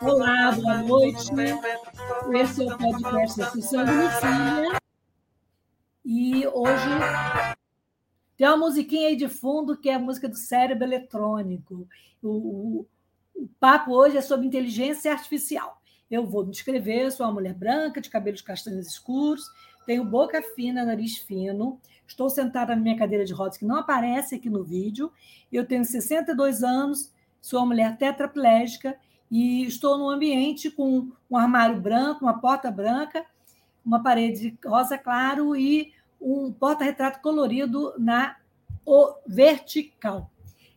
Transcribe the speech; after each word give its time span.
Olá, 0.00 0.52
boa 0.52 0.82
noite. 0.82 1.30
Esse 2.34 2.62
é 2.62 2.74
o 2.74 2.76
podcast 2.76 3.38
da 3.38 3.50
Sessão 3.50 3.84
de 3.84 3.92
Lucília. 3.92 4.80
E 6.04 6.46
hoje 6.48 6.88
tem 8.36 8.48
uma 8.48 8.56
musiquinha 8.56 9.06
aí 9.08 9.14
de 9.14 9.28
fundo 9.28 9.76
que 9.76 9.88
é 9.88 9.94
a 9.94 10.00
música 10.00 10.28
do 10.28 10.36
cérebro 10.36 10.84
eletrônico. 10.84 11.86
O, 12.20 12.28
o, 12.28 12.86
o 13.36 13.48
papo 13.60 13.92
hoje 13.92 14.16
é 14.16 14.20
sobre 14.20 14.46
inteligência 14.46 15.12
artificial. 15.12 15.80
Eu 16.10 16.26
vou 16.26 16.44
me 16.44 16.50
descrever, 16.50 17.12
sou 17.12 17.24
uma 17.24 17.34
mulher 17.34 17.54
branca, 17.54 18.00
de 18.00 18.10
cabelos 18.10 18.42
castanhos 18.42 18.88
escuros, 18.88 19.44
tenho 19.86 20.04
boca 20.04 20.42
fina, 20.54 20.84
nariz 20.84 21.18
fino, 21.18 21.80
estou 22.12 22.30
sentada 22.30 22.74
na 22.74 22.80
minha 22.80 22.96
cadeira 22.96 23.24
de 23.24 23.32
rodas, 23.32 23.56
que 23.56 23.64
não 23.64 23.76
aparece 23.76 24.34
aqui 24.34 24.48
no 24.48 24.62
vídeo. 24.62 25.10
Eu 25.50 25.66
tenho 25.66 25.84
62 25.84 26.62
anos, 26.62 27.12
sou 27.40 27.60
uma 27.60 27.66
mulher 27.66 27.96
tetraplégica 27.96 28.96
e 29.30 29.64
estou 29.64 29.98
num 29.98 30.08
ambiente 30.08 30.70
com 30.70 31.10
um 31.30 31.36
armário 31.36 31.80
branco, 31.80 32.24
uma 32.24 32.38
porta 32.38 32.70
branca, 32.70 33.24
uma 33.84 34.02
parede 34.02 34.56
rosa 34.64 34.96
claro 34.96 35.56
e 35.56 35.92
um 36.20 36.52
porta-retrato 36.52 37.20
colorido 37.20 37.94
na 37.98 38.36
vertical. 39.26 40.30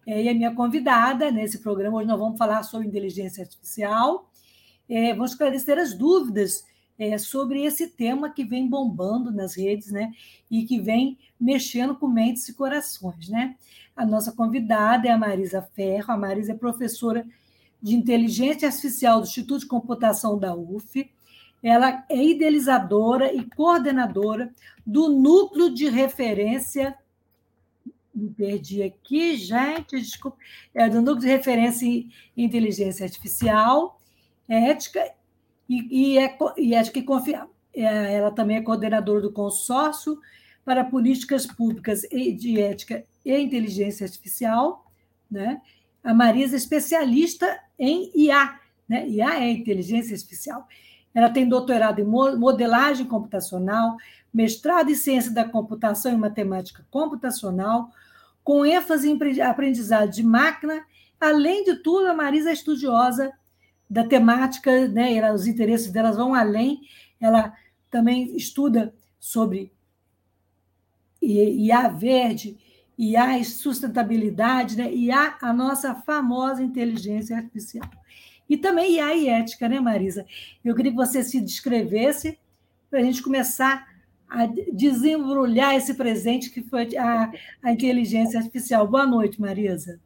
É, 0.08 0.23
e 0.23 0.30
a 0.30 0.33
minha 0.33 0.53
convidada 0.53 1.31
nesse 1.31 1.59
programa, 1.59 1.97
hoje 1.97 2.08
nós 2.08 2.19
vamos 2.19 2.38
falar 2.38 2.63
sobre 2.63 2.88
inteligência 2.88 3.44
artificial, 3.44 4.30
é, 4.88 5.13
vamos 5.13 5.31
esclarecer 5.31 5.80
as 5.80 5.94
dúvidas 5.94 6.63
é, 6.98 7.18
sobre 7.18 7.64
esse 7.64 7.88
tema 7.88 8.30
que 8.30 8.44
vem 8.44 8.68
bombando 8.68 9.32
nas 9.32 9.56
redes, 9.56 9.92
né? 9.92 10.12
E 10.50 10.64
que 10.64 10.80
vem 10.80 11.18
mexendo 11.40 11.96
com 11.96 12.08
mentes 12.08 12.48
e 12.48 12.54
corações, 12.54 13.30
né? 13.30 13.56
A 13.96 14.06
nossa 14.06 14.32
convidada 14.32 15.08
é 15.08 15.12
a 15.12 15.18
Marisa 15.18 15.62
Ferro. 15.62 16.14
A 16.14 16.18
Marisa 16.18 16.54
é 16.54 16.56
professora 16.56 17.26
de 17.82 17.96
inteligência 17.96 18.68
artificial 18.68 19.20
do 19.20 19.28
Instituto 19.28 19.62
de 19.62 19.68
Computação 19.68 20.38
da 20.38 20.56
UF. 20.56 21.10
Ela 21.62 22.06
é 22.10 22.24
idealizadora 22.24 23.34
e 23.34 23.44
coordenadora 23.44 24.52
do 24.86 25.09
núcleo 25.09 25.74
de 25.74 25.90
referência. 25.90 26.98
Me 28.14 28.30
perdi 28.30 28.84
aqui, 28.84 29.36
gente, 29.36 30.00
desculpa. 30.00 30.38
É 30.74 30.90
do 30.90 31.02
núcleo 31.02 31.22
de 31.22 31.28
referência 31.28 31.86
em 31.86 32.09
inteligência 32.38 33.06
artificial, 33.06 34.00
ética 34.48 35.14
e, 35.68 36.14
e, 36.14 36.18
é, 36.18 36.38
e 36.58 36.74
ética 36.74 37.00
e 37.00 37.04
confiável. 37.04 37.50
É, 37.74 38.14
ela 38.14 38.32
também 38.32 38.58
é 38.58 38.62
coordenadora 38.62 39.22
do 39.22 39.32
consórcio 39.32 40.20
para 40.64 40.84
políticas 40.84 41.46
públicas 41.46 42.02
de 42.02 42.59
ética 42.59 43.03
e 43.24 43.38
inteligência 43.38 44.06
artificial, 44.06 44.86
né? 45.30 45.62
A 46.04 46.14
Marisa 46.14 46.56
é 46.56 46.58
especialista 46.58 47.59
em 47.78 48.12
IA, 48.16 48.59
né? 48.88 49.08
IA 49.08 49.44
é 49.44 49.52
inteligência 49.52 50.14
artificial. 50.14 50.68
Ela 51.14 51.30
tem 51.30 51.48
doutorado 51.48 52.00
em 52.00 52.04
modelagem 52.04 53.06
computacional, 53.06 53.98
mestrado 54.34 54.92
em 54.92 54.96
ciência 54.96 55.31
da 55.31 55.46
computação 55.46 56.14
e 56.14 56.18
matemática 56.18 56.86
computacional, 56.92 57.90
com 58.44 58.66
ênfase 58.66 59.09
em 59.09 59.42
aprendizado 59.42 60.12
de 60.12 60.24
máquina. 60.24 60.84
Além 61.20 61.64
de 61.64 61.78
tudo, 61.78 62.08
a 62.08 62.14
Marisa 62.14 62.50
é 62.50 62.54
estudiosa 62.54 63.31
da 63.90 64.03
temática, 64.03 64.88
né? 64.88 65.13
Ela, 65.13 65.34
os 65.34 65.47
interesses 65.47 65.91
delas 65.91 66.18
vão 66.18 66.34
além. 66.34 66.81
Ela 67.19 67.53
também 67.90 68.35
estuda 68.35 68.94
sobre 69.19 69.72
IA 71.22 71.88
verde, 71.90 72.57
IA 72.97 73.44
sustentabilidade, 73.44 74.78
né? 74.78 74.91
IA 74.94 75.38
a 75.41 75.53
nossa 75.53 75.95
famosa 75.95 76.63
inteligência 76.63 77.35
artificial. 77.35 77.90
E 78.47 78.57
também 78.57 78.95
IA 78.95 79.16
e 79.16 79.28
ética, 79.28 79.68
né, 79.68 79.79
Marisa? 79.79 80.25
Eu 80.63 80.75
queria 80.75 80.91
que 80.91 80.97
você 80.97 81.24
se 81.24 81.41
descrevesse 81.41 82.38
para 82.90 83.00
a 83.00 83.03
gente 83.03 83.22
começar 83.22 83.88
a 84.29 84.45
desembrulhar 84.45 85.75
esse 85.75 85.94
presente 85.94 86.50
que 86.50 86.62
foi 86.62 86.95
a, 86.97 87.31
a 87.63 87.72
inteligência 87.72 88.40
artificial. 88.40 88.88
Boa 88.88 89.06
noite, 89.06 89.40
Marisa. 89.40 90.00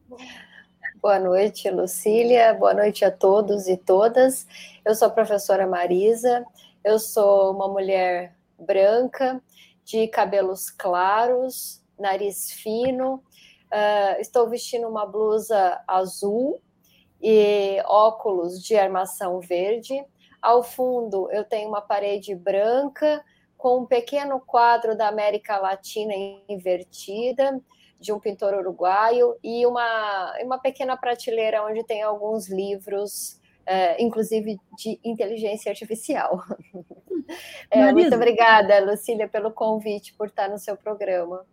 Boa 1.02 1.18
noite, 1.18 1.70
Lucília. 1.70 2.54
Boa 2.54 2.74
noite 2.74 3.06
a 3.06 3.12
todos 3.12 3.70
e 3.70 3.78
todas. 3.78 4.46
Eu 4.84 4.94
sou 4.94 5.08
a 5.08 5.12
professora 5.12 5.66
Marisa. 5.66 6.46
Eu 6.84 7.00
sou 7.00 7.54
uma 7.54 7.70
mulher 7.70 8.36
branca, 8.60 9.42
de 9.86 10.10
cabelos 10.10 10.70
claros, 10.70 11.82
nariz 11.98 12.52
fino. 12.52 13.24
Uh, 13.72 14.20
estou 14.20 14.50
vestindo 14.50 14.90
uma 14.90 15.06
blusa 15.06 15.82
azul 15.88 16.62
e 17.22 17.82
óculos 17.86 18.62
de 18.62 18.76
armação 18.76 19.40
verde. 19.40 20.04
Ao 20.42 20.62
fundo, 20.62 21.32
eu 21.32 21.46
tenho 21.46 21.70
uma 21.70 21.82
parede 21.82 22.36
branca 22.36 23.24
com 23.58 23.84
um 23.84 23.86
pequeno 23.86 24.42
quadro 24.42 24.98
da 24.98 25.08
América 25.08 25.60
Latina 25.60 26.14
invertida 26.50 27.58
de 28.00 28.14
um 28.14 28.20
pintor 28.20 28.54
uruguaio 28.54 29.36
e 29.44 29.66
uma, 29.66 30.34
uma 30.42 30.58
pequena 30.58 30.96
prateleira 30.96 31.64
onde 31.66 31.84
tem 31.84 32.02
alguns 32.02 32.50
livros, 32.50 33.40
é, 33.66 34.02
inclusive 34.02 34.58
de 34.78 35.00
inteligência 35.04 35.72
artificial. 35.72 36.44
É, 37.70 37.94
muito 37.94 38.16
obrigada, 38.16 38.84
Lucília, 38.84 39.28
pelo 39.28 39.52
convite, 39.52 40.16
por 40.16 40.30
estar 40.30 40.50
no 40.50 40.58
seu 40.58 40.76
programa. 40.76 41.46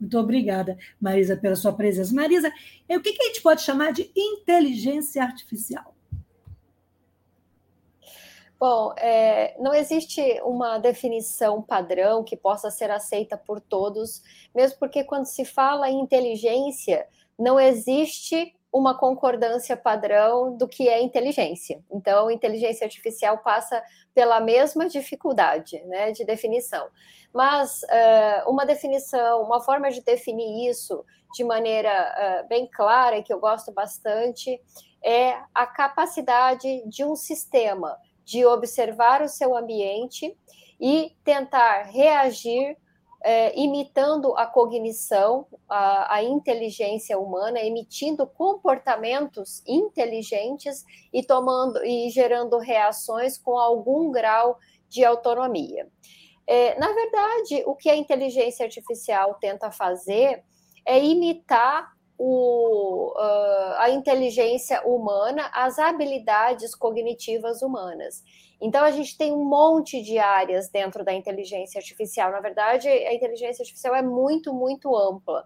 Muito 0.00 0.18
obrigada, 0.18 0.78
Marisa, 0.98 1.36
pela 1.36 1.54
sua 1.54 1.72
presença. 1.72 2.14
Marisa, 2.14 2.50
o 2.88 2.98
que, 2.98 3.12
que 3.12 3.22
a 3.22 3.26
gente 3.26 3.42
pode 3.42 3.60
chamar 3.60 3.92
de 3.92 4.10
inteligência 4.16 5.22
artificial? 5.22 5.94
Bom, 8.62 8.94
é, 8.96 9.56
não 9.58 9.74
existe 9.74 10.40
uma 10.44 10.78
definição 10.78 11.60
padrão 11.60 12.22
que 12.22 12.36
possa 12.36 12.70
ser 12.70 12.92
aceita 12.92 13.36
por 13.36 13.60
todos, 13.60 14.22
mesmo 14.54 14.78
porque 14.78 15.02
quando 15.02 15.24
se 15.24 15.44
fala 15.44 15.90
em 15.90 15.98
inteligência, 15.98 17.08
não 17.36 17.58
existe 17.58 18.54
uma 18.72 18.96
concordância 18.96 19.76
padrão 19.76 20.56
do 20.56 20.68
que 20.68 20.88
é 20.88 21.02
inteligência. 21.02 21.82
Então, 21.90 22.30
inteligência 22.30 22.84
artificial 22.84 23.38
passa 23.38 23.82
pela 24.14 24.38
mesma 24.38 24.88
dificuldade 24.88 25.82
né, 25.86 26.12
de 26.12 26.24
definição. 26.24 26.86
Mas 27.34 27.82
uh, 27.82 28.48
uma 28.48 28.64
definição, 28.64 29.42
uma 29.42 29.60
forma 29.60 29.90
de 29.90 30.02
definir 30.02 30.70
isso 30.70 31.04
de 31.34 31.42
maneira 31.42 31.90
uh, 32.44 32.48
bem 32.48 32.68
clara, 32.68 33.18
e 33.18 33.24
que 33.24 33.34
eu 33.34 33.40
gosto 33.40 33.72
bastante, 33.72 34.62
é 35.02 35.36
a 35.52 35.66
capacidade 35.66 36.88
de 36.88 37.04
um 37.04 37.16
sistema 37.16 37.98
de 38.32 38.46
observar 38.46 39.20
o 39.20 39.28
seu 39.28 39.54
ambiente 39.54 40.34
e 40.80 41.14
tentar 41.22 41.82
reagir 41.82 42.78
é, 43.22 43.56
imitando 43.60 44.34
a 44.38 44.46
cognição, 44.46 45.46
a, 45.68 46.14
a, 46.14 46.22
inteligência 46.24 47.18
humana, 47.18 47.60
emitindo 47.60 48.26
comportamentos 48.26 49.62
inteligentes 49.66 50.82
e 51.12 51.22
tomando 51.22 51.84
e 51.84 52.08
gerando 52.08 52.56
reações 52.56 53.36
com 53.36 53.58
algum 53.58 54.10
grau 54.10 54.58
de 54.88 55.04
autonomia. 55.04 55.86
É, 56.46 56.76
na 56.78 56.90
verdade, 56.90 57.62
o 57.66 57.76
que 57.76 57.90
a 57.90 57.94
inteligência 57.94 58.64
artificial 58.64 59.34
tenta 59.34 59.70
fazer 59.70 60.42
é 60.86 60.98
imitar 60.98 61.92
o, 62.24 63.12
uh, 63.16 63.74
a 63.78 63.90
inteligência 63.90 64.80
humana, 64.86 65.50
as 65.52 65.76
habilidades 65.76 66.72
cognitivas 66.72 67.62
humanas. 67.62 68.22
Então, 68.60 68.84
a 68.84 68.92
gente 68.92 69.18
tem 69.18 69.32
um 69.32 69.44
monte 69.44 70.00
de 70.00 70.20
áreas 70.20 70.68
dentro 70.68 71.04
da 71.04 71.12
inteligência 71.12 71.80
artificial. 71.80 72.30
Na 72.30 72.38
verdade, 72.38 72.88
a 72.88 73.12
inteligência 73.12 73.64
artificial 73.64 73.96
é 73.96 74.02
muito, 74.02 74.54
muito 74.54 74.96
ampla, 74.96 75.44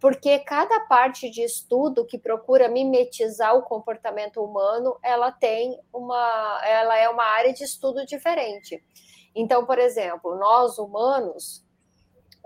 porque 0.00 0.40
cada 0.40 0.80
parte 0.80 1.30
de 1.30 1.42
estudo 1.42 2.04
que 2.04 2.18
procura 2.18 2.68
mimetizar 2.68 3.56
o 3.56 3.62
comportamento 3.62 4.42
humano, 4.42 4.98
ela 5.04 5.30
tem 5.30 5.78
uma, 5.94 6.60
ela 6.64 6.98
é 6.98 7.08
uma 7.08 7.22
área 7.22 7.52
de 7.52 7.62
estudo 7.62 8.04
diferente. 8.04 8.82
Então, 9.32 9.64
por 9.64 9.78
exemplo, 9.78 10.34
nós 10.34 10.76
humanos 10.76 11.64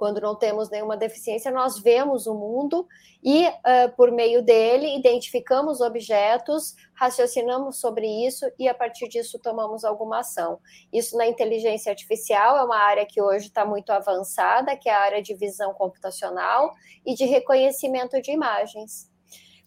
Quando 0.00 0.18
não 0.18 0.34
temos 0.34 0.70
nenhuma 0.70 0.96
deficiência, 0.96 1.50
nós 1.50 1.78
vemos 1.78 2.26
o 2.26 2.32
mundo 2.32 2.88
e, 3.22 3.46
uh, 3.46 3.94
por 3.98 4.10
meio 4.10 4.42
dele, 4.42 4.96
identificamos 4.96 5.82
objetos, 5.82 6.74
raciocinamos 6.94 7.78
sobre 7.78 8.06
isso 8.06 8.50
e, 8.58 8.66
a 8.66 8.72
partir 8.72 9.08
disso, 9.08 9.38
tomamos 9.38 9.84
alguma 9.84 10.20
ação. 10.20 10.58
Isso 10.90 11.18
na 11.18 11.26
inteligência 11.26 11.90
artificial 11.92 12.56
é 12.56 12.64
uma 12.64 12.78
área 12.78 13.04
que 13.04 13.20
hoje 13.20 13.48
está 13.48 13.62
muito 13.66 13.90
avançada, 13.90 14.74
que 14.74 14.88
é 14.88 14.94
a 14.94 15.02
área 15.02 15.22
de 15.22 15.34
visão 15.34 15.74
computacional 15.74 16.72
e 17.04 17.14
de 17.14 17.26
reconhecimento 17.26 18.22
de 18.22 18.32
imagens. 18.32 19.06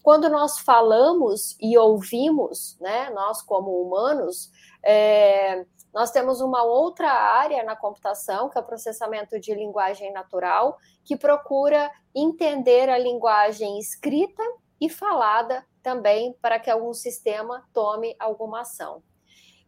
Quando 0.02 0.28
nós 0.30 0.58
falamos 0.58 1.56
e 1.62 1.78
ouvimos, 1.78 2.76
né, 2.82 3.12
nós 3.12 3.40
como 3.44 3.84
humanos, 3.84 4.50
é, 4.84 5.64
nós 5.94 6.10
temos 6.10 6.42
uma 6.42 6.64
outra 6.64 7.12
área 7.12 7.64
na 7.64 7.76
computação, 7.76 8.50
que 8.50 8.58
é 8.58 8.62
o 8.62 8.66
processamento 8.66 9.40
de 9.40 9.54
linguagem 9.54 10.12
natural, 10.12 10.78
que 11.04 11.16
procura 11.16 11.92
entender 12.16 12.90
a 12.90 12.98
linguagem 12.98 13.78
escrita 13.78 14.44
e 14.82 14.90
falada 14.90 15.66
também 15.84 16.36
para 16.42 16.60
que 16.60 16.72
algum 16.72 16.94
sistema 16.94 17.64
tome 17.74 18.16
alguma 18.18 18.62
ação. 18.62 19.04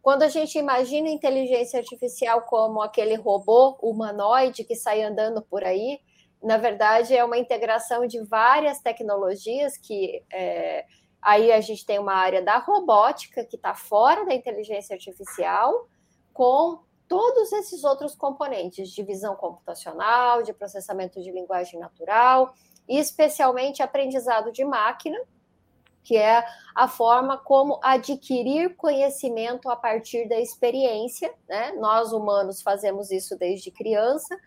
Quando 0.01 0.23
a 0.23 0.27
gente 0.27 0.57
imagina 0.57 1.09
inteligência 1.09 1.79
artificial 1.79 2.41
como 2.43 2.81
aquele 2.81 3.15
robô 3.15 3.77
humanoide 3.81 4.63
que 4.63 4.75
sai 4.75 5.01
andando 5.03 5.41
por 5.41 5.63
aí, 5.63 5.99
na 6.41 6.57
verdade 6.57 7.15
é 7.15 7.23
uma 7.23 7.37
integração 7.37 8.05
de 8.05 8.23
várias 8.23 8.79
tecnologias 8.79 9.77
que 9.77 10.23
é, 10.31 10.85
aí 11.21 11.51
a 11.51 11.59
gente 11.59 11.85
tem 11.85 11.97
uma 11.97 12.13
área 12.13 12.41
da 12.41 12.57
robótica 12.57 13.43
que 13.43 13.55
está 13.55 13.73
fora 13.73 14.25
da 14.25 14.33
inteligência 14.33 14.93
artificial, 14.93 15.87
com 16.35 16.81
todos 17.07 17.53
esses 17.53 17.85
outros 17.85 18.13
componentes 18.13 18.89
de 18.89 19.01
visão 19.01 19.37
computacional, 19.37 20.43
de 20.43 20.51
processamento 20.51 21.23
de 21.23 21.31
linguagem 21.31 21.79
natural, 21.79 22.53
e 22.89 22.99
especialmente 22.99 23.81
aprendizado 23.81 24.51
de 24.51 24.65
máquina, 24.65 25.17
que 26.03 26.17
é 26.17 26.45
a 26.75 26.89
forma 26.89 27.37
como 27.37 27.79
adquirir 27.81 28.75
conhecimento 28.75 29.69
a 29.69 29.77
partir 29.77 30.27
da 30.27 30.37
experiência. 30.37 31.33
Né? 31.47 31.71
Nós, 31.79 32.11
humanos, 32.11 32.61
fazemos 32.61 33.11
isso 33.11 33.37
desde 33.37 33.71
criança, 33.71 34.37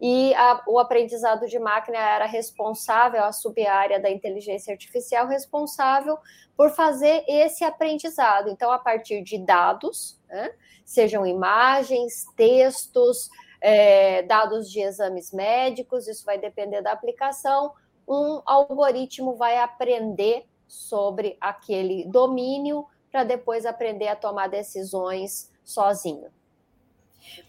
e 0.00 0.32
a, 0.34 0.62
o 0.66 0.78
aprendizado 0.78 1.46
de 1.46 1.58
máquina 1.58 1.98
era 1.98 2.26
responsável, 2.26 3.24
a 3.24 3.32
sub-área 3.32 3.98
da 3.98 4.10
inteligência 4.10 4.72
artificial, 4.72 5.26
responsável 5.26 6.16
por 6.56 6.70
fazer 6.70 7.24
esse 7.26 7.64
aprendizado. 7.64 8.48
Então, 8.48 8.70
a 8.70 8.78
partir 8.78 9.22
de 9.22 9.38
dados, 9.38 10.20
né? 10.28 10.52
sejam 10.84 11.26
imagens, 11.26 12.26
textos, 12.36 13.28
é, 13.60 14.22
dados 14.22 14.70
de 14.70 14.80
exames 14.80 15.32
médicos, 15.32 16.06
isso 16.06 16.24
vai 16.24 16.38
depender 16.38 16.80
da 16.80 16.92
aplicação. 16.92 17.72
Um 18.06 18.40
algoritmo 18.46 19.34
vai 19.34 19.58
aprender 19.58 20.46
sobre 20.66 21.36
aquele 21.40 22.04
domínio 22.04 22.86
para 23.10 23.24
depois 23.24 23.66
aprender 23.66 24.08
a 24.08 24.16
tomar 24.16 24.48
decisões 24.48 25.50
sozinho. 25.64 26.30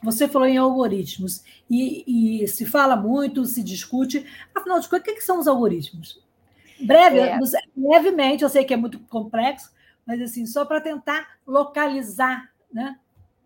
Você 0.03 0.27
falou 0.27 0.47
em 0.47 0.57
algoritmos 0.57 1.43
e, 1.69 2.41
e, 2.43 2.47
se 2.47 2.65
fala 2.65 2.95
muito, 2.95 3.45
se 3.45 3.63
discute. 3.63 4.25
Afinal 4.53 4.79
de 4.79 4.87
contas, 4.87 5.13
o 5.13 5.15
que, 5.15 5.21
são 5.21 5.39
os 5.39 5.47
algoritmos? 5.47 6.21
Breve, 6.79 7.19
é. 7.19 7.37
brevemente, 7.75 8.43
eu 8.43 8.49
sei 8.49 8.63
que 8.63 8.73
é 8.73 8.77
muito 8.77 8.99
complexo, 8.99 9.71
mas 10.05 10.21
assim, 10.21 10.45
só 10.45 10.65
para 10.65 10.79
tentar 10.79 11.37
localizar, 11.45 12.51
né? 12.71 12.97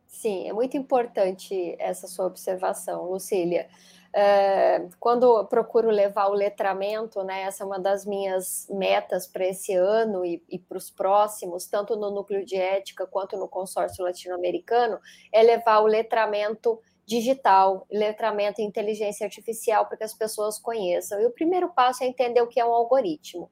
Sim, 0.07 0.47
é 0.47 0.53
muito 0.53 0.77
importante 0.77 1.75
essa 1.79 2.07
sua 2.07 2.27
observação, 2.27 3.09
Lucília. 3.09 3.67
É, 4.15 4.87
quando 4.99 5.43
procuro 5.45 5.89
levar 5.89 6.27
o 6.27 6.33
letramento, 6.33 7.23
né, 7.23 7.43
essa 7.43 7.63
é 7.63 7.65
uma 7.65 7.79
das 7.79 8.05
minhas 8.05 8.67
metas 8.69 9.25
para 9.25 9.47
esse 9.47 9.73
ano 9.73 10.23
e, 10.23 10.43
e 10.47 10.59
para 10.59 10.77
os 10.77 10.91
próximos, 10.91 11.65
tanto 11.65 11.95
no 11.95 12.11
núcleo 12.11 12.45
de 12.45 12.55
ética 12.55 13.07
quanto 13.07 13.35
no 13.37 13.47
consórcio 13.47 14.03
latino-americano, 14.03 14.99
é 15.31 15.41
levar 15.41 15.79
o 15.79 15.87
letramento 15.87 16.79
digital, 17.05 17.85
letramento 17.91 18.61
em 18.61 18.65
inteligência 18.65 19.25
artificial 19.25 19.87
para 19.87 19.97
que 19.97 20.03
as 20.03 20.13
pessoas 20.13 20.59
conheçam. 20.59 21.19
E 21.19 21.25
o 21.25 21.31
primeiro 21.31 21.69
passo 21.73 22.03
é 22.03 22.07
entender 22.07 22.41
o 22.41 22.47
que 22.47 22.59
é 22.59 22.65
um 22.65 22.71
algoritmo. 22.71 23.49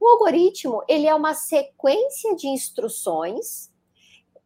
O 0.00 0.08
algoritmo 0.08 0.82
ele 0.88 1.06
é 1.06 1.14
uma 1.14 1.34
sequência 1.34 2.34
de 2.34 2.48
instruções 2.48 3.67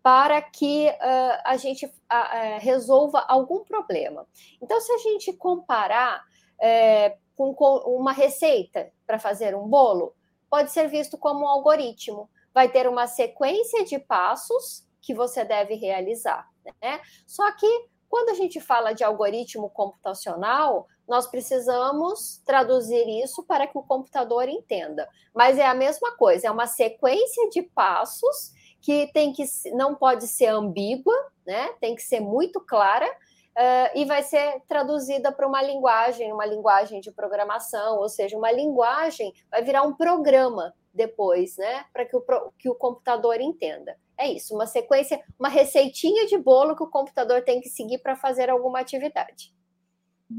para 0.03 0.43
que 0.43 0.89
uh, 0.89 1.43
a 1.45 1.57
gente 1.57 1.87
uh, 1.87 2.59
resolva 2.59 3.25
algum 3.29 3.65
problema. 3.65 4.27
Então, 4.61 4.81
se 4.81 4.93
a 4.93 4.99
gente 4.99 5.33
comparar 5.33 6.25
uh, 6.59 7.19
com, 7.37 7.55
com, 7.55 7.77
uma 7.97 8.13
receita 8.13 8.93
para 9.07 9.19
fazer 9.19 9.55
um 9.55 9.69
bolo, 9.69 10.15
pode 10.51 10.73
ser 10.73 10.89
visto 10.89 11.17
como 11.17 11.45
um 11.45 11.49
algoritmo. 11.49 12.29
Vai 12.53 12.69
ter 12.69 12.89
uma 12.89 13.07
sequência 13.07 13.85
de 13.85 13.99
passos 13.99 14.85
que 15.01 15.15
você 15.15 15.45
deve 15.45 15.75
realizar. 15.75 16.49
Né? 16.83 17.01
Só 17.27 17.51
que 17.53 17.89
quando 18.09 18.29
a 18.29 18.35
gente 18.35 18.61
fala 18.61 18.93
de 18.93 19.03
algoritmo 19.03 19.71
computacional, 19.71 20.87
nós 21.09 21.27
precisamos 21.27 22.43
traduzir 22.45 23.09
isso 23.23 23.43
para 23.45 23.67
que 23.67 23.79
o 23.79 23.83
computador 23.83 24.49
entenda. 24.49 25.09
Mas 25.35 25.59
é 25.59 25.67
a 25.67 25.75
mesma 25.75 26.17
coisa, 26.17 26.49
é 26.49 26.51
uma 26.51 26.67
sequência 26.67 27.49
de 27.51 27.63
passos 27.63 28.53
que 28.83 29.11
tem 29.15 29.33
que 29.33 29.45
não 29.73 29.95
pode 29.95 30.27
ser 30.27 30.49
ambígua, 30.49 31.15
né? 31.47 31.69
Tem 31.81 31.95
que 31.95 32.03
ser 32.03 32.21
muito 32.21 32.61
clara 32.61 33.07
uh, 33.07 33.99
e 33.99 34.05
vai 34.05 34.23
ser 34.23 34.61
traduzida 34.69 35.31
para 35.31 35.47
uma 35.47 35.63
linguagem, 35.63 36.33
uma 36.33 36.45
linguagem 36.45 37.01
de 37.01 37.13
programação, 37.13 37.99
ou 37.99 38.09
seja, 38.09 38.37
uma 38.37 38.51
linguagem 38.51 39.33
vai 39.51 39.63
virar 39.63 39.85
um 39.85 39.95
programa 39.95 40.75
depois, 40.93 41.57
né? 41.57 41.85
Para 41.93 42.05
que 42.05 42.17
o, 42.17 42.23
que 42.59 42.69
o 42.69 42.75
computador 42.75 43.41
entenda. 43.41 43.97
É 44.19 44.31
isso, 44.31 44.55
uma 44.55 44.67
sequência, 44.67 45.23
uma 45.39 45.49
receitinha 45.49 46.27
de 46.27 46.37
bolo 46.37 46.77
que 46.77 46.83
o 46.83 46.91
computador 46.91 47.43
tem 47.43 47.61
que 47.61 47.69
seguir 47.69 47.99
para 47.99 48.17
fazer 48.17 48.51
alguma 48.51 48.81
atividade. 48.81 49.55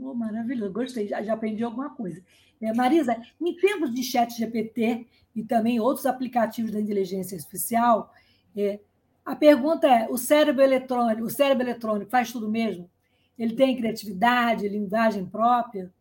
Oh, 0.02 0.14
maravilhoso, 0.14 0.74
gostei, 0.74 1.08
já, 1.08 1.22
já 1.22 1.34
aprendi 1.34 1.64
alguma 1.64 1.96
coisa. 1.96 2.24
É, 2.62 2.74
Marisa, 2.74 3.22
em 3.42 3.56
tempos 3.56 3.94
de 3.94 4.04
chat 4.04 4.38
GPT 4.38 5.08
e 5.36 5.44
também 5.44 5.80
outros 5.80 6.06
aplicativos 6.06 6.72
da 6.72 6.80
inteligência 6.80 7.36
artificial, 7.36 8.12
é, 8.56 8.80
a 9.26 9.36
pergunta 9.36 9.88
é: 9.88 10.08
o 10.10 10.18
cérebro 10.18 10.62
eletrônico, 10.62 11.24
o 11.24 11.30
cérebro 11.30 11.64
eletrônico 11.64 12.12
faz 12.12 12.32
tudo 12.32 12.50
mesmo? 12.50 12.90
Ele 13.38 13.56
tem 13.56 13.76
criatividade, 13.76 14.68
linguagem 14.68 15.26
própria? 15.26 15.92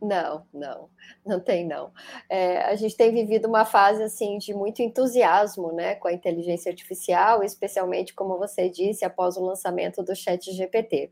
Não, 0.00 0.46
não, 0.54 0.88
não 1.26 1.40
tem 1.40 1.66
não. 1.66 1.92
É, 2.28 2.62
a 2.62 2.76
gente 2.76 2.96
tem 2.96 3.12
vivido 3.12 3.48
uma 3.48 3.64
fase 3.64 4.02
assim 4.02 4.38
de 4.38 4.54
muito 4.54 4.80
entusiasmo, 4.80 5.72
né, 5.72 5.96
com 5.96 6.06
a 6.06 6.12
inteligência 6.12 6.70
artificial, 6.70 7.42
especialmente 7.42 8.14
como 8.14 8.38
você 8.38 8.68
disse 8.68 9.04
após 9.04 9.36
o 9.36 9.44
lançamento 9.44 10.02
do 10.02 10.14
Chat 10.14 10.52
GPT. 10.52 11.10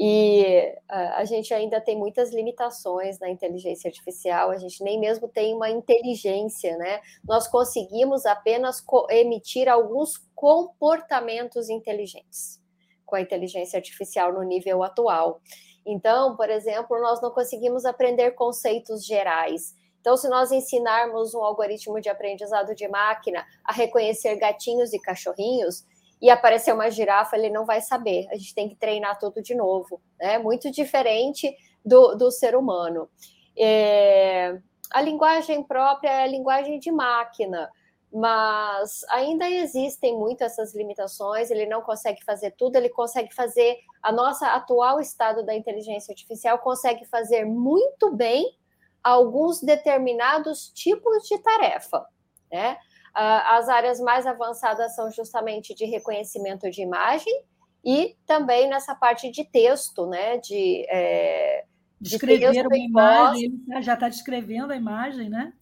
E 0.00 0.76
a 0.88 1.24
gente 1.24 1.52
ainda 1.52 1.80
tem 1.80 1.96
muitas 1.96 2.32
limitações 2.32 3.18
na 3.18 3.28
inteligência 3.28 3.88
artificial, 3.88 4.50
a 4.50 4.56
gente 4.56 4.84
nem 4.84 4.98
mesmo 4.98 5.26
tem 5.26 5.52
uma 5.54 5.68
inteligência, 5.68 6.76
né? 6.76 7.00
Nós 7.26 7.48
conseguimos 7.48 8.24
apenas 8.24 8.84
emitir 9.10 9.68
alguns 9.68 10.16
comportamentos 10.36 11.68
inteligentes 11.68 12.60
com 13.04 13.16
a 13.16 13.20
inteligência 13.20 13.76
artificial 13.76 14.32
no 14.32 14.42
nível 14.44 14.84
atual. 14.84 15.40
Então, 15.84 16.36
por 16.36 16.48
exemplo, 16.48 17.00
nós 17.00 17.20
não 17.20 17.30
conseguimos 17.30 17.84
aprender 17.84 18.32
conceitos 18.32 19.04
gerais. 19.04 19.74
Então, 20.00 20.16
se 20.16 20.28
nós 20.28 20.52
ensinarmos 20.52 21.34
um 21.34 21.42
algoritmo 21.42 22.00
de 22.00 22.08
aprendizado 22.08 22.72
de 22.74 22.86
máquina 22.86 23.44
a 23.64 23.72
reconhecer 23.72 24.36
gatinhos 24.36 24.92
e 24.92 25.00
cachorrinhos, 25.00 25.84
e 26.20 26.30
aparecer 26.30 26.72
uma 26.72 26.90
girafa, 26.90 27.36
ele 27.36 27.50
não 27.50 27.64
vai 27.64 27.80
saber. 27.80 28.26
A 28.30 28.36
gente 28.36 28.54
tem 28.54 28.68
que 28.68 28.76
treinar 28.76 29.18
tudo 29.18 29.42
de 29.42 29.54
novo, 29.54 30.00
né? 30.18 30.38
Muito 30.38 30.70
diferente 30.70 31.54
do, 31.84 32.14
do 32.14 32.30
ser 32.30 32.56
humano. 32.56 33.08
É, 33.56 34.58
a 34.90 35.00
linguagem 35.00 35.62
própria 35.62 36.10
é 36.10 36.22
a 36.22 36.26
linguagem 36.26 36.78
de 36.78 36.90
máquina, 36.90 37.70
mas 38.12 39.04
ainda 39.10 39.48
existem 39.48 40.16
muito 40.16 40.42
essas 40.42 40.74
limitações. 40.74 41.50
Ele 41.50 41.66
não 41.66 41.82
consegue 41.82 42.24
fazer 42.24 42.52
tudo, 42.52 42.76
ele 42.76 42.88
consegue 42.88 43.34
fazer. 43.34 43.76
A 44.02 44.10
nossa 44.10 44.48
atual 44.48 45.00
estado 45.00 45.44
da 45.44 45.54
inteligência 45.54 46.12
artificial 46.12 46.58
consegue 46.58 47.04
fazer 47.04 47.44
muito 47.44 48.14
bem 48.14 48.56
alguns 49.02 49.60
determinados 49.60 50.70
tipos 50.70 51.22
de 51.28 51.38
tarefa, 51.38 52.06
né? 52.50 52.78
Ah, 53.20 53.56
as 53.56 53.68
áreas 53.68 53.98
mais 53.98 54.28
avançadas 54.28 54.94
são 54.94 55.10
justamente 55.10 55.74
de 55.74 55.84
reconhecimento 55.84 56.70
de 56.70 56.82
imagem 56.82 57.42
e 57.84 58.16
também 58.24 58.68
nessa 58.68 58.94
parte 58.94 59.28
de 59.28 59.44
texto, 59.44 60.06
né? 60.06 60.38
De, 60.38 60.86
é, 60.88 61.64
de 62.00 62.10
Descrever 62.10 62.64
uma 62.64 62.78
imagem, 62.78 63.60
ele 63.68 63.82
já 63.82 63.94
está 63.94 64.08
descrevendo 64.08 64.72
a 64.72 64.76
imagem, 64.76 65.28
né? 65.28 65.52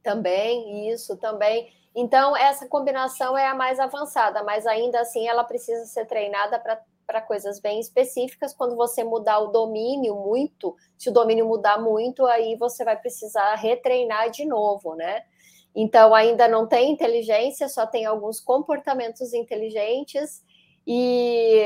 Também, 0.00 0.88
isso, 0.88 1.16
também. 1.16 1.72
Então, 1.92 2.36
essa 2.36 2.68
combinação 2.68 3.36
é 3.36 3.48
a 3.48 3.54
mais 3.54 3.80
avançada, 3.80 4.44
mas 4.44 4.64
ainda 4.64 5.00
assim 5.00 5.26
ela 5.26 5.42
precisa 5.42 5.86
ser 5.86 6.06
treinada 6.06 6.62
para 7.04 7.20
coisas 7.20 7.58
bem 7.58 7.80
específicas. 7.80 8.54
Quando 8.54 8.76
você 8.76 9.02
mudar 9.02 9.40
o 9.40 9.48
domínio 9.48 10.14
muito, 10.14 10.76
se 10.96 11.10
o 11.10 11.12
domínio 11.12 11.48
mudar 11.48 11.80
muito, 11.80 12.24
aí 12.26 12.54
você 12.54 12.84
vai 12.84 12.96
precisar 12.96 13.56
retreinar 13.56 14.30
de 14.30 14.44
novo, 14.44 14.94
né? 14.94 15.24
Então, 15.74 16.14
ainda 16.14 16.48
não 16.48 16.66
tem 16.66 16.92
inteligência, 16.92 17.68
só 17.68 17.86
tem 17.86 18.04
alguns 18.04 18.40
comportamentos 18.40 19.32
inteligentes 19.32 20.44
e 20.86 21.64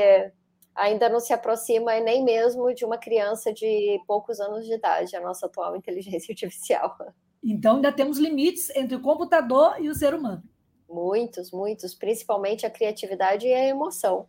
ainda 0.75 1.09
não 1.09 1.19
se 1.19 1.33
aproxima 1.33 1.99
nem 1.99 2.23
mesmo 2.23 2.73
de 2.73 2.85
uma 2.85 2.97
criança 2.97 3.51
de 3.51 3.99
poucos 4.05 4.39
anos 4.39 4.65
de 4.65 4.73
idade, 4.73 5.15
a 5.15 5.21
nossa 5.21 5.47
atual 5.47 5.75
inteligência 5.77 6.31
artificial. 6.31 6.95
Então, 7.43 7.77
ainda 7.77 7.91
temos 7.91 8.17
limites 8.17 8.69
entre 8.75 8.95
o 8.95 9.01
computador 9.01 9.75
e 9.79 9.89
o 9.89 9.95
ser 9.95 10.13
humano. 10.13 10.43
Muitos, 10.89 11.51
muitos, 11.51 11.95
principalmente 11.95 12.65
a 12.65 12.69
criatividade 12.69 13.47
e 13.47 13.53
a 13.53 13.67
emoção. 13.67 14.27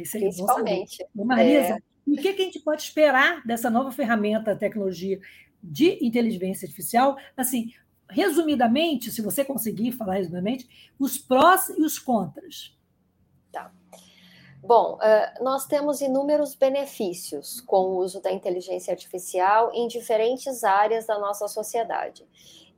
Isso 0.00 0.16
é 0.16 0.20
principalmente. 0.20 1.06
Marisa, 1.14 1.74
é... 1.74 1.78
o 2.06 2.16
que, 2.16 2.32
que 2.32 2.42
a 2.42 2.44
gente 2.44 2.60
pode 2.60 2.82
esperar 2.82 3.46
dessa 3.46 3.70
nova 3.70 3.92
ferramenta, 3.92 4.56
tecnologia 4.56 5.20
de 5.62 6.04
inteligência 6.04 6.66
artificial? 6.66 7.16
Assim, 7.36 7.72
resumidamente, 8.08 9.10
se 9.10 9.22
você 9.22 9.44
conseguir 9.44 9.92
falar 9.92 10.14
resumidamente, 10.14 10.68
os 10.98 11.18
prós 11.18 11.68
e 11.70 11.82
os 11.82 11.98
contras. 11.98 12.76
Tá. 13.52 13.72
Bom, 14.62 14.98
nós 15.40 15.66
temos 15.66 16.00
inúmeros 16.00 16.54
benefícios 16.54 17.60
com 17.60 17.82
o 17.82 17.96
uso 17.98 18.20
da 18.20 18.32
inteligência 18.32 18.92
artificial 18.92 19.70
em 19.72 19.86
diferentes 19.86 20.64
áreas 20.64 21.06
da 21.06 21.18
nossa 21.18 21.46
sociedade. 21.46 22.26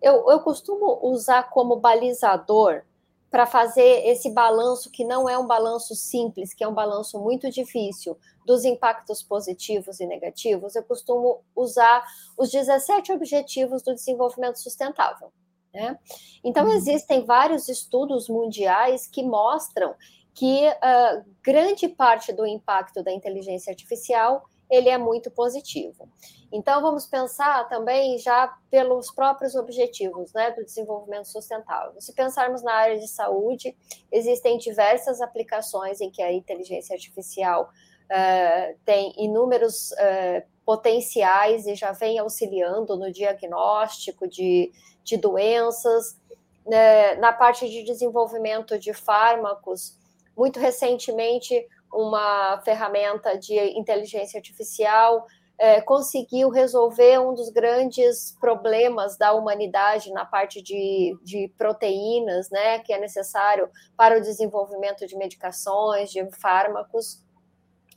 Eu, 0.00 0.30
eu 0.30 0.40
costumo 0.40 0.98
usar 1.02 1.44
como 1.44 1.76
balizador 1.76 2.82
para 3.30 3.46
fazer 3.46 4.06
esse 4.06 4.30
balanço, 4.30 4.90
que 4.90 5.04
não 5.04 5.28
é 5.28 5.38
um 5.38 5.46
balanço 5.46 5.94
simples, 5.94 6.54
que 6.54 6.64
é 6.64 6.68
um 6.68 6.74
balanço 6.74 7.18
muito 7.18 7.50
difícil, 7.50 8.16
dos 8.46 8.64
impactos 8.64 9.22
positivos 9.22 10.00
e 10.00 10.06
negativos, 10.06 10.74
eu 10.74 10.82
costumo 10.82 11.42
usar 11.54 12.02
os 12.38 12.50
17 12.50 13.12
Objetivos 13.12 13.82
do 13.82 13.94
Desenvolvimento 13.94 14.58
Sustentável. 14.58 15.30
Né? 15.72 15.98
Então, 16.42 16.64
uhum. 16.64 16.72
existem 16.72 17.26
vários 17.26 17.68
estudos 17.68 18.28
mundiais 18.28 19.06
que 19.06 19.22
mostram 19.22 19.94
que 20.32 20.66
uh, 20.66 21.24
grande 21.42 21.88
parte 21.88 22.32
do 22.32 22.46
impacto 22.46 23.02
da 23.02 23.12
inteligência 23.12 23.70
artificial 23.70 24.48
ele 24.70 24.88
é 24.88 24.98
muito 24.98 25.30
positivo. 25.30 26.08
Então, 26.50 26.80
vamos 26.80 27.06
pensar 27.06 27.68
também 27.68 28.18
já 28.18 28.54
pelos 28.70 29.10
próprios 29.10 29.54
objetivos 29.54 30.32
né, 30.32 30.50
do 30.52 30.64
desenvolvimento 30.64 31.26
sustentável. 31.26 32.00
Se 32.00 32.12
pensarmos 32.14 32.62
na 32.62 32.72
área 32.72 32.98
de 32.98 33.08
saúde, 33.08 33.76
existem 34.10 34.56
diversas 34.58 35.20
aplicações 35.20 36.00
em 36.00 36.10
que 36.10 36.22
a 36.22 36.32
inteligência 36.32 36.94
artificial 36.94 37.70
uh, 38.10 38.78
tem 38.84 39.12
inúmeros 39.18 39.92
uh, 39.92 40.42
potenciais 40.64 41.66
e 41.66 41.74
já 41.74 41.92
vem 41.92 42.18
auxiliando 42.18 42.96
no 42.96 43.12
diagnóstico 43.12 44.26
de, 44.26 44.72
de 45.04 45.16
doenças. 45.16 46.18
Né, 46.66 47.14
na 47.14 47.32
parte 47.32 47.66
de 47.66 47.82
desenvolvimento 47.82 48.78
de 48.78 48.92
fármacos, 48.92 49.96
muito 50.36 50.60
recentemente, 50.60 51.66
uma 51.92 52.60
ferramenta 52.64 53.36
de 53.38 53.56
inteligência 53.78 54.38
artificial 54.38 55.26
é, 55.58 55.80
conseguiu 55.80 56.50
resolver 56.50 57.18
um 57.18 57.34
dos 57.34 57.50
grandes 57.50 58.36
problemas 58.40 59.16
da 59.16 59.32
humanidade 59.32 60.12
na 60.12 60.24
parte 60.24 60.62
de, 60.62 61.18
de 61.24 61.52
proteínas, 61.58 62.48
né, 62.48 62.78
que 62.78 62.92
é 62.92 63.00
necessário 63.00 63.68
para 63.96 64.16
o 64.16 64.20
desenvolvimento 64.20 65.04
de 65.04 65.16
medicações, 65.16 66.10
de 66.10 66.24
fármacos. 66.38 67.24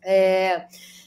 É, 0.03 0.65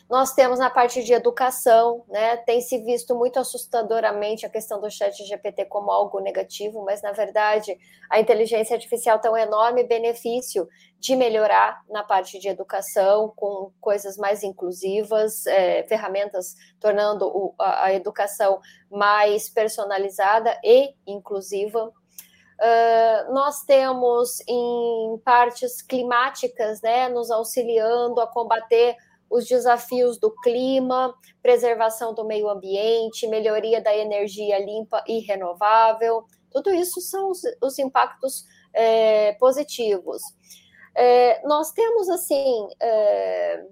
nós 0.09 0.35
temos 0.35 0.59
na 0.59 0.69
parte 0.69 1.03
de 1.03 1.15
educação, 1.15 2.05
né? 2.09 2.37
Tem 2.37 2.61
se 2.61 2.79
visto 2.79 3.15
muito 3.15 3.39
assustadoramente 3.39 4.45
a 4.45 4.51
questão 4.51 4.79
do 4.81 4.91
chat 4.91 5.17
GPT 5.25 5.65
como 5.65 5.91
algo 5.91 6.21
negativo, 6.21 6.85
mas 6.85 7.01
na 7.01 7.13
verdade 7.13 7.77
a 8.11 8.21
inteligência 8.21 8.75
artificial 8.77 9.19
tem 9.19 9.31
um 9.31 9.37
enorme 9.37 9.83
benefício 9.85 10.69
de 11.01 11.17
melhorar 11.17 11.83
na 11.89 12.03
parte 12.03 12.39
de 12.39 12.49
educação, 12.49 13.33
com 13.35 13.73
coisas 13.81 14.19
mais 14.19 14.43
inclusivas, 14.43 15.47
é, 15.47 15.83
ferramentas 15.85 16.55
tornando 16.79 17.27
o, 17.27 17.55
a, 17.59 17.85
a 17.87 17.95
educação 17.95 18.61
mais 18.91 19.49
personalizada 19.49 20.59
e 20.63 20.95
inclusiva. 21.07 21.91
Uh, 22.55 23.35
nós 23.35 23.63
temos 23.65 24.39
em 24.47 25.19
partes 25.25 25.83
climáticas, 25.83 26.81
né, 26.81 27.09
nos 27.09 27.31
auxiliando 27.31 28.21
a 28.21 28.29
combater 28.29 28.97
os 29.35 29.47
desafios 29.47 30.17
do 30.17 30.31
clima, 30.31 31.13
preservação 31.43 32.15
do 32.15 32.25
meio 32.25 32.49
ambiente, 32.49 33.27
melhoria 33.27 33.83
da 33.83 33.93
energia 33.93 34.65
limpa 34.65 35.03
e 35.09 35.19
renovável. 35.19 36.25
Tudo 36.53 36.73
isso 36.73 37.01
são 37.01 37.33
os, 37.33 37.43
os 37.61 37.77
impactos 37.81 38.45
é, 38.73 39.33
positivos. 39.33 40.23
É, 40.95 41.45
nós 41.49 41.73
temos, 41.73 42.09
assim, 42.09 42.69
é, 42.81 43.65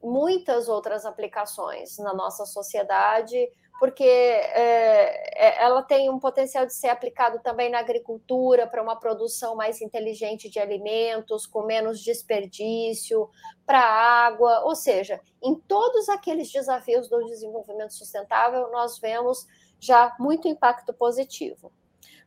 muitas 0.00 0.68
outras 0.68 1.04
aplicações 1.04 1.98
na 1.98 2.14
nossa 2.14 2.46
sociedade 2.46 3.36
porque 3.80 4.04
é, 4.04 5.46
é, 5.48 5.64
ela 5.64 5.82
tem 5.82 6.10
um 6.10 6.18
potencial 6.18 6.66
de 6.66 6.74
ser 6.74 6.88
aplicado 6.88 7.38
também 7.38 7.70
na 7.70 7.78
agricultura 7.78 8.66
para 8.66 8.82
uma 8.82 8.94
produção 8.94 9.56
mais 9.56 9.80
inteligente 9.80 10.50
de 10.50 10.58
alimentos, 10.58 11.46
com 11.46 11.62
menos 11.62 11.98
desperdício, 11.98 13.26
para 13.64 13.80
água, 13.80 14.64
ou 14.66 14.76
seja, 14.76 15.18
em 15.42 15.54
todos 15.54 16.10
aqueles 16.10 16.52
desafios 16.52 17.08
do 17.08 17.24
desenvolvimento 17.24 17.94
sustentável, 17.94 18.70
nós 18.70 18.98
vemos 18.98 19.46
já 19.80 20.14
muito 20.20 20.46
impacto 20.46 20.92
positivo. 20.92 21.72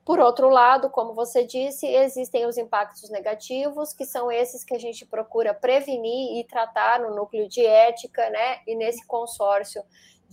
Por 0.04 0.20
outro 0.20 0.50
lado, 0.50 0.90
como 0.90 1.14
você 1.14 1.46
disse, 1.46 1.86
existem 1.86 2.48
os 2.48 2.58
impactos 2.58 3.12
negativos, 3.12 3.94
que 3.94 4.06
são 4.06 4.32
esses 4.32 4.64
que 4.64 4.74
a 4.74 4.80
gente 4.80 5.06
procura 5.06 5.54
prevenir 5.54 6.40
e 6.40 6.48
tratar 6.48 7.00
no 7.00 7.16
núcleo 7.16 7.48
de 7.48 7.64
ética, 7.64 8.28
né, 8.32 8.62
e 8.66 8.76
nesse 8.76 9.06
consórcio 9.06 9.84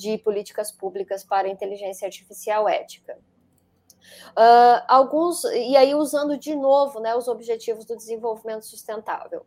de 0.00 0.16
políticas 0.16 0.72
públicas 0.72 1.22
para 1.22 1.46
inteligência 1.46 2.06
artificial 2.06 2.66
ética. 2.66 3.18
Uh, 4.30 4.80
alguns, 4.88 5.44
e 5.44 5.76
aí 5.76 5.94
usando 5.94 6.38
de 6.38 6.56
novo 6.56 7.00
né, 7.00 7.14
os 7.14 7.28
objetivos 7.28 7.84
do 7.84 7.94
desenvolvimento 7.94 8.64
sustentável. 8.64 9.44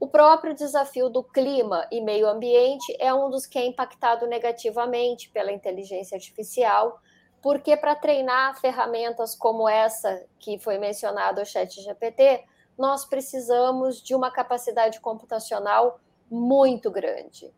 O 0.00 0.08
próprio 0.08 0.52
desafio 0.52 1.08
do 1.08 1.22
clima 1.22 1.86
e 1.92 2.00
meio 2.00 2.28
ambiente 2.28 2.94
é 2.98 3.14
um 3.14 3.30
dos 3.30 3.46
que 3.46 3.56
é 3.56 3.64
impactado 3.64 4.26
negativamente 4.26 5.30
pela 5.30 5.52
inteligência 5.52 6.16
artificial, 6.16 7.00
porque 7.40 7.76
para 7.76 7.94
treinar 7.94 8.60
ferramentas 8.60 9.36
como 9.36 9.68
essa 9.68 10.26
que 10.40 10.58
foi 10.58 10.76
mencionada, 10.76 11.40
o 11.40 11.46
Chat 11.46 11.80
GPT, 11.80 12.44
nós 12.76 13.04
precisamos 13.04 14.02
de 14.02 14.12
uma 14.12 14.30
capacidade 14.30 15.00
computacional 15.00 16.00
muito 16.28 16.90
grande. 16.90 17.54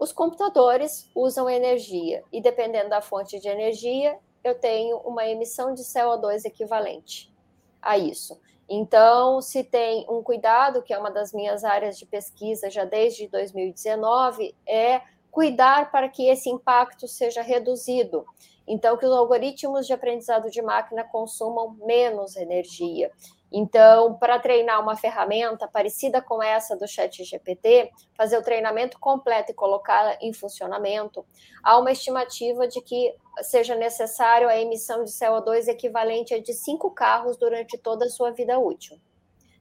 Os 0.00 0.12
computadores 0.12 1.10
usam 1.14 1.48
energia 1.48 2.24
e, 2.32 2.40
dependendo 2.40 2.88
da 2.88 3.02
fonte 3.02 3.38
de 3.38 3.46
energia, 3.48 4.18
eu 4.42 4.54
tenho 4.54 4.96
uma 5.00 5.28
emissão 5.28 5.74
de 5.74 5.82
CO2 5.82 6.46
equivalente 6.46 7.30
a 7.82 7.98
isso. 7.98 8.40
Então, 8.66 9.42
se 9.42 9.62
tem 9.62 10.06
um 10.08 10.22
cuidado, 10.22 10.80
que 10.80 10.94
é 10.94 10.98
uma 10.98 11.10
das 11.10 11.34
minhas 11.34 11.64
áreas 11.64 11.98
de 11.98 12.06
pesquisa 12.06 12.70
já 12.70 12.86
desde 12.86 13.28
2019, 13.28 14.56
é 14.66 15.02
cuidar 15.30 15.90
para 15.90 16.08
que 16.08 16.26
esse 16.28 16.48
impacto 16.48 17.06
seja 17.06 17.42
reduzido. 17.42 18.24
Então, 18.66 18.96
que 18.96 19.04
os 19.04 19.12
algoritmos 19.12 19.86
de 19.86 19.92
aprendizado 19.92 20.48
de 20.48 20.62
máquina 20.62 21.04
consumam 21.04 21.76
menos 21.84 22.36
energia. 22.36 23.12
Então, 23.52 24.14
para 24.14 24.38
treinar 24.38 24.80
uma 24.80 24.96
ferramenta 24.96 25.66
parecida 25.66 26.22
com 26.22 26.40
essa 26.40 26.76
do 26.76 26.86
Chat 26.86 27.24
GPT, 27.24 27.90
fazer 28.16 28.38
o 28.38 28.42
treinamento 28.42 28.98
completo 29.00 29.50
e 29.50 29.54
colocá-la 29.54 30.16
em 30.20 30.32
funcionamento, 30.32 31.26
há 31.62 31.76
uma 31.76 31.90
estimativa 31.90 32.68
de 32.68 32.80
que 32.80 33.12
seja 33.42 33.74
necessário 33.74 34.48
a 34.48 34.56
emissão 34.56 35.02
de 35.02 35.10
CO2 35.10 35.66
equivalente 35.66 36.32
a 36.32 36.40
de 36.40 36.52
cinco 36.54 36.92
carros 36.92 37.36
durante 37.36 37.76
toda 37.76 38.04
a 38.04 38.10
sua 38.10 38.30
vida 38.30 38.56
útil, 38.56 38.96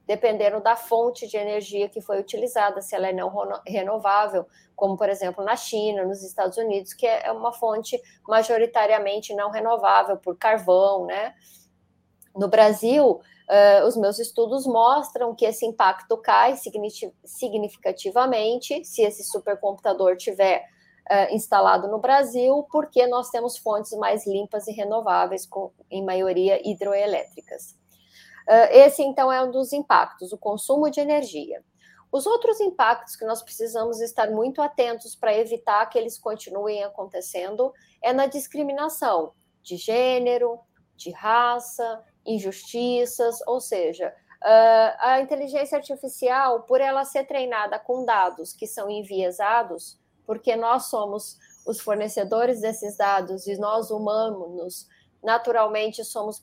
dependendo 0.05 0.62
da 0.62 0.75
fonte 0.75 1.27
de 1.27 1.38
energia 1.38 1.89
que 1.89 2.00
foi 2.00 2.19
utilizada, 2.19 2.84
se 2.84 2.96
ela 2.96 3.08
é 3.08 3.13
não 3.13 3.34
renovável, 3.65 4.46
como 4.75 4.96
por 4.98 5.10
exemplo 5.10 5.43
na 5.43 5.55
China, 5.55 6.05
nos 6.05 6.24
Estados 6.24 6.60
Unidos, 6.60 6.93
que 6.93 7.08
é 7.08 7.31
uma 7.31 7.51
fonte 7.51 8.00
majoritariamente 8.27 9.34
não 9.34 9.50
renovável 9.50 10.15
por 10.17 10.38
carvão, 10.38 11.08
né? 11.08 11.34
No 12.36 12.48
Brasil, 12.48 13.19
Uh, 13.50 13.88
os 13.88 13.98
meus 13.98 14.20
estudos 14.20 14.68
mostram 14.68 15.34
que 15.34 15.44
esse 15.44 15.65
impacto 15.65 16.15
cai 16.18 16.56
significativamente 17.25 18.86
se 18.86 19.01
esse 19.01 19.24
supercomputador 19.24 20.15
tiver 20.15 20.63
uh, 21.10 21.34
instalado 21.34 21.88
no 21.88 21.98
Brasil, 21.98 22.68
porque 22.72 23.08
nós 23.08 23.32
temos 23.32 23.58
fontes 23.58 23.91
mais 23.94 24.27
limpas 24.27 24.68
e 24.68 24.72
renováveis, 24.72 25.48
com, 25.48 25.72
em 25.89 26.06
maioria 26.06 26.62
hidroelétricas. 26.63 27.72
Uh, 28.48 28.70
esse, 28.72 29.01
então, 29.01 29.32
é 29.32 29.41
um 29.41 29.50
dos 29.50 29.74
impactos, 29.74 30.32
o 30.32 30.38
consumo 30.38 30.91
de 30.91 31.00
energia. 31.00 31.63
Os 32.12 32.27
outros 32.27 32.60
impactos 32.60 33.15
que 33.15 33.25
nós 33.25 33.41
precisamos 33.41 34.00
estar 34.00 34.29
muito 34.29 34.62
atentos 34.62 35.15
para 35.15 35.36
evitar 35.36 35.84
que 35.88 35.98
eles 35.98 36.20
continuem 36.20 36.84
acontecendo 36.84 37.74
é 38.00 38.13
na 38.13 38.27
discriminação 38.27 39.34
de 39.62 39.75
gênero, 39.75 40.60
de 40.96 41.12
raça, 41.12 42.03
injustiças, 42.29 43.39
ou 43.48 43.59
seja, 43.59 44.13
a 45.00 45.19
inteligência 45.19 45.77
artificial, 45.77 46.63
por 46.63 46.79
ela 46.79 47.03
ser 47.03 47.25
treinada 47.25 47.77
com 47.77 48.05
dados 48.05 48.53
que 48.53 48.65
são 48.65 48.89
enviesados, 48.89 50.00
porque 50.25 50.55
nós 50.55 50.86
somos 50.86 51.38
os 51.65 51.81
fornecedores 51.81 52.62
desses 52.62 52.95
dados 52.95 53.48
e 53.48 53.57
nós 53.57 53.91
humanos 53.91 54.88
naturalmente 55.21 56.03
somos 56.05 56.41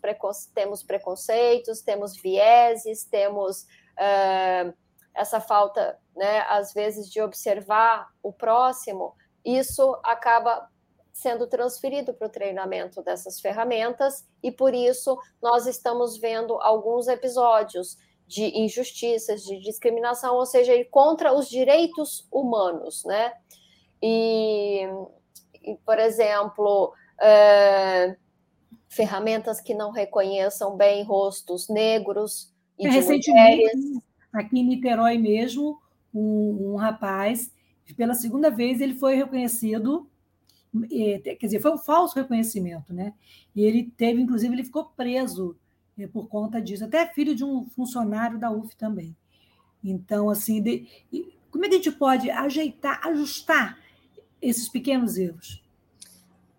temos 0.55 0.83
preconceitos, 0.83 1.81
temos 1.81 2.15
vieses, 2.21 3.05
temos 3.05 3.63
uh, 3.63 4.75
essa 5.15 5.41
falta, 5.41 5.99
né, 6.15 6.41
às 6.49 6.75
vezes, 6.75 7.11
de 7.11 7.23
observar 7.23 8.09
o 8.23 8.33
próximo, 8.33 9.15
isso 9.43 9.99
acaba 10.05 10.69
sendo 11.17 11.47
transferido 11.47 12.13
para 12.13 12.27
o 12.27 12.31
treinamento 12.31 13.03
dessas 13.03 13.41
ferramentas 13.41 14.29
e 14.43 14.53
por 14.53 14.75
isso 14.75 15.19
nós 15.41 15.67
estamos 15.67 16.19
vendo 16.19 16.61
alguns 16.61 17.09
episódios 17.09 17.97
de 18.27 18.45
injustiças, 18.61 19.43
de 19.43 19.59
discriminação, 19.61 20.35
ou 20.35 20.45
seja, 20.45 20.73
contra 20.91 21.33
os 21.33 21.49
direitos 21.49 22.29
humanos, 22.31 23.03
né? 23.07 23.33
E, 24.03 24.83
e 25.65 25.77
por 25.87 25.99
exemplo, 25.99 26.93
é, 27.19 28.15
ferramentas 28.87 29.59
que 29.59 29.73
não 29.73 29.93
reconheçam 29.93 30.77
bem 30.77 31.03
rostos 31.03 31.67
negros 31.71 32.53
e 32.79 32.87
é, 32.87 32.91
Recentemente, 32.91 33.31
mulheres. 33.31 34.03
aqui 34.35 34.61
em 34.61 34.67
Niterói 34.67 35.17
mesmo, 35.17 35.81
um, 36.13 36.73
um 36.73 36.77
rapaz, 36.77 37.51
pela 37.97 38.13
segunda 38.13 38.51
vez, 38.51 38.83
ele 38.83 38.97
foi 38.97 39.15
reconhecido 39.15 40.07
quer 41.39 41.47
dizer, 41.47 41.61
foi 41.61 41.73
um 41.73 41.79
falso 41.79 42.15
reconhecimento, 42.15 42.93
né? 42.93 43.15
E 43.55 43.65
ele 43.65 43.93
teve, 43.97 44.21
inclusive, 44.21 44.55
ele 44.55 44.65
ficou 44.65 44.85
preso 44.97 45.57
é, 45.99 46.07
por 46.07 46.29
conta 46.29 46.61
disso, 46.61 46.85
até 46.85 47.07
filho 47.07 47.35
de 47.35 47.45
um 47.45 47.69
funcionário 47.71 48.39
da 48.39 48.51
UF 48.51 48.77
também. 48.77 49.17
Então, 49.83 50.29
assim, 50.29 50.61
de, 50.61 50.87
como 51.51 51.65
é 51.65 51.69
que 51.69 51.75
a 51.75 51.79
gente 51.79 51.93
pode 51.93 52.31
ajeitar, 52.31 53.01
ajustar 53.07 53.79
esses 54.43 54.69
pequenos 54.69 55.17
erros? 55.17 55.65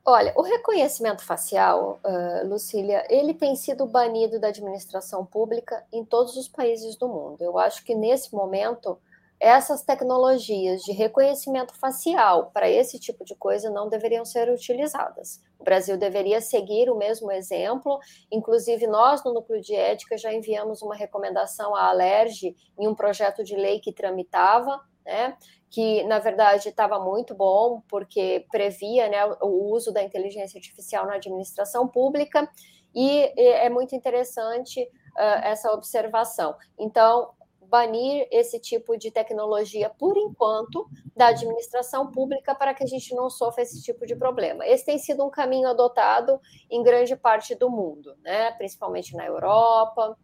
Olha, 0.04 0.32
o 0.38 0.42
reconhecimento 0.42 1.22
facial, 1.22 2.00
uh, 2.04 2.48
Lucília, 2.48 3.06
ele 3.10 3.34
tem 3.34 3.58
sido 3.58 3.86
banido 3.86 4.40
da 4.40 4.48
administração 4.48 5.26
pública 5.26 5.86
em 5.92 6.06
todos 6.06 6.38
os 6.38 6.48
países 6.48 6.96
do 6.96 7.10
mundo. 7.10 7.42
Eu 7.42 7.60
acho 7.60 7.84
que 7.84 7.94
nesse 7.94 8.34
momento 8.34 8.98
essas 9.40 9.84
tecnologias 9.84 10.82
de 10.82 10.92
reconhecimento 10.92 11.74
facial 11.76 12.50
para 12.52 12.70
esse 12.70 13.00
tipo 13.00 13.24
de 13.24 13.36
coisa 13.36 13.70
não 13.70 13.88
deveriam 13.88 14.26
ser 14.26 14.50
utilizadas. 14.50 15.44
O 15.60 15.64
Brasil 15.64 15.98
deveria 15.98 16.42
seguir 16.42 16.90
o 16.90 16.98
mesmo 16.98 17.32
exemplo. 17.32 18.00
Inclusive, 18.32 18.88
nós 18.88 19.24
no 19.24 19.34
Núcleo 19.34 19.62
de 19.62 19.76
Ética 19.76 20.18
já 20.18 20.34
enviamos 20.34 20.82
uma 20.82 20.96
recomendação 20.96 21.76
à 21.76 21.90
Alerj 21.90 22.56
em 22.80 22.88
um 22.88 22.96
projeto 22.96 23.44
de 23.44 23.56
lei 23.56 23.80
que 23.80 23.94
tramitava, 23.94 24.82
né? 25.06 25.38
que 25.70 26.04
na 26.04 26.18
verdade 26.18 26.70
estava 26.70 27.00
muito 27.00 27.36
bom, 27.36 27.82
porque 27.90 28.46
previa 28.50 29.10
né, 29.10 29.26
o 29.42 29.74
uso 29.74 29.92
da 29.92 30.02
inteligência 30.02 30.58
artificial 30.58 31.06
na 31.06 31.16
administração 31.16 31.88
pública, 31.88 32.50
e 32.96 33.32
é 33.38 33.70
muito 33.70 33.94
interessante 33.94 34.82
uh, 34.82 35.44
essa 35.44 35.72
observação. 35.72 36.56
Então, 36.80 37.30
banir 37.70 38.28
esse 38.32 38.60
tipo 38.60 38.98
de 38.98 39.12
tecnologia 39.12 39.90
por 39.90 40.18
enquanto 40.18 40.88
da 41.16 41.28
administração 41.28 42.12
pública 42.12 42.56
para 42.56 42.74
que 42.74 42.84
a 42.84 42.88
gente 42.88 43.14
não 43.14 43.30
sofra 43.30 43.64
esse 43.64 43.82
tipo 43.82 44.06
de 44.06 44.16
problema. 44.16 44.66
Esse 44.66 44.86
tem 44.86 44.98
sido 44.98 45.26
um 45.26 45.30
caminho 45.30 45.68
adotado 45.68 46.40
em 46.70 46.82
grande 46.82 47.16
parte 47.16 47.56
do 47.56 47.70
mundo, 47.70 48.16
né? 48.24 48.52
principalmente 48.52 49.16
na 49.16 49.26
Europa, 49.26 50.18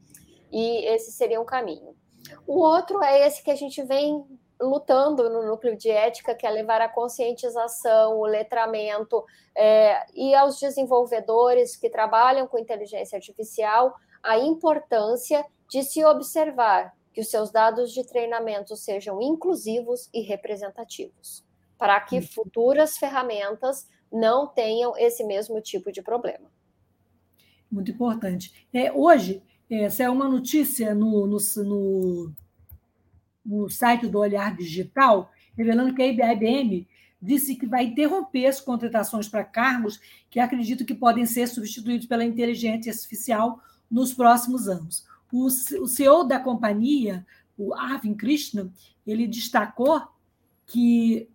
e 0.52 0.86
esse 0.86 1.12
seria 1.12 1.42
um 1.42 1.46
caminho. 1.46 1.96
O 2.48 2.60
outro 2.60 3.04
é 3.04 3.28
esse 3.28 3.44
que 3.44 3.52
a 3.52 3.56
gente 3.56 3.82
vem 3.84 4.26
lutando 4.62 5.30
no 5.30 5.46
núcleo 5.46 5.76
de 5.76 5.90
ética, 5.90 6.34
que 6.34 6.48
é 6.48 6.50
levar 6.50 6.80
a 6.82 6.88
conscientização, 6.88 8.18
o 8.18 8.26
letramento 8.26 9.26
é, 9.56 10.06
e 10.14 10.34
aos 10.34 10.60
desenvolvedores 10.60 11.76
que 11.76 11.90
trabalham 11.90 12.48
com 12.48 12.58
inteligência 12.58 13.18
artificial 13.18 13.94
a 14.22 14.38
importância 14.38 15.46
de 15.68 15.84
se 15.84 16.06
observar 16.06 16.94
que 17.14 17.22
os 17.22 17.30
seus 17.30 17.52
dados 17.52 17.94
de 17.94 18.04
treinamento 18.06 18.76
sejam 18.76 19.22
inclusivos 19.22 20.10
e 20.14 20.22
representativos, 20.22 21.46
para 21.78 22.00
que 22.02 22.18
uhum. 22.18 22.28
futuras 22.28 22.98
ferramentas 22.98 23.88
não 24.12 24.48
tenham 24.48 24.98
esse 24.98 25.24
mesmo 25.24 25.62
tipo 25.62 25.92
de 25.92 26.02
problema. 26.02 26.52
Muito 27.72 27.92
importante. 27.92 28.68
É, 28.74 28.92
hoje, 28.92 29.42
essa 29.70 30.04
é 30.04 30.10
uma 30.10 30.28
notícia 30.28 30.94
no, 30.94 31.26
no, 31.26 31.38
no, 31.64 32.34
no 33.46 33.70
site 33.70 34.08
do 34.08 34.20
Olhar 34.20 34.56
Digital, 34.56 35.32
revelando 35.56 35.94
que 35.94 36.02
a 36.02 36.08
IBM 36.08 36.88
disse 37.22 37.56
que 37.56 37.66
vai 37.66 37.86
interromper 37.86 38.48
as 38.48 38.60
contratações 38.60 39.30
para 39.30 39.44
cargos 39.44 40.00
que 40.30 40.40
acredito 40.40 40.86
que 40.86 40.94
podem 40.94 41.26
ser 41.26 41.48
substituídos 41.48 42.06
pela 42.06 42.26
inteligência 42.26 42.92
artificial 42.92 43.62
nos 43.90 44.14
próximos 44.14 44.68
anos. 44.68 45.06
O, 45.34 45.48
o 45.48 45.88
CEO 45.88 46.24
da 46.24 46.40
companhia, 46.40 47.26
o 47.58 47.74
Arvind 47.74 48.16
Krishna, 48.16 48.72
ele 49.06 49.26
destacou 49.26 50.00
que, 50.68 51.28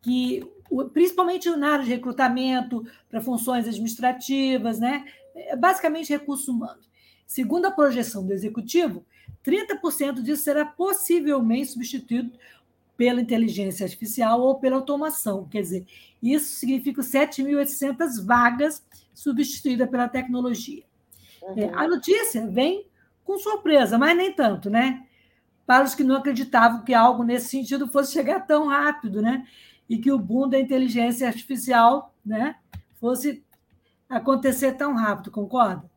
que 0.00 0.48
principalmente 0.92 1.50
na 1.50 1.72
área 1.72 1.84
de 1.84 1.90
recrutamento 1.90 2.86
para 3.10 3.20
funções 3.20 3.66
administrativas, 3.66 4.78
né? 4.78 5.04
É 5.34 5.56
basicamente 5.56 6.10
recursos 6.10 6.46
humanos. 6.46 6.88
Segundo 7.26 7.66
a 7.66 7.72
projeção 7.72 8.24
do 8.24 8.32
executivo, 8.32 9.04
30% 9.44 10.22
disso 10.22 10.44
será 10.44 10.64
possivelmente 10.64 11.72
substituído 11.72 12.32
pela 12.96 13.20
inteligência 13.20 13.84
artificial 13.84 14.40
ou 14.40 14.60
pela 14.60 14.76
automação. 14.76 15.46
Quer 15.48 15.62
dizer, 15.62 15.86
isso 16.22 16.56
significa 16.56 17.02
7.800 17.02 18.24
vagas 18.24 18.82
substituídas 19.14 19.88
pela 19.88 20.08
tecnologia. 20.08 20.87
É, 21.56 21.66
uhum. 21.66 21.78
a 21.78 21.88
notícia 21.88 22.46
vem 22.46 22.86
com 23.24 23.38
surpresa, 23.38 23.98
mas 23.98 24.16
nem 24.16 24.32
tanto, 24.32 24.70
né? 24.70 25.06
Para 25.66 25.84
os 25.84 25.94
que 25.94 26.02
não 26.02 26.16
acreditavam 26.16 26.82
que 26.82 26.94
algo 26.94 27.22
nesse 27.22 27.48
sentido 27.48 27.86
fosse 27.88 28.12
chegar 28.12 28.40
tão 28.40 28.68
rápido, 28.68 29.20
né? 29.20 29.46
E 29.88 29.98
que 29.98 30.10
o 30.10 30.18
boom 30.18 30.48
da 30.48 30.58
inteligência 30.58 31.26
artificial, 31.26 32.14
né, 32.24 32.56
fosse 33.00 33.44
acontecer 34.08 34.72
tão 34.72 34.94
rápido, 34.94 35.30
concorda? 35.30 35.87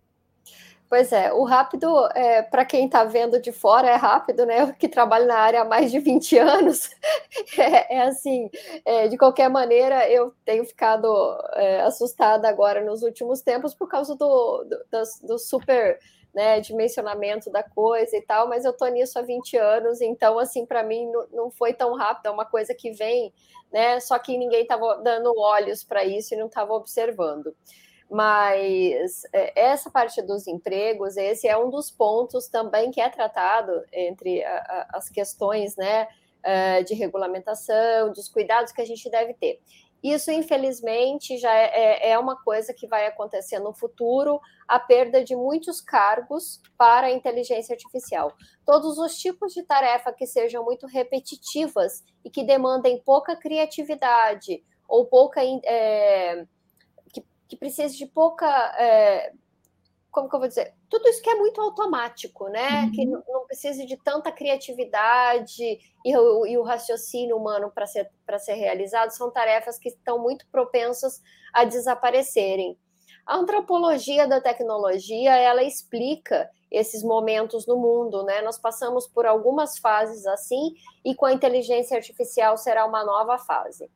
Pois 0.92 1.14
é, 1.14 1.32
o 1.32 1.46
rápido, 1.46 1.88
é, 2.14 2.42
para 2.42 2.66
quem 2.66 2.84
está 2.86 3.06
vendo 3.06 3.40
de 3.42 3.54
fora, 3.54 3.88
é 3.88 3.96
rápido, 3.96 4.46
né? 4.46 4.62
Eu 4.62 4.74
que 4.74 4.90
trabalho 4.90 5.26
na 5.26 5.38
área 5.38 5.62
há 5.62 5.66
mais 5.66 5.90
de 5.90 6.00
20 6.00 6.38
anos, 6.38 6.90
é, 7.58 7.96
é 7.96 8.02
assim, 8.02 8.50
é, 8.84 9.08
de 9.08 9.18
qualquer 9.18 9.50
maneira, 9.50 10.10
eu 10.12 10.34
tenho 10.44 10.66
ficado 10.66 11.08
é, 11.54 11.80
assustada 11.84 12.50
agora 12.50 12.84
nos 12.84 13.04
últimos 13.04 13.42
tempos 13.42 13.74
por 13.74 13.88
causa 13.88 14.18
do, 14.18 14.66
do, 14.66 15.28
do 15.28 15.40
super 15.40 15.98
né, 16.36 16.60
dimensionamento 16.60 17.50
da 17.50 17.64
coisa 17.64 18.18
e 18.18 18.22
tal, 18.24 18.50
mas 18.50 18.66
eu 18.66 18.72
estou 18.72 18.90
nisso 18.90 19.18
há 19.18 19.22
20 19.22 19.56
anos, 19.56 20.02
então, 20.02 20.38
assim, 20.38 20.66
para 20.66 20.84
mim 20.84 21.10
não, 21.10 21.28
não 21.32 21.52
foi 21.52 21.74
tão 21.74 21.96
rápido, 21.96 22.26
é 22.26 22.32
uma 22.32 22.46
coisa 22.46 22.76
que 22.76 22.92
vem, 22.92 23.34
né? 23.72 23.98
Só 24.02 24.20
que 24.20 24.38
ninguém 24.38 24.64
estava 24.64 24.98
dando 25.02 25.34
olhos 25.40 25.86
para 25.86 26.04
isso 26.04 26.34
e 26.34 26.38
não 26.38 26.48
estava 26.48 26.74
observando 26.74 27.56
mas 28.12 29.24
é, 29.32 29.70
essa 29.70 29.90
parte 29.90 30.22
dos 30.22 30.46
empregos, 30.46 31.16
esse 31.16 31.48
é 31.48 31.58
um 31.58 31.70
dos 31.70 31.90
pontos 31.90 32.50
também 32.50 32.92
que 32.92 33.00
é 33.00 33.10
tratado 33.10 33.72
entre 33.94 34.44
a, 34.44 34.58
a, 34.58 34.98
as 34.98 35.10
questões 35.10 35.78
né, 35.78 36.10
é, 36.44 36.84
de 36.84 36.94
regulamentação, 36.94 38.12
dos 38.12 38.28
cuidados 38.28 38.74
que 38.74 38.82
a 38.82 38.86
gente 38.86 39.10
deve 39.10 39.34
ter. 39.36 39.62
Isso, 40.04 40.30
infelizmente, 40.30 41.38
já 41.38 41.56
é, 41.56 41.72
é, 41.74 42.10
é 42.10 42.20
uma 42.20 42.36
coisa 42.36 42.74
que 42.74 42.86
vai 42.86 43.08
acontecer 43.08 43.60
no 43.60 43.72
futuro, 43.72 44.42
a 44.68 44.78
perda 44.78 45.24
de 45.24 45.34
muitos 45.34 45.80
cargos 45.80 46.60
para 46.78 47.08
a 47.08 47.12
inteligência 47.12 47.74
artificial. 47.74 48.34
Todos 48.66 48.98
os 48.98 49.16
tipos 49.18 49.54
de 49.54 49.64
tarefa 49.64 50.12
que 50.12 50.26
sejam 50.26 50.66
muito 50.66 50.86
repetitivas 50.86 52.04
e 52.26 52.30
que 52.30 52.44
demandem 52.44 53.02
pouca 53.06 53.38
criatividade 53.38 54.62
ou 54.86 55.06
pouca. 55.06 55.42
É, 55.64 56.46
que 57.52 57.58
precisa 57.58 57.94
de 57.94 58.06
pouca. 58.06 58.48
É, 58.80 59.34
como 60.10 60.30
que 60.30 60.36
eu 60.36 60.40
vou 60.40 60.48
dizer? 60.48 60.74
Tudo 60.90 61.08
isso 61.10 61.22
que 61.22 61.30
é 61.30 61.36
muito 61.36 61.60
automático, 61.60 62.48
né? 62.48 62.84
Uhum. 62.84 62.92
Que 62.92 63.06
não, 63.06 63.24
não, 63.28 63.46
precisa 63.46 63.86
de 63.86 63.98
tanta 63.98 64.32
criatividade 64.32 65.80
e 66.06 66.18
o, 66.18 66.46
e 66.46 66.58
o 66.58 66.64
raciocínio 66.64 67.36
humano 67.36 67.70
para 67.70 67.86
ser, 67.86 68.10
ser 68.40 68.54
realizado, 68.54 69.10
são 69.12 69.30
tarefas 69.30 69.78
que 69.78 69.90
estão 69.90 70.18
muito 70.18 70.46
propensas 70.50 71.22
a 71.54 71.66
desaparecerem. 71.66 72.78
A 73.26 73.36
antropologia 73.36 74.26
da 74.26 74.40
tecnologia, 74.40 75.36
ela 75.36 75.64
explica 75.64 76.50
esses 76.72 77.04
momentos 77.04 77.68
no 77.68 77.76
mundo, 77.76 78.24
né? 78.24 78.42
Nós 78.42 78.58
passamos 78.58 79.08
por 79.08 79.26
algumas 79.26 79.78
fases 79.78 80.26
assim, 80.26 80.74
e 81.04 81.14
com 81.14 81.26
a 81.26 81.34
inteligência 81.34 81.98
artificial 81.98 82.58
será 82.58 82.86
uma 82.86 83.04
nova 83.04 83.38
fase. 83.38 83.90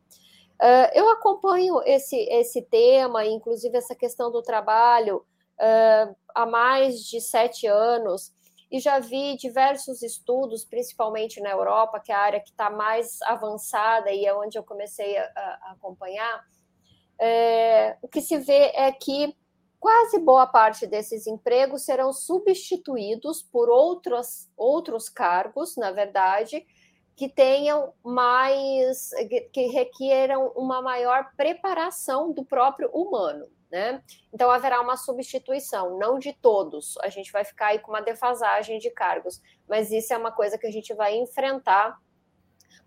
Uh, 0.62 0.90
eu 0.94 1.10
acompanho 1.10 1.82
esse, 1.86 2.16
esse 2.30 2.62
tema, 2.62 3.26
inclusive 3.26 3.78
essa 3.78 3.96
questão 3.96 4.32
do 4.32 4.42
trabalho, 4.42 5.18
uh, 5.18 6.16
há 6.34 6.46
mais 6.46 7.00
de 7.02 7.20
sete 7.20 7.68
anos, 7.68 8.34
e 8.72 8.80
já 8.80 9.00
vi 9.00 9.38
diversos 9.38 10.02
estudos, 10.02 10.66
principalmente 10.66 11.40
na 11.42 11.52
Europa, 11.52 12.00
que 12.00 12.12
é 12.12 12.16
a 12.16 12.20
área 12.20 12.40
que 12.40 12.50
está 12.50 12.70
mais 12.70 13.22
avançada 13.22 14.12
e 14.12 14.26
é 14.26 14.34
onde 14.34 14.58
eu 14.58 14.64
comecei 14.64 15.18
a, 15.18 15.24
a 15.62 15.72
acompanhar. 15.72 16.44
É, 17.20 17.98
o 18.02 18.08
que 18.08 18.22
se 18.22 18.38
vê 18.38 18.72
é 18.74 18.92
que 18.92 19.36
quase 19.80 20.20
boa 20.20 20.48
parte 20.48 20.88
desses 20.88 21.28
empregos 21.28 21.84
serão 21.84 22.12
substituídos 22.12 23.44
por 23.44 23.70
outros, 23.70 24.50
outros 24.58 25.10
cargos, 25.10 25.78
na 25.78 25.92
verdade, 25.92 26.66
que 27.16 27.30
tenham 27.30 27.94
mais, 28.04 29.12
que 29.54 29.68
requeram 29.68 30.52
uma 30.56 30.82
maior 30.82 31.32
preparação 31.38 32.32
do 32.32 32.44
próprio 32.44 32.90
humano. 32.90 33.48
Né? 33.72 34.02
Então 34.34 34.50
haverá 34.52 34.80
uma 34.80 34.96
substituição, 34.96 35.98
não 35.98 36.20
de 36.20 36.34
todos. 36.34 36.98
A 37.02 37.10
gente 37.10 37.32
vai 37.32 37.44
ficar 37.44 37.68
aí 37.68 37.80
com 37.80 37.92
uma 37.92 38.02
defasagem 38.02 38.80
de 38.80 38.90
cargos, 38.90 39.42
mas 39.68 39.92
isso 39.92 40.14
é 40.14 40.18
uma 40.18 40.32
coisa 40.32 40.58
que 40.58 40.68
a 40.68 40.72
gente 40.72 40.94
vai 40.94 41.18
enfrentar 41.18 42.00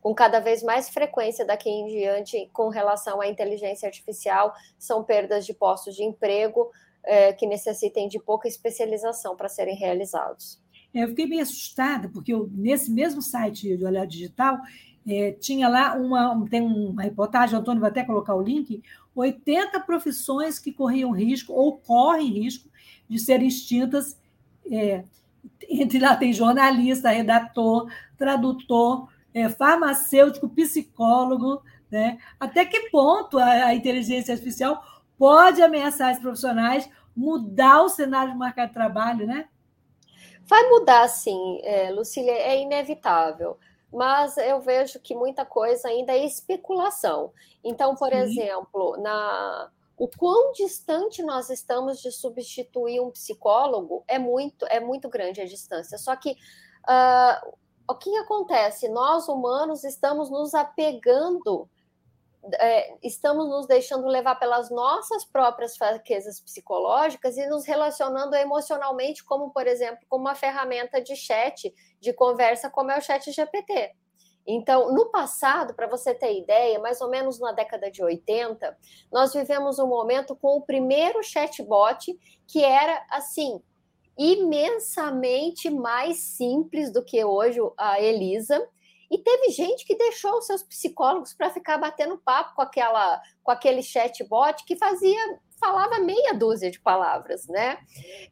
com 0.01 0.14
cada 0.14 0.38
vez 0.38 0.62
mais 0.62 0.88
frequência 0.88 1.45
daqui 1.45 1.69
em 1.69 1.87
diante 1.87 2.49
com 2.53 2.69
relação 2.69 3.21
à 3.21 3.27
inteligência 3.27 3.87
artificial. 3.87 4.55
São 4.79 5.03
perdas 5.03 5.45
de 5.45 5.53
postos 5.53 5.97
de 5.97 6.05
emprego 6.05 6.71
é, 7.05 7.33
que 7.33 7.47
necessitem 7.47 8.09
de 8.09 8.19
pouca 8.19 8.47
especialização 8.47 9.37
para 9.37 9.49
serem 9.49 9.75
realizados. 9.75 10.62
É, 10.92 11.05
eu 11.05 11.09
fiquei 11.09 11.27
bem 11.27 11.40
assustada, 11.40 12.09
porque 12.09 12.33
eu, 12.33 12.51
nesse 12.53 12.90
mesmo 12.90 13.20
site 13.20 13.77
de 13.77 13.85
Olhar 13.85 14.07
Digital, 14.07 14.59
é, 15.07 15.33
tinha 15.33 15.68
lá 15.68 15.94
uma, 15.94 16.46
tem 16.48 16.61
uma 16.61 17.03
reportagem, 17.03 17.57
o 17.57 17.61
Antônio 17.61 17.81
vai 17.81 17.90
até 17.90 18.05
colocar 18.05 18.35
o 18.35 18.42
link, 18.42 18.83
80 19.14 19.81
profissões 19.81 20.59
que 20.59 20.72
corriam 20.72 21.11
risco 21.11 21.53
ou 21.53 21.79
correm 21.79 22.42
risco 22.42 22.68
de 23.09 23.18
serem 23.18 23.48
extintas. 23.48 24.18
É, 24.70 25.05
entre 25.68 25.98
lá 25.98 26.14
tem 26.14 26.33
jornalista, 26.33 27.11
redator, 27.11 27.90
tradutor, 28.16 29.09
é, 29.33 29.48
farmacêutico, 29.48 30.48
psicólogo. 30.48 31.62
Né? 31.90 32.18
Até 32.38 32.64
que 32.64 32.90
ponto 32.90 33.38
a, 33.38 33.46
a 33.46 33.74
inteligência 33.74 34.35
artificial 34.35 34.83
pode 35.16 35.62
ameaçar 35.62 36.11
esses 36.11 36.22
profissionais, 36.22 36.88
mudar 37.16 37.83
o 37.83 37.88
cenário 37.88 38.33
do 38.33 38.38
mercado 38.38 38.68
de 38.68 38.74
trabalho, 38.74 39.27
né? 39.27 39.46
Vai 40.49 40.69
mudar, 40.71 41.07
sim, 41.09 41.61
é, 41.63 41.91
Lucília, 41.91 42.33
é 42.33 42.61
inevitável. 42.61 43.59
Mas 43.93 44.37
eu 44.39 44.61
vejo 44.61 44.99
que 45.01 45.15
muita 45.15 45.45
coisa 45.45 45.89
ainda 45.89 46.13
é 46.13 46.25
especulação. 46.25 47.33
Então, 47.63 47.95
por 47.95 48.11
sim. 48.11 48.17
exemplo, 48.17 48.97
na 48.99 49.71
o 49.99 50.07
quão 50.07 50.53
distante 50.53 51.23
nós 51.25 51.51
estamos 51.51 52.01
de 52.01 52.13
substituir 52.13 53.01
um 53.01 53.11
psicólogo 53.11 54.05
é 54.07 54.17
muito 54.17 54.65
é 54.67 54.79
muito 54.79 55.09
grande 55.09 55.41
a 55.41 55.47
distância. 55.47 55.99
Só 55.99 56.15
que 56.15 56.31
uh, 56.31 57.57
o 57.89 57.95
que 57.95 58.15
acontece? 58.19 58.89
Nós 58.89 59.27
humanos 59.29 59.83
estamos 59.83 60.31
nos 60.31 60.55
apegando 60.55 61.69
é, 62.55 62.96
estamos 63.03 63.48
nos 63.48 63.66
deixando 63.66 64.07
levar 64.07 64.37
pelas 64.37 64.70
nossas 64.70 65.24
próprias 65.24 65.77
fraquezas 65.77 66.40
psicológicas 66.40 67.37
e 67.37 67.46
nos 67.46 67.64
relacionando 67.66 68.35
emocionalmente, 68.35 69.24
como, 69.24 69.51
por 69.51 69.66
exemplo, 69.66 70.05
com 70.09 70.16
uma 70.16 70.35
ferramenta 70.35 71.01
de 71.01 71.16
chat, 71.16 71.74
de 72.01 72.12
conversa, 72.12 72.70
como 72.70 72.90
é 72.90 72.98
o 72.98 73.03
chat 73.03 73.31
GPT. 73.31 73.92
Então, 74.46 74.94
no 74.94 75.11
passado, 75.11 75.74
para 75.74 75.87
você 75.87 76.14
ter 76.14 76.38
ideia, 76.38 76.79
mais 76.79 77.03
ou 77.03 77.11
menos 77.11 77.38
na 77.38 77.53
década 77.53 77.90
de 77.90 78.03
80, 78.03 78.79
nós 79.12 79.35
vivemos 79.35 79.79
um 79.79 79.87
momento 79.87 80.35
com 80.35 80.57
o 80.57 80.62
primeiro 80.62 81.22
chatbot 81.22 82.18
que 82.46 82.64
era 82.64 83.05
assim 83.11 83.61
imensamente 84.16 85.70
mais 85.70 86.18
simples 86.18 86.90
do 86.90 87.05
que 87.05 87.22
hoje 87.24 87.61
a 87.77 88.01
Elisa 88.01 88.66
e 89.11 89.18
teve 89.18 89.51
gente 89.51 89.85
que 89.85 89.97
deixou 89.97 90.38
os 90.38 90.47
seus 90.47 90.62
psicólogos 90.62 91.33
para 91.33 91.51
ficar 91.51 91.79
batendo 91.79 92.18
papo 92.18 92.55
com 92.55 92.62
aquela 92.62 93.21
com 93.42 93.51
aquele 93.51 93.83
chatbot 93.83 94.64
que 94.64 94.77
fazia 94.77 95.21
falava 95.59 95.99
meia 96.01 96.35
dúzia 96.35 96.71
de 96.71 96.81
palavras, 96.81 97.47
né? 97.49 97.79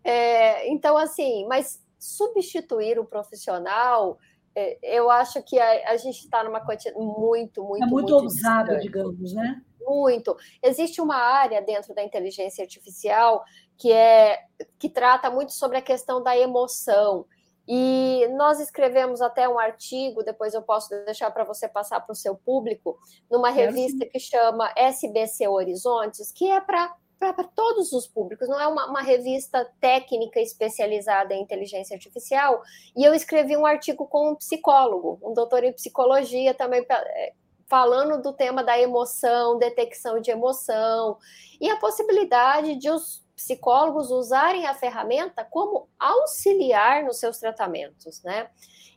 É, 0.04 0.68
então 0.70 0.96
assim, 0.96 1.46
mas 1.46 1.84
substituir 1.98 2.98
o 2.98 3.04
profissional 3.04 4.18
é, 4.56 4.78
eu 4.82 5.10
acho 5.10 5.42
que 5.42 5.58
a, 5.58 5.90
a 5.90 5.96
gente 5.98 6.20
está 6.20 6.42
numa 6.42 6.64
quantidade 6.64 6.96
muito, 6.98 7.62
muito. 7.62 7.84
É 7.84 7.86
muito, 7.86 8.10
muito 8.10 8.14
ousada, 8.14 8.78
digamos, 8.78 9.34
né? 9.34 9.60
Muito. 9.82 10.34
Existe 10.62 11.00
uma 11.00 11.16
área 11.16 11.60
dentro 11.60 11.94
da 11.94 12.02
inteligência 12.02 12.64
artificial 12.64 13.44
que 13.76 13.92
é 13.92 14.42
que 14.78 14.88
trata 14.88 15.30
muito 15.30 15.52
sobre 15.52 15.76
a 15.76 15.82
questão 15.82 16.22
da 16.22 16.36
emoção. 16.36 17.26
E 17.68 18.28
nós 18.36 18.60
escrevemos 18.60 19.20
até 19.20 19.48
um 19.48 19.58
artigo, 19.58 20.22
depois 20.22 20.54
eu 20.54 20.62
posso 20.62 20.90
deixar 21.04 21.30
para 21.30 21.44
você 21.44 21.68
passar 21.68 22.00
para 22.00 22.12
o 22.12 22.16
seu 22.16 22.36
público, 22.36 22.98
numa 23.30 23.50
revista 23.50 24.06
que 24.06 24.20
chama 24.20 24.72
SBC 24.76 25.48
Horizontes, 25.48 26.30
que 26.30 26.48
é 26.50 26.60
para 26.60 26.94
para 27.18 27.44
todos 27.44 27.92
os 27.92 28.06
públicos, 28.06 28.46
não 28.46 28.60
é 28.60 28.66
uma, 28.66 28.90
uma, 28.90 29.00
revista 29.00 29.64
técnica 29.80 30.38
especializada 30.38 31.34
em 31.34 31.42
inteligência 31.42 31.94
artificial. 31.94 32.62
E 32.94 33.02
eu 33.02 33.14
escrevi 33.14 33.56
um 33.56 33.64
artigo 33.64 34.06
com 34.06 34.32
um 34.32 34.34
psicólogo, 34.34 35.18
um 35.22 35.32
doutor 35.32 35.64
em 35.64 35.72
psicologia 35.72 36.52
também, 36.52 36.84
é, 36.90 37.32
falando 37.66 38.20
do 38.20 38.32
tema 38.32 38.62
da 38.62 38.78
emoção, 38.78 39.58
detecção 39.58 40.20
de 40.20 40.30
emoção, 40.30 41.16
e 41.60 41.70
a 41.70 41.76
possibilidade 41.76 42.76
de 42.76 42.90
os 42.90 43.25
psicólogos 43.36 44.10
usarem 44.10 44.66
a 44.66 44.74
ferramenta 44.74 45.44
como 45.44 45.88
auxiliar 45.98 47.04
nos 47.04 47.18
seus 47.18 47.38
tratamentos, 47.38 48.22
né? 48.22 48.48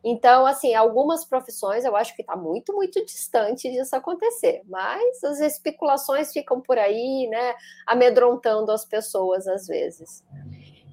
Então, 0.02 0.46
assim, 0.46 0.74
algumas 0.74 1.26
profissões 1.26 1.84
eu 1.84 1.94
acho 1.94 2.16
que 2.16 2.22
está 2.22 2.36
muito, 2.36 2.74
muito 2.74 3.06
distante 3.06 3.70
disso 3.70 3.96
acontecer, 3.96 4.62
mas 4.66 5.22
as 5.26 5.42
especulações 5.42 6.32
ficam 6.32 6.62
por 6.62 6.78
aí, 6.78 7.28
né, 7.28 7.54
amedrontando 7.86 8.72
as 8.72 8.86
pessoas 8.86 9.46
às 9.46 9.68
vezes. 9.68 10.24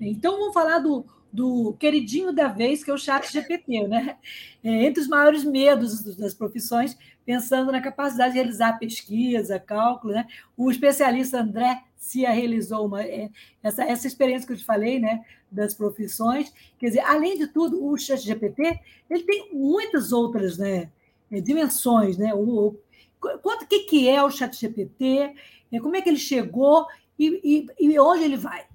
Então, 0.01 0.39
vamos 0.39 0.53
falar 0.53 0.81
do, 0.81 1.07
do 1.33 1.75
queridinho 1.79 2.33
da 2.33 2.49
vez, 2.49 2.83
que 2.83 2.91
é 2.91 2.95
o 2.95 2.99
chat 2.99 3.33
GPT, 3.33 3.87
né? 3.87 4.17
É, 4.63 4.85
entre 4.85 5.01
os 5.01 5.09
maiores 5.09 5.45
medos 5.45 6.03
das 6.17 6.35
profissões, 6.35 6.99
pensando 7.25 7.71
na 7.71 7.81
capacidade 7.81 8.33
de 8.33 8.41
realizar 8.41 8.79
pesquisa, 8.79 9.61
cálculo, 9.61 10.15
né? 10.15 10.27
O 10.57 10.71
especialista 10.71 11.41
André 11.41 11.81
Cia 11.97 12.31
realizou 12.31 12.87
uma, 12.87 13.03
é, 13.03 13.31
essa, 13.63 13.85
essa 13.85 14.07
experiência 14.07 14.47
que 14.47 14.53
eu 14.53 14.59
te 14.59 14.65
falei, 14.65 14.99
né? 14.99 15.25
Das 15.51 15.75
profissões. 15.75 16.53
Quer 16.79 16.87
dizer, 16.87 17.01
além 17.01 17.39
de 17.39 17.47
tudo, 17.49 17.85
o 17.85 17.97
chat 17.97 18.21
GPT, 18.21 18.81
ele 19.09 19.25
tem 19.25 19.51
muitas 19.53 20.13
outras 20.13 20.59
né, 20.59 20.91
é, 21.31 21.41
dimensões, 21.41 22.17
né? 22.17 22.35
O, 22.35 22.77
o 23.23 23.67
que, 23.69 23.81
que 23.81 24.09
é 24.09 24.23
o 24.23 24.31
chat 24.31 24.55
GPT, 24.55 25.35
como 25.81 25.97
é 25.97 26.03
que 26.03 26.09
ele 26.09 26.19
chegou 26.19 26.87
e, 27.19 27.67
e, 27.79 27.89
e 27.89 27.99
onde 27.99 28.25
ele 28.25 28.37
vai? 28.37 28.67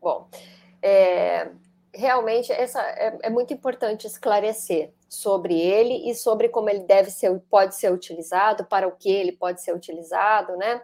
Bom, 0.00 0.28
é, 0.80 1.50
realmente 1.94 2.50
essa 2.50 2.80
é, 2.80 3.18
é, 3.22 3.30
muito 3.30 3.52
importante 3.52 4.06
esclarecer 4.06 4.92
sobre 5.08 5.60
ele 5.60 6.10
e 6.10 6.14
sobre 6.14 6.48
como 6.48 6.70
ele 6.70 6.80
deve 6.80 7.10
ser, 7.10 7.38
pode 7.50 7.76
ser 7.76 7.92
utilizado, 7.92 8.64
para 8.64 8.88
o 8.88 8.92
que 8.92 9.10
ele 9.10 9.32
pode 9.32 9.62
ser 9.62 9.74
utilizado, 9.74 10.56
né? 10.56 10.80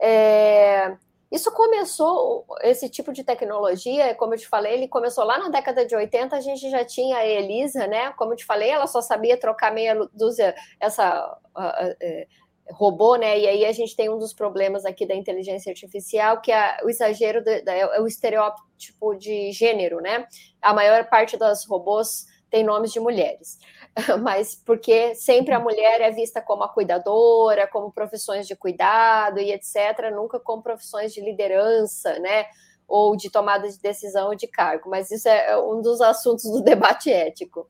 É, 0.00 0.96
isso 1.34 1.50
começou, 1.50 2.46
esse 2.62 2.88
tipo 2.88 3.12
de 3.12 3.24
tecnologia, 3.24 4.14
como 4.14 4.34
eu 4.34 4.38
te 4.38 4.46
falei, 4.46 4.74
ele 4.74 4.86
começou 4.86 5.24
lá 5.24 5.36
na 5.36 5.48
década 5.48 5.84
de 5.84 5.96
80, 5.96 6.36
a 6.36 6.40
gente 6.40 6.70
já 6.70 6.84
tinha 6.84 7.16
a 7.18 7.26
Elisa, 7.26 7.88
né? 7.88 8.12
Como 8.12 8.32
eu 8.32 8.36
te 8.36 8.44
falei, 8.44 8.70
ela 8.70 8.86
só 8.86 9.00
sabia 9.00 9.36
trocar 9.36 9.72
meia 9.74 9.96
dúzia, 10.12 10.54
essa 10.78 11.36
uh, 11.56 11.60
uh, 11.60 12.74
robô, 12.74 13.16
né? 13.16 13.36
E 13.38 13.48
aí 13.48 13.64
a 13.64 13.72
gente 13.72 13.96
tem 13.96 14.08
um 14.08 14.16
dos 14.16 14.32
problemas 14.32 14.84
aqui 14.84 15.04
da 15.04 15.14
inteligência 15.14 15.70
artificial, 15.70 16.40
que 16.40 16.52
é 16.52 16.78
o 16.84 16.88
exagero, 16.88 17.42
de, 17.42 17.64
é 17.66 18.00
o 18.00 18.06
estereótipo 18.06 19.16
de 19.16 19.50
gênero, 19.50 20.00
né? 20.00 20.26
A 20.62 20.72
maior 20.72 21.08
parte 21.08 21.36
das 21.36 21.66
robôs 21.66 22.26
tem 22.48 22.62
nomes 22.62 22.92
de 22.92 23.00
mulheres, 23.00 23.58
mas 24.22 24.54
porque 24.54 25.14
sempre 25.14 25.54
a 25.54 25.60
mulher 25.60 26.00
é 26.00 26.10
vista 26.10 26.40
como 26.40 26.64
a 26.64 26.68
cuidadora, 26.68 27.66
como 27.68 27.92
profissões 27.92 28.46
de 28.46 28.56
cuidado 28.56 29.38
e 29.38 29.52
etc., 29.52 30.10
nunca 30.12 30.40
como 30.40 30.62
profissões 30.62 31.12
de 31.12 31.20
liderança, 31.20 32.18
né? 32.18 32.46
Ou 32.86 33.16
de 33.16 33.30
tomada 33.30 33.68
de 33.68 33.78
decisão 33.78 34.28
ou 34.28 34.34
de 34.34 34.46
cargo, 34.46 34.90
mas 34.90 35.10
isso 35.10 35.28
é 35.28 35.56
um 35.58 35.80
dos 35.80 36.00
assuntos 36.00 36.44
do 36.44 36.60
debate 36.62 37.10
ético. 37.10 37.68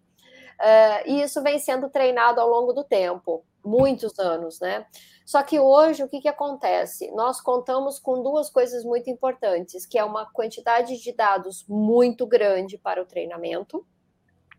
Uh, 0.54 1.02
e 1.06 1.22
isso 1.22 1.42
vem 1.42 1.58
sendo 1.58 1.90
treinado 1.90 2.40
ao 2.40 2.48
longo 2.48 2.72
do 2.72 2.84
tempo, 2.84 3.44
muitos 3.64 4.18
anos, 4.18 4.60
né? 4.60 4.86
Só 5.26 5.42
que 5.42 5.58
hoje 5.58 6.02
o 6.02 6.08
que, 6.08 6.20
que 6.20 6.28
acontece? 6.28 7.10
Nós 7.12 7.40
contamos 7.40 7.98
com 7.98 8.22
duas 8.22 8.50
coisas 8.50 8.84
muito 8.84 9.10
importantes, 9.10 9.86
que 9.86 9.98
é 9.98 10.04
uma 10.04 10.26
quantidade 10.26 10.98
de 11.00 11.12
dados 11.12 11.64
muito 11.68 12.26
grande 12.26 12.76
para 12.76 13.02
o 13.02 13.06
treinamento. 13.06 13.84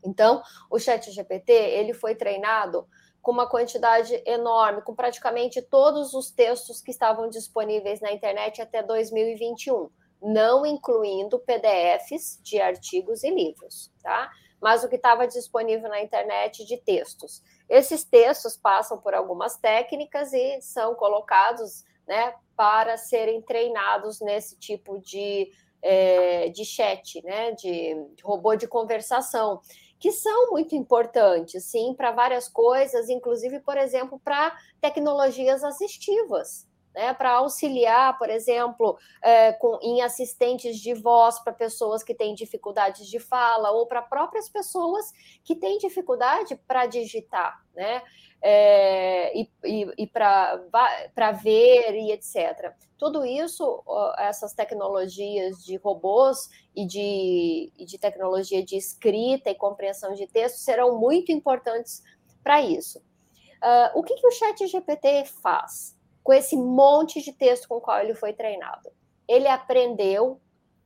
Então, 0.03 0.41
o 0.69 0.79
Chat 0.79 1.11
GPT 1.11 1.51
ele 1.51 1.93
foi 1.93 2.15
treinado 2.15 2.87
com 3.21 3.31
uma 3.31 3.49
quantidade 3.49 4.21
enorme, 4.23 4.83
com 4.83 4.93
praticamente 4.93 5.59
todos 5.59 6.13
os 6.13 6.29
textos 6.29 6.79
que 6.79 6.91
estavam 6.91 7.27
disponíveis 7.27 7.99
na 7.99 8.11
internet 8.11 8.61
até 8.61 8.83
2021, 8.83 9.89
não 10.21 10.63
incluindo 10.63 11.39
PDFs 11.39 12.39
de 12.43 12.61
artigos 12.61 13.23
e 13.23 13.31
livros, 13.31 13.91
tá? 14.03 14.29
Mas 14.61 14.83
o 14.83 14.87
que 14.87 14.95
estava 14.95 15.27
disponível 15.27 15.89
na 15.89 16.01
internet 16.01 16.63
de 16.65 16.77
textos. 16.77 17.41
Esses 17.67 18.03
textos 18.03 18.55
passam 18.55 18.99
por 18.99 19.15
algumas 19.15 19.57
técnicas 19.57 20.31
e 20.31 20.61
são 20.61 20.93
colocados 20.93 21.83
né, 22.07 22.35
para 22.55 22.95
serem 22.95 23.41
treinados 23.41 24.21
nesse 24.21 24.55
tipo 24.57 24.99
de, 24.99 25.51
é, 25.81 26.49
de 26.49 26.63
chat, 26.63 27.23
né, 27.23 27.53
de, 27.53 27.95
de 28.15 28.23
robô 28.23 28.55
de 28.55 28.67
conversação, 28.67 29.61
que 30.05 30.11
são 30.11 30.51
muito 30.51 30.75
importantes, 30.75 31.63
sim, 31.63 31.95
para 31.97 32.11
várias 32.11 32.47
coisas, 32.47 33.09
inclusive, 33.09 33.59
por 33.61 33.75
exemplo, 33.75 34.21
para 34.23 34.55
tecnologias 34.79 35.63
assistivas 35.63 36.67
né, 36.95 37.13
para 37.13 37.33
auxiliar, 37.33 38.17
por 38.17 38.29
exemplo, 38.29 38.97
é, 39.21 39.51
com, 39.51 39.77
em 39.81 40.01
assistentes 40.01 40.77
de 40.79 40.93
voz 40.93 41.37
para 41.39 41.51
pessoas 41.51 42.01
que 42.01 42.15
têm 42.15 42.33
dificuldades 42.33 43.05
de 43.07 43.19
fala 43.19 43.69
ou 43.71 43.85
para 43.85 44.01
próprias 44.01 44.47
pessoas 44.47 45.11
que 45.43 45.55
têm 45.55 45.77
dificuldade 45.77 46.55
para 46.67 46.85
digitar, 46.85 47.61
né? 47.75 48.01
É, 48.41 49.35
e, 49.35 49.49
e, 49.63 49.93
e 49.97 50.07
para 50.07 51.31
ver 51.43 51.95
e 51.95 52.11
etc. 52.11 52.73
Tudo 52.97 53.25
isso, 53.25 53.83
essas 54.19 54.53
tecnologias 54.53 55.63
de 55.65 55.77
robôs 55.77 56.49
e 56.75 56.85
de, 56.85 57.71
e 57.75 57.85
de 57.85 57.97
tecnologia 57.97 58.63
de 58.63 58.77
escrita 58.77 59.49
e 59.49 59.55
compreensão 59.55 60.13
de 60.13 60.27
texto 60.27 60.57
serão 60.57 60.99
muito 60.99 61.31
importantes 61.31 62.03
para 62.43 62.61
isso. 62.61 62.99
Uh, 62.99 63.97
o 63.99 64.03
que, 64.03 64.13
que 64.13 64.27
o 64.27 64.31
Chat 64.31 64.67
GPT 64.67 65.25
faz? 65.41 65.94
Com 66.25 66.33
esse 66.33 66.57
monte 66.57 67.21
de 67.21 67.31
texto 67.31 67.67
com 67.67 67.75
o 67.75 67.81
qual 67.81 67.99
ele 67.99 68.15
foi 68.15 68.33
treinado. 68.33 68.89
Ele 69.27 69.47
aprendeu 69.47 70.41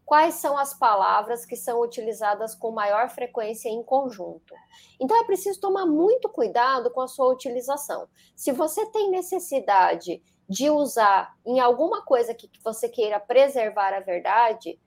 quais 0.06 0.36
são 0.36 0.58
as 0.58 0.74
palavras 0.74 1.46
que 1.46 1.56
são 1.56 1.80
utilizadas 1.80 2.54
com 2.54 2.72
maior 2.72 3.10
frequência 3.10 3.70
em 3.70 3.82
conjunto. 3.82 4.54
Então 5.00 5.16
é 5.18 5.24
preciso 5.24 5.62
tomar 5.62 5.86
muito 5.86 6.28
cuidado 6.28 6.92
com 6.92 7.00
a 7.00 7.08
sua 7.08 7.32
utilização. 7.32 8.10
Se 8.36 8.52
você 8.52 8.86
tem 8.88 9.10
necessidade 9.10 10.22
de 10.48 10.70
usar 10.70 11.34
em 11.46 11.62
alguma 11.62 12.04
coisa 12.04 12.34
que 12.34 12.50
você 12.62 12.90
queira 12.90 13.18
preservar 13.18 13.94
a 13.94 14.02
verdade, 14.02 14.78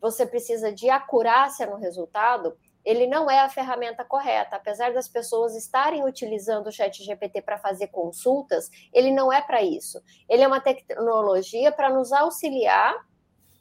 você 0.00 0.24
precisa 0.24 0.72
de 0.72 0.88
acurácia 0.88 1.66
no 1.66 1.76
resultado, 1.76 2.56
ele 2.84 3.06
não 3.06 3.30
é 3.30 3.40
a 3.40 3.48
ferramenta 3.48 4.04
correta. 4.04 4.56
Apesar 4.56 4.92
das 4.92 5.08
pessoas 5.08 5.54
estarem 5.54 6.04
utilizando 6.04 6.68
o 6.68 6.72
Chat 6.72 7.02
GPT 7.02 7.42
para 7.42 7.58
fazer 7.58 7.88
consultas, 7.88 8.70
ele 8.92 9.10
não 9.10 9.32
é 9.32 9.42
para 9.42 9.62
isso. 9.62 10.02
Ele 10.28 10.42
é 10.42 10.46
uma 10.46 10.60
tecnologia 10.60 11.70
para 11.70 11.90
nos 11.90 12.12
auxiliar 12.12 12.96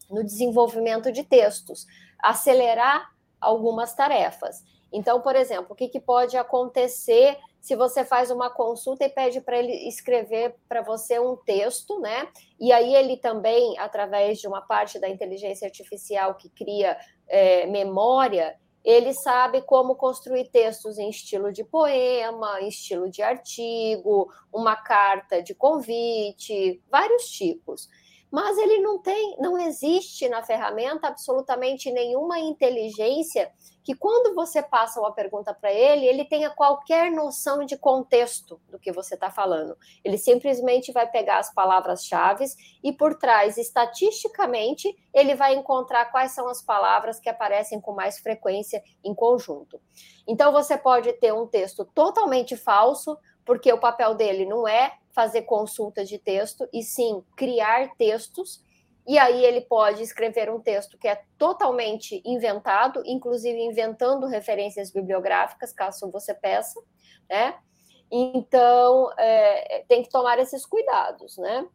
no 0.09 0.23
desenvolvimento 0.23 1.11
de 1.11 1.23
textos, 1.23 1.85
acelerar 2.19 3.11
algumas 3.39 3.93
tarefas. 3.93 4.63
Então, 4.91 5.21
por 5.21 5.35
exemplo, 5.35 5.67
o 5.71 5.75
que, 5.75 5.89
que 5.89 5.99
pode 5.99 6.37
acontecer 6.37 7.37
se 7.59 7.75
você 7.75 8.05
faz 8.05 8.31
uma 8.31 8.49
consulta 8.49 9.03
e 9.03 9.09
pede 9.09 9.41
para 9.41 9.57
ele 9.57 9.73
escrever 9.89 10.55
para 10.69 10.81
você 10.81 11.19
um 11.19 11.35
texto, 11.35 11.99
né? 11.99 12.29
E 12.57 12.71
aí 12.71 12.95
ele 12.95 13.17
também, 13.17 13.77
através 13.77 14.39
de 14.39 14.47
uma 14.47 14.61
parte 14.61 14.97
da 14.99 15.09
inteligência 15.09 15.65
artificial 15.65 16.35
que 16.35 16.49
cria 16.49 16.97
é, 17.27 17.65
memória, 17.65 18.55
ele 18.87 19.13
sabe 19.13 19.61
como 19.63 19.97
construir 19.97 20.47
textos 20.49 20.97
em 20.97 21.09
estilo 21.09 21.51
de 21.51 21.61
poema, 21.61 22.61
em 22.61 22.69
estilo 22.69 23.09
de 23.09 23.21
artigo, 23.21 24.31
uma 24.49 24.77
carta 24.77 25.43
de 25.43 25.53
convite, 25.53 26.81
vários 26.89 27.23
tipos. 27.29 27.89
Mas 28.31 28.57
ele 28.57 28.79
não 28.79 28.97
tem, 28.99 29.35
não 29.39 29.57
existe 29.57 30.29
na 30.29 30.41
ferramenta 30.41 31.05
absolutamente 31.05 31.91
nenhuma 31.91 32.39
inteligência 32.39 33.51
que 33.87 33.95
quando 33.95 34.35
você 34.35 34.61
passa 34.61 34.99
uma 34.99 35.13
pergunta 35.13 35.53
para 35.53 35.71
ele, 35.71 36.05
ele 36.05 36.25
tenha 36.25 36.49
qualquer 36.49 37.09
noção 37.09 37.63
de 37.63 37.77
contexto 37.77 38.59
do 38.67 38.77
que 38.77 38.91
você 38.91 39.13
está 39.13 39.31
falando. 39.31 39.77
Ele 40.03 40.17
simplesmente 40.17 40.91
vai 40.91 41.09
pegar 41.09 41.37
as 41.37 41.53
palavras-chave 41.53 42.43
e 42.83 42.91
por 42.91 43.15
trás, 43.15 43.57
estatisticamente, 43.57 44.93
ele 45.13 45.35
vai 45.35 45.55
encontrar 45.55 46.11
quais 46.11 46.33
são 46.33 46.49
as 46.49 46.61
palavras 46.61 47.17
que 47.17 47.29
aparecem 47.29 47.79
com 47.79 47.93
mais 47.93 48.19
frequência 48.19 48.83
em 49.01 49.15
conjunto. 49.15 49.79
Então 50.27 50.51
você 50.51 50.77
pode 50.77 51.13
ter 51.13 51.33
um 51.33 51.47
texto 51.47 51.85
totalmente 51.85 52.57
falso, 52.57 53.17
porque 53.45 53.71
o 53.71 53.79
papel 53.79 54.15
dele 54.15 54.45
não 54.45 54.67
é 54.67 54.97
fazer 55.13 55.43
consulta 55.43 56.03
de 56.03 56.19
texto, 56.19 56.67
e 56.73 56.83
sim 56.83 57.23
criar 57.37 57.95
textos. 57.95 58.61
E 59.07 59.17
aí 59.17 59.45
ele 59.45 59.61
pode 59.61 60.03
escrever 60.03 60.49
um 60.49 60.59
texto 60.59 60.97
que 60.97 61.07
é 61.07 61.21
totalmente 61.37 62.21
inventado, 62.25 63.01
inclusive 63.05 63.57
inventando 63.57 64.27
referências 64.27 64.91
bibliográficas, 64.91 65.71
caso 65.71 66.11
você 66.11 66.33
peça, 66.33 66.79
né? 67.29 67.57
Então 68.11 69.11
é, 69.17 69.85
tem 69.87 70.03
que 70.03 70.09
tomar 70.09 70.39
esses 70.39 70.65
cuidados, 70.65 71.37
né? 71.37 71.65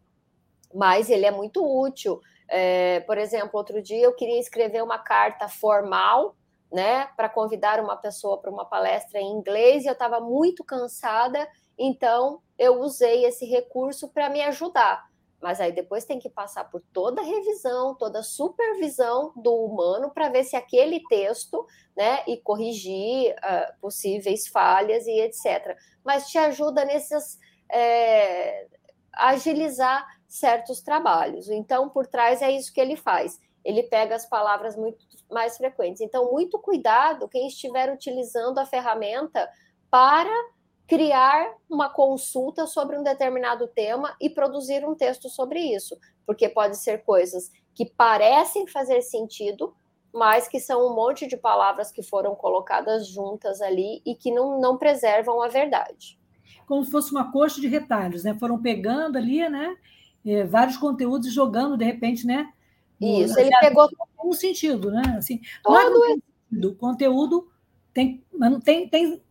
Mas 0.74 1.08
ele 1.08 1.26
é 1.26 1.30
muito 1.30 1.64
útil. 1.64 2.20
É, 2.48 3.00
por 3.00 3.16
exemplo, 3.16 3.50
outro 3.54 3.80
dia 3.82 4.04
eu 4.04 4.14
queria 4.14 4.38
escrever 4.38 4.82
uma 4.82 4.98
carta 4.98 5.48
formal 5.48 6.36
né, 6.70 7.06
para 7.16 7.28
convidar 7.28 7.80
uma 7.80 7.96
pessoa 7.96 8.38
para 8.38 8.50
uma 8.50 8.64
palestra 8.64 9.20
em 9.20 9.30
inglês 9.30 9.84
e 9.84 9.88
eu 9.88 9.92
estava 9.92 10.20
muito 10.20 10.64
cansada 10.64 11.46
então, 11.78 12.40
eu 12.58 12.80
usei 12.80 13.24
esse 13.24 13.44
recurso 13.44 14.08
para 14.08 14.28
me 14.28 14.40
ajudar. 14.42 15.04
Mas 15.42 15.60
aí 15.60 15.72
depois 15.72 16.04
tem 16.04 16.20
que 16.20 16.30
passar 16.30 16.70
por 16.70 16.80
toda 16.92 17.20
a 17.20 17.24
revisão, 17.24 17.96
toda 17.96 18.20
a 18.20 18.22
supervisão 18.22 19.32
do 19.34 19.52
humano 19.52 20.10
para 20.10 20.28
ver 20.28 20.44
se 20.44 20.54
aquele 20.54 21.02
texto, 21.08 21.66
né, 21.96 22.22
e 22.28 22.36
corrigir 22.36 23.34
uh, 23.34 23.80
possíveis 23.80 24.46
falhas 24.46 25.06
e 25.06 25.20
etc. 25.20 25.76
Mas 26.04 26.28
te 26.28 26.38
ajuda 26.38 26.84
nesses 26.84 27.38
é, 27.70 28.66
agilizar 29.12 30.06
certos 30.28 30.80
trabalhos. 30.80 31.48
Então, 31.50 31.88
por 31.88 32.06
trás 32.06 32.40
é 32.40 32.50
isso 32.50 32.72
que 32.72 32.80
ele 32.80 32.96
faz. 32.96 33.40
Ele 33.64 33.82
pega 33.82 34.14
as 34.14 34.26
palavras 34.26 34.76
muito 34.76 35.04
mais 35.30 35.56
frequentes. 35.56 36.00
Então, 36.00 36.30
muito 36.30 36.58
cuidado 36.58 37.28
quem 37.28 37.46
estiver 37.46 37.92
utilizando 37.92 38.58
a 38.58 38.66
ferramenta 38.66 39.48
para 39.90 40.30
criar 40.92 41.54
uma 41.70 41.88
consulta 41.88 42.66
sobre 42.66 42.98
um 42.98 43.02
determinado 43.02 43.66
tema 43.66 44.14
e 44.20 44.28
produzir 44.28 44.86
um 44.86 44.94
texto 44.94 45.30
sobre 45.30 45.58
isso, 45.58 45.96
porque 46.26 46.50
pode 46.50 46.76
ser 46.76 47.02
coisas 47.02 47.50
que 47.74 47.86
parecem 47.86 48.66
fazer 48.66 49.00
sentido, 49.00 49.74
mas 50.12 50.46
que 50.46 50.60
são 50.60 50.86
um 50.86 50.94
monte 50.94 51.26
de 51.26 51.34
palavras 51.34 51.90
que 51.90 52.02
foram 52.02 52.34
colocadas 52.34 53.08
juntas 53.08 53.62
ali 53.62 54.02
e 54.04 54.14
que 54.14 54.30
não, 54.30 54.60
não 54.60 54.76
preservam 54.76 55.40
a 55.40 55.48
verdade. 55.48 56.20
Como 56.66 56.84
se 56.84 56.90
fosse 56.90 57.10
uma 57.10 57.32
coxa 57.32 57.58
de 57.58 57.68
retalhos, 57.68 58.24
né? 58.24 58.34
Foram 58.38 58.60
pegando 58.60 59.16
ali, 59.16 59.48
né? 59.48 59.74
É, 60.26 60.44
vários 60.44 60.76
conteúdos 60.76 61.26
e 61.26 61.30
jogando 61.30 61.78
de 61.78 61.86
repente, 61.86 62.26
né? 62.26 62.52
Isso, 63.00 63.40
ele 63.40 63.50
pegou 63.60 63.88
um 64.22 64.34
sentido, 64.34 64.90
né? 64.90 65.02
Assim, 65.16 65.40
Todo 65.62 65.72
não 65.72 66.04
é 66.04 66.08
sentido, 66.50 66.74
conteúdo 66.74 67.50
tem, 67.94 68.22
mas 68.30 68.50
não 68.50 68.60
tem, 68.60 68.86
tem 68.86 69.22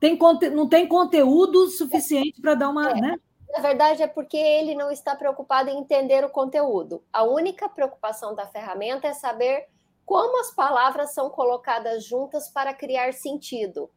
tem, 0.00 0.18
não 0.52 0.66
tem 0.66 0.88
conteúdo 0.88 1.68
suficiente 1.68 2.40
para 2.40 2.54
dar 2.54 2.70
uma. 2.70 2.90
É. 2.90 3.00
Né? 3.00 3.20
Na 3.50 3.60
verdade, 3.60 4.02
é 4.02 4.06
porque 4.06 4.36
ele 4.36 4.74
não 4.74 4.90
está 4.90 5.14
preocupado 5.14 5.68
em 5.68 5.78
entender 5.78 6.24
o 6.24 6.30
conteúdo. 6.30 7.04
A 7.12 7.22
única 7.22 7.68
preocupação 7.68 8.34
da 8.34 8.46
ferramenta 8.46 9.08
é 9.08 9.12
saber 9.12 9.68
como 10.06 10.40
as 10.40 10.52
palavras 10.52 11.12
são 11.12 11.28
colocadas 11.28 12.04
juntas 12.04 12.48
para 12.48 12.72
criar 12.72 13.12
sentido. 13.12 13.90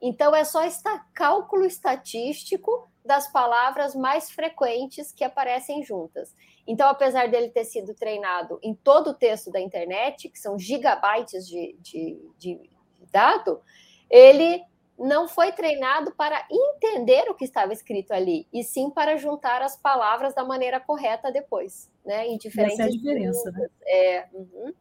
Então, 0.00 0.34
é 0.34 0.44
só 0.44 0.64
estar 0.64 1.06
cálculo 1.12 1.64
estatístico 1.64 2.88
das 3.04 3.30
palavras 3.30 3.94
mais 3.94 4.30
frequentes 4.30 5.12
que 5.12 5.22
aparecem 5.22 5.84
juntas. 5.84 6.34
Então, 6.66 6.88
apesar 6.88 7.28
dele 7.28 7.50
ter 7.50 7.64
sido 7.64 7.94
treinado 7.94 8.58
em 8.62 8.74
todo 8.74 9.10
o 9.10 9.14
texto 9.14 9.50
da 9.50 9.60
internet, 9.60 10.28
que 10.28 10.38
são 10.38 10.58
gigabytes 10.58 11.46
de, 11.46 11.76
de, 11.80 12.20
de 12.38 12.70
dado, 13.12 13.60
ele 14.08 14.64
não 15.02 15.26
foi 15.26 15.50
treinado 15.50 16.12
para 16.12 16.46
entender 16.48 17.28
o 17.28 17.34
que 17.34 17.44
estava 17.44 17.72
escrito 17.72 18.12
ali, 18.12 18.46
e 18.52 18.62
sim 18.62 18.88
para 18.88 19.16
juntar 19.16 19.60
as 19.60 19.76
palavras 19.76 20.32
da 20.32 20.44
maneira 20.44 20.78
correta 20.78 21.32
depois, 21.32 21.90
né? 22.06 22.28
Em 22.28 22.38
diferentes. 22.38 22.78
Essa 22.78 22.88
é 22.88 22.92
a 22.92 22.96
diferença, 22.96 23.50
né? 23.50 23.68
É. 23.84 24.26
Uhum. 24.32 24.72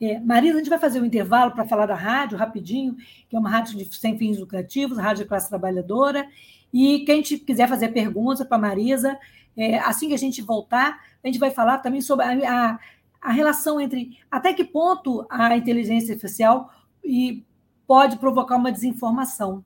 É, 0.00 0.18
Marisa, 0.20 0.54
a 0.54 0.58
gente 0.58 0.70
vai 0.70 0.78
fazer 0.78 1.00
um 1.00 1.04
intervalo 1.04 1.52
para 1.52 1.66
falar 1.66 1.86
da 1.86 1.94
rádio, 1.94 2.38
rapidinho, 2.38 2.96
que 3.28 3.36
é 3.36 3.38
uma 3.38 3.50
rádio 3.50 3.76
de, 3.76 3.94
sem 3.94 4.16
fins 4.16 4.38
lucrativos, 4.38 4.98
rádio 4.98 5.24
de 5.24 5.28
classe 5.28 5.48
trabalhadora. 5.48 6.26
E 6.72 7.00
quem 7.04 7.22
quiser 7.22 7.68
fazer 7.68 7.88
perguntas 7.88 8.46
para 8.46 8.56
a 8.56 8.60
Marisa, 8.60 9.18
é, 9.56 9.78
assim 9.78 10.08
que 10.08 10.14
a 10.14 10.18
gente 10.18 10.40
voltar, 10.42 10.98
a 11.22 11.26
gente 11.26 11.38
vai 11.38 11.50
falar 11.50 11.78
também 11.78 12.00
sobre 12.00 12.24
a, 12.24 12.30
a, 12.72 12.78
a, 13.22 13.32
relação 13.32 13.80
entre 13.80 14.18
até 14.30 14.52
que 14.52 14.64
ponto 14.64 15.26
a 15.30 15.56
inteligência 15.56 16.12
artificial 16.12 16.70
e 17.02 17.44
pode 17.86 18.18
provocar 18.18 18.56
uma 18.56 18.72
desinformação. 18.72 19.64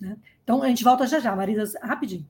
Né? 0.00 0.16
Então, 0.42 0.62
a 0.62 0.68
gente 0.68 0.84
volta 0.84 1.06
já 1.06 1.20
já, 1.20 1.34
Marisa, 1.34 1.78
rapidinho. 1.82 2.26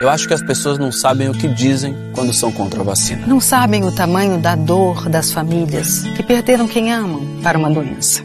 Eu 0.00 0.10
acho 0.10 0.26
que 0.26 0.34
as 0.34 0.42
pessoas 0.42 0.78
não 0.78 0.92
sabem 0.92 1.28
o 1.28 1.32
que 1.32 1.48
dizem 1.48 1.94
quando 2.14 2.32
são 2.34 2.52
contra 2.52 2.80
a 2.80 2.84
vacina. 2.84 3.26
Não 3.26 3.40
sabem 3.40 3.84
o 3.84 3.94
tamanho 3.94 4.38
da 4.38 4.56
dor 4.56 5.08
das 5.08 5.32
famílias 5.32 6.02
que 6.16 6.22
perderam 6.22 6.66
quem 6.66 6.92
amam 6.92 7.40
para 7.42 7.56
uma 7.56 7.70
doença. 7.70 8.22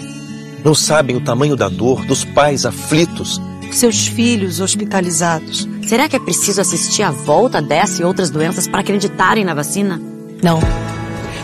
Não 0.65 0.75
sabem 0.75 1.15
o 1.15 1.23
tamanho 1.23 1.55
da 1.55 1.69
dor 1.69 2.05
dos 2.05 2.25
pais 2.25 2.65
aflitos. 2.65 3.39
Seus 3.71 4.07
filhos 4.07 4.59
hospitalizados. 4.59 5.69
Será 5.87 6.09
que 6.09 6.15
é 6.15 6.19
preciso 6.19 6.59
assistir 6.59 7.03
à 7.03 7.11
volta 7.11 7.61
dessa 7.61 8.01
e 8.01 8.05
outras 8.05 8.29
doenças 8.29 8.67
para 8.67 8.81
acreditarem 8.81 9.45
na 9.45 9.53
vacina? 9.53 10.01
Não. 10.43 10.59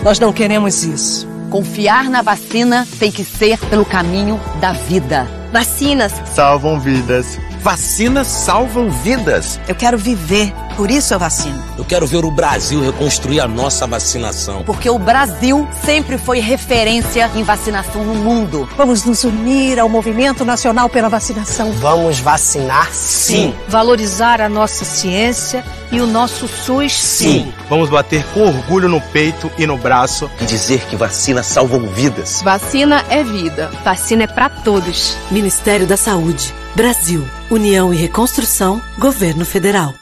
Nós 0.06 0.20
não 0.20 0.32
queremos 0.32 0.84
isso. 0.84 1.28
Confiar 1.50 2.12
na 2.12 2.22
vacina 2.22 2.88
tem 3.00 3.12
que 3.12 3.24
ser 3.24 3.58
pelo 3.58 3.84
caminho 3.84 4.40
da 4.62 4.72
vida. 4.72 5.28
Vacinas 5.52 6.14
salvam 6.28 6.80
vidas. 6.80 7.40
Vacinas 7.66 8.28
salvam 8.28 8.92
vidas. 8.92 9.60
Eu 9.68 9.74
quero 9.74 9.98
viver, 9.98 10.54
por 10.78 10.92
isso 10.92 11.16
eu 11.16 11.18
vacino. 11.18 11.60
Eu 11.76 11.84
quero 11.84 12.06
ver 12.06 12.24
o 12.24 12.30
Brasil 12.30 12.80
reconstruir 12.80 13.40
a 13.40 13.48
nossa 13.48 13.88
vacinação. 13.88 14.62
Porque 14.62 14.88
o 14.88 15.00
Brasil 15.00 15.68
sempre 15.84 16.20
foi 16.20 16.40
referência 16.40 17.28
em 17.34 17.42
vacinação 17.42 18.04
no 18.04 18.14
mundo. 18.14 18.70
Vamos 18.78 19.04
nos 19.04 19.24
unir 19.24 19.80
ao 19.80 19.90
movimento 19.90 20.46
nacional 20.46 20.90
pela 20.90 21.10
vacinação. 21.10 21.72
Vamos 21.72 22.20
vacinar 22.20 22.88
sim. 22.92 23.52
sim. 23.52 23.56
Valorizar 23.68 24.42
a 24.42 24.48
nossa 24.48 24.86
ciência 24.86 25.66
e 25.92 26.00
o 26.00 26.06
nosso 26.06 26.48
SUS 26.48 26.94
sim. 26.94 27.46
sim. 27.46 27.54
Vamos 27.68 27.90
bater 27.90 28.24
com 28.28 28.42
orgulho 28.42 28.88
no 28.88 29.02
peito 29.02 29.52
e 29.58 29.66
no 29.66 29.76
braço 29.76 30.30
e 30.40 30.46
dizer 30.46 30.86
que 30.86 30.96
vacinas 30.96 31.48
salvam 31.48 31.88
vidas. 31.88 32.44
Vacina 32.44 33.04
é 33.10 33.24
vida. 33.24 33.72
Vacina 33.84 34.26
é 34.26 34.28
para 34.28 34.50
todos. 34.50 35.18
Ministério 35.32 35.88
da 35.88 35.98
Saúde. 35.98 36.54
Brasil, 36.76 37.24
União 37.50 37.94
e 37.94 37.96
Reconstrução, 37.96 38.82
Governo 39.00 39.46
Federal. 39.46 39.94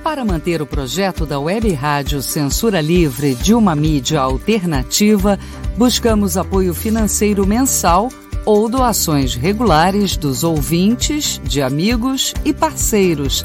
Para 0.00 0.24
manter 0.24 0.62
o 0.62 0.66
projeto 0.66 1.26
da 1.26 1.40
Web 1.40 1.72
Rádio 1.72 2.22
Censura 2.22 2.80
Livre 2.80 3.34
de 3.34 3.52
uma 3.52 3.74
mídia 3.74 4.20
alternativa, 4.20 5.36
buscamos 5.76 6.36
apoio 6.36 6.72
financeiro 6.72 7.44
mensal 7.44 8.10
ou 8.46 8.68
doações 8.68 9.34
regulares 9.34 10.16
dos 10.16 10.44
ouvintes, 10.44 11.40
de 11.42 11.60
amigos 11.60 12.32
e 12.44 12.52
parceiros, 12.52 13.44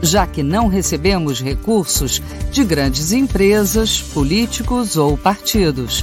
já 0.00 0.26
que 0.26 0.42
não 0.42 0.68
recebemos 0.68 1.42
recursos 1.42 2.22
de 2.50 2.64
grandes 2.64 3.12
empresas, 3.12 4.00
políticos 4.00 4.96
ou 4.96 5.18
partidos. 5.18 6.02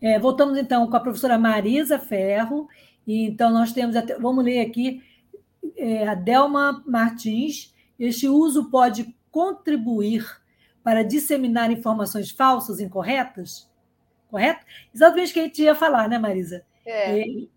É, 0.00 0.18
voltamos 0.18 0.58
então 0.58 0.88
com 0.88 0.96
a 0.96 1.00
professora 1.00 1.38
Marisa 1.38 1.98
Ferro. 1.98 2.68
E, 3.06 3.26
então, 3.26 3.50
nós 3.50 3.72
temos, 3.72 3.96
até, 3.96 4.18
vamos 4.18 4.44
ler 4.44 4.60
aqui, 4.60 5.02
é, 5.76 6.06
a 6.06 6.14
Delma 6.14 6.82
Martins. 6.86 7.74
Este 7.98 8.28
uso 8.28 8.70
pode 8.70 9.14
contribuir 9.30 10.24
para 10.82 11.02
disseminar 11.02 11.70
informações 11.70 12.30
falsas, 12.30 12.80
incorretas? 12.80 13.70
Correto? 14.28 14.64
Exatamente 14.94 15.30
o 15.30 15.34
que 15.34 15.40
a 15.40 15.44
gente 15.44 15.62
ia 15.62 15.74
falar, 15.74 16.08
né, 16.08 16.18
Marisa? 16.18 16.64
É. 16.84 17.18
E, 17.18 17.50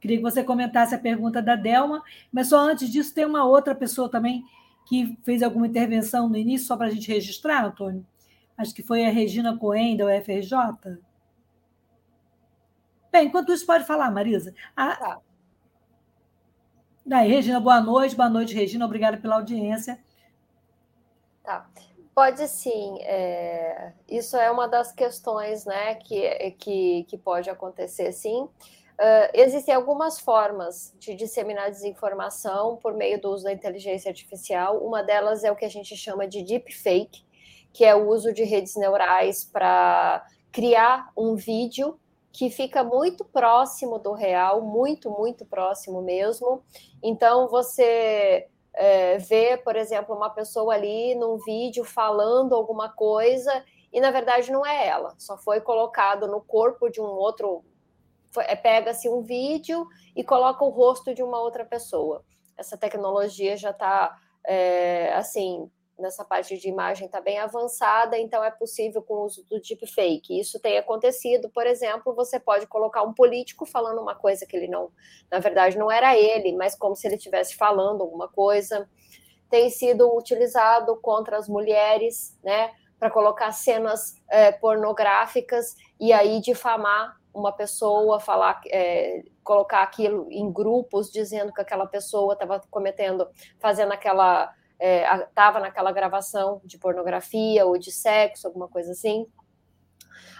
queria 0.00 0.18
que 0.18 0.22
você 0.22 0.44
comentasse 0.44 0.94
a 0.94 0.98
pergunta 0.98 1.42
da 1.42 1.56
Delma, 1.56 2.02
mas 2.32 2.48
só 2.48 2.58
antes 2.58 2.90
disso, 2.90 3.14
tem 3.14 3.24
uma 3.24 3.44
outra 3.44 3.74
pessoa 3.74 4.08
também 4.08 4.44
que 4.86 5.18
fez 5.22 5.42
alguma 5.42 5.66
intervenção 5.66 6.28
no 6.28 6.36
início, 6.36 6.66
só 6.66 6.76
para 6.76 6.86
a 6.86 6.90
gente 6.90 7.08
registrar, 7.08 7.66
Antônio. 7.66 8.06
Acho 8.56 8.74
que 8.74 8.82
foi 8.82 9.04
a 9.04 9.10
Regina 9.10 9.56
Coen, 9.56 9.96
da 9.96 10.06
UFRJ. 10.06 10.98
Bem, 13.18 13.26
enquanto 13.26 13.52
isso, 13.52 13.66
pode 13.66 13.84
falar, 13.84 14.12
Marisa. 14.12 14.54
Ah, 14.76 14.94
tá. 14.94 15.20
Daí, 17.04 17.28
Regina, 17.28 17.58
boa 17.58 17.80
noite. 17.80 18.14
Boa 18.14 18.28
noite, 18.28 18.54
Regina. 18.54 18.84
Obrigada 18.84 19.16
pela 19.16 19.34
audiência. 19.34 19.98
Tá. 21.42 21.68
Pode 22.14 22.46
sim. 22.46 22.96
É... 23.00 23.92
Isso 24.08 24.36
é 24.36 24.48
uma 24.52 24.68
das 24.68 24.92
questões 24.92 25.64
né, 25.64 25.96
que, 25.96 26.52
que, 26.60 27.04
que 27.08 27.18
pode 27.18 27.50
acontecer, 27.50 28.12
sim. 28.12 28.42
Uh, 28.42 29.30
existem 29.34 29.74
algumas 29.74 30.20
formas 30.20 30.94
de 30.96 31.16
disseminar 31.16 31.70
desinformação 31.72 32.76
por 32.76 32.94
meio 32.94 33.20
do 33.20 33.30
uso 33.30 33.42
da 33.44 33.52
inteligência 33.52 34.10
artificial. 34.10 34.78
Uma 34.78 35.02
delas 35.02 35.42
é 35.42 35.50
o 35.50 35.56
que 35.56 35.64
a 35.64 35.70
gente 35.70 35.96
chama 35.96 36.28
de 36.28 36.44
deepfake, 36.44 37.24
que 37.72 37.84
é 37.84 37.96
o 37.96 38.08
uso 38.08 38.32
de 38.32 38.44
redes 38.44 38.76
neurais 38.76 39.44
para 39.44 40.24
criar 40.52 41.10
um 41.16 41.34
vídeo 41.34 41.98
que 42.32 42.50
fica 42.50 42.84
muito 42.84 43.24
próximo 43.24 43.98
do 43.98 44.12
real, 44.12 44.60
muito, 44.60 45.10
muito 45.10 45.44
próximo 45.44 46.02
mesmo. 46.02 46.62
Então, 47.02 47.48
você 47.48 48.48
é, 48.74 49.18
vê, 49.18 49.56
por 49.56 49.76
exemplo, 49.76 50.14
uma 50.14 50.30
pessoa 50.30 50.74
ali 50.74 51.14
num 51.14 51.38
vídeo 51.38 51.84
falando 51.84 52.54
alguma 52.54 52.88
coisa 52.88 53.64
e, 53.92 54.00
na 54.00 54.10
verdade, 54.10 54.52
não 54.52 54.64
é 54.64 54.86
ela, 54.86 55.14
só 55.18 55.36
foi 55.36 55.60
colocado 55.60 56.26
no 56.26 56.40
corpo 56.40 56.88
de 56.88 57.00
um 57.00 57.06
outro. 57.06 57.64
É, 58.36 58.54
Pega-se 58.54 59.08
um 59.08 59.22
vídeo 59.22 59.86
e 60.14 60.22
coloca 60.22 60.62
o 60.64 60.68
rosto 60.68 61.14
de 61.14 61.22
uma 61.22 61.40
outra 61.40 61.64
pessoa. 61.64 62.22
Essa 62.56 62.76
tecnologia 62.76 63.56
já 63.56 63.70
está, 63.70 64.16
é, 64.44 65.12
assim, 65.14 65.70
nessa 65.98 66.24
parte 66.24 66.56
de 66.56 66.68
imagem 66.68 67.06
está 67.06 67.20
bem 67.20 67.38
avançada, 67.38 68.16
então 68.18 68.42
é 68.44 68.50
possível 68.50 69.02
com 69.02 69.14
o 69.14 69.24
uso 69.24 69.44
do 69.44 69.60
deepfake. 69.60 70.38
Isso 70.38 70.60
tem 70.60 70.78
acontecido, 70.78 71.48
por 71.50 71.66
exemplo, 71.66 72.14
você 72.14 72.38
pode 72.38 72.66
colocar 72.66 73.02
um 73.02 73.12
político 73.12 73.66
falando 73.66 74.00
uma 74.00 74.14
coisa 74.14 74.46
que 74.46 74.56
ele 74.56 74.68
não, 74.68 74.90
na 75.30 75.38
verdade, 75.38 75.76
não 75.76 75.90
era 75.90 76.16
ele, 76.16 76.52
mas 76.56 76.74
como 76.74 76.94
se 76.94 77.06
ele 77.06 77.16
estivesse 77.16 77.56
falando 77.56 78.02
alguma 78.02 78.28
coisa. 78.28 78.88
Tem 79.50 79.70
sido 79.70 80.14
utilizado 80.14 80.96
contra 81.00 81.36
as 81.36 81.48
mulheres, 81.48 82.38
né? 82.42 82.70
para 82.98 83.10
colocar 83.10 83.52
cenas 83.52 84.16
é, 84.28 84.50
pornográficas 84.50 85.76
e 86.00 86.12
aí 86.12 86.40
difamar 86.40 87.16
uma 87.32 87.52
pessoa, 87.52 88.18
falar, 88.18 88.60
é, 88.66 89.22
colocar 89.44 89.82
aquilo 89.82 90.26
em 90.30 90.50
grupos, 90.50 91.10
dizendo 91.10 91.52
que 91.52 91.60
aquela 91.60 91.86
pessoa 91.86 92.32
estava 92.32 92.60
cometendo, 92.70 93.28
fazendo 93.60 93.92
aquela, 93.92 94.52
estava 94.80 95.58
é, 95.58 95.62
naquela 95.62 95.92
gravação 95.92 96.60
de 96.64 96.78
pornografia 96.78 97.66
ou 97.66 97.78
de 97.78 97.90
sexo, 97.90 98.46
alguma 98.46 98.68
coisa 98.68 98.92
assim. 98.92 99.26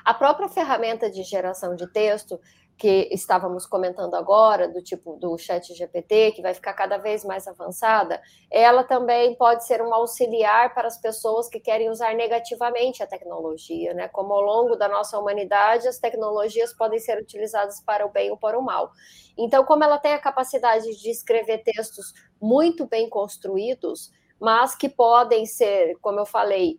A 0.05 0.15
própria 0.15 0.49
ferramenta 0.49 1.11
de 1.11 1.23
geração 1.23 1.75
de 1.75 1.87
texto 1.87 2.41
que 2.79 3.09
estávamos 3.11 3.67
comentando 3.67 4.15
agora, 4.15 4.69
do 4.69 4.81
tipo 4.81 5.17
do 5.17 5.37
chat 5.37 5.75
GPT, 5.75 6.31
que 6.31 6.41
vai 6.41 6.55
ficar 6.55 6.73
cada 6.75 6.97
vez 6.97 7.25
mais 7.25 7.49
avançada, 7.49 8.23
ela 8.49 8.85
também 8.85 9.35
pode 9.35 9.67
ser 9.67 9.83
um 9.83 9.93
auxiliar 9.93 10.73
para 10.73 10.87
as 10.87 10.97
pessoas 10.97 11.49
que 11.49 11.59
querem 11.59 11.91
usar 11.91 12.15
negativamente 12.15 13.03
a 13.03 13.07
tecnologia, 13.07 13.93
né? 13.95 14.07
Como 14.07 14.33
ao 14.33 14.41
longo 14.41 14.77
da 14.77 14.89
nossa 14.89 15.19
humanidade, 15.19 15.89
as 15.89 15.99
tecnologias 15.99 16.73
podem 16.73 17.01
ser 17.01 17.21
utilizadas 17.21 17.81
para 17.81 18.07
o 18.07 18.13
bem 18.13 18.31
ou 18.31 18.37
para 18.37 18.57
o 18.57 18.63
mal. 18.63 18.93
Então, 19.37 19.65
como 19.65 19.83
ela 19.83 19.99
tem 19.99 20.13
a 20.13 20.19
capacidade 20.21 20.97
de 21.03 21.11
escrever 21.11 21.65
textos 21.65 22.15
muito 22.41 22.87
bem 22.87 23.11
construídos, 23.11 24.13
mas 24.41 24.75
que 24.75 24.89
podem 24.89 25.47
ser, 25.47 25.97
como 26.01 26.21
eu 26.21 26.27
falei, 26.27 26.79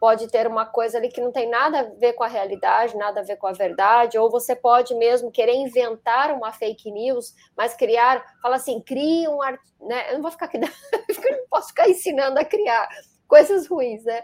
pode 0.00 0.28
ter 0.28 0.46
uma 0.46 0.64
coisa 0.64 0.98
ali 0.98 1.08
que 1.08 1.20
não 1.20 1.32
tem 1.32 1.48
nada 1.48 1.80
a 1.80 1.82
ver 1.82 2.12
com 2.12 2.22
a 2.22 2.28
realidade, 2.28 2.96
nada 2.96 3.20
a 3.20 3.24
ver 3.24 3.36
com 3.36 3.46
a 3.46 3.52
verdade, 3.52 4.18
ou 4.18 4.30
você 4.30 4.54
pode 4.54 4.94
mesmo 4.94 5.30
querer 5.30 5.54
inventar 5.54 6.32
uma 6.32 6.52
fake 6.52 6.90
news, 6.90 7.34
mas 7.56 7.74
criar, 7.74 8.24
fala 8.40 8.56
assim, 8.56 8.80
cria 8.80 9.30
um, 9.30 9.38
né? 9.86 10.10
Eu 10.10 10.14
não 10.14 10.22
vou 10.22 10.30
ficar 10.30 10.46
aqui, 10.46 10.58
não 10.58 10.68
posso 11.50 11.68
ficar 11.68 11.88
ensinando 11.88 12.38
a 12.38 12.44
criar 12.44 12.88
coisas 13.26 13.66
ruins, 13.66 14.04
né? 14.04 14.22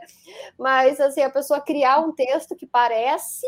Mas 0.59 1.01
assim, 1.01 1.22
a 1.22 1.31
pessoa 1.31 1.61
criar 1.61 2.01
um 2.01 2.12
texto 2.12 2.55
que 2.55 2.66
parece 2.66 3.47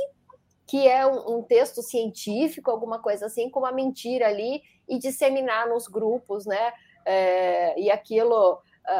que 0.66 0.88
é 0.88 1.06
um, 1.06 1.38
um 1.38 1.42
texto 1.42 1.80
científico, 1.80 2.70
alguma 2.70 2.98
coisa 2.98 3.26
assim, 3.26 3.48
com 3.48 3.60
uma 3.60 3.70
mentira 3.70 4.26
ali 4.26 4.62
e 4.88 4.98
disseminar 4.98 5.68
nos 5.68 5.86
grupos, 5.86 6.44
né? 6.44 6.72
É, 7.04 7.78
e 7.80 7.88
aquilo 7.88 8.58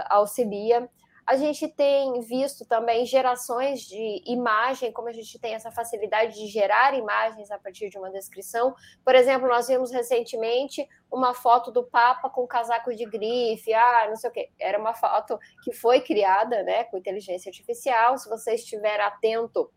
auxilia 0.09 0.89
a 1.27 1.35
gente 1.35 1.67
tem 1.67 2.21
visto 2.21 2.65
também 2.65 3.05
gerações 3.05 3.81
de 3.81 4.23
imagem, 4.27 4.93
como 4.93 5.09
a 5.09 5.13
gente 5.13 5.41
tem 5.41 5.55
essa 5.55 5.73
facilidade 5.73 6.37
de 6.37 6.47
gerar 6.47 6.95
imagens 6.95 7.51
a 7.51 7.59
partir 7.59 7.89
de 7.89 7.99
uma 7.99 8.11
descrição. 8.11 8.73
Por 9.05 9.13
exemplo, 9.13 9.49
nós 9.49 9.67
vimos 9.67 9.91
recentemente 9.91 10.87
uma 11.11 11.35
foto 11.35 11.73
do 11.73 11.83
Papa 11.83 12.31
com 12.31 12.47
casaco 12.47 12.95
de 12.95 13.05
grife, 13.05 13.75
ah, 13.75 14.07
não 14.09 14.15
sei 14.15 14.31
o 14.31 14.33
quê. 14.33 14.51
Era 14.57 14.79
uma 14.79 14.95
foto 14.95 15.37
que 15.65 15.73
foi 15.73 16.01
criada 16.01 16.63
né, 16.63 16.85
com 16.85 16.97
inteligência 16.97 17.51
artificial. 17.51 18.17
Se 18.17 18.29
você 18.29 18.55
estiver 18.55 19.01
atento, 19.01 19.69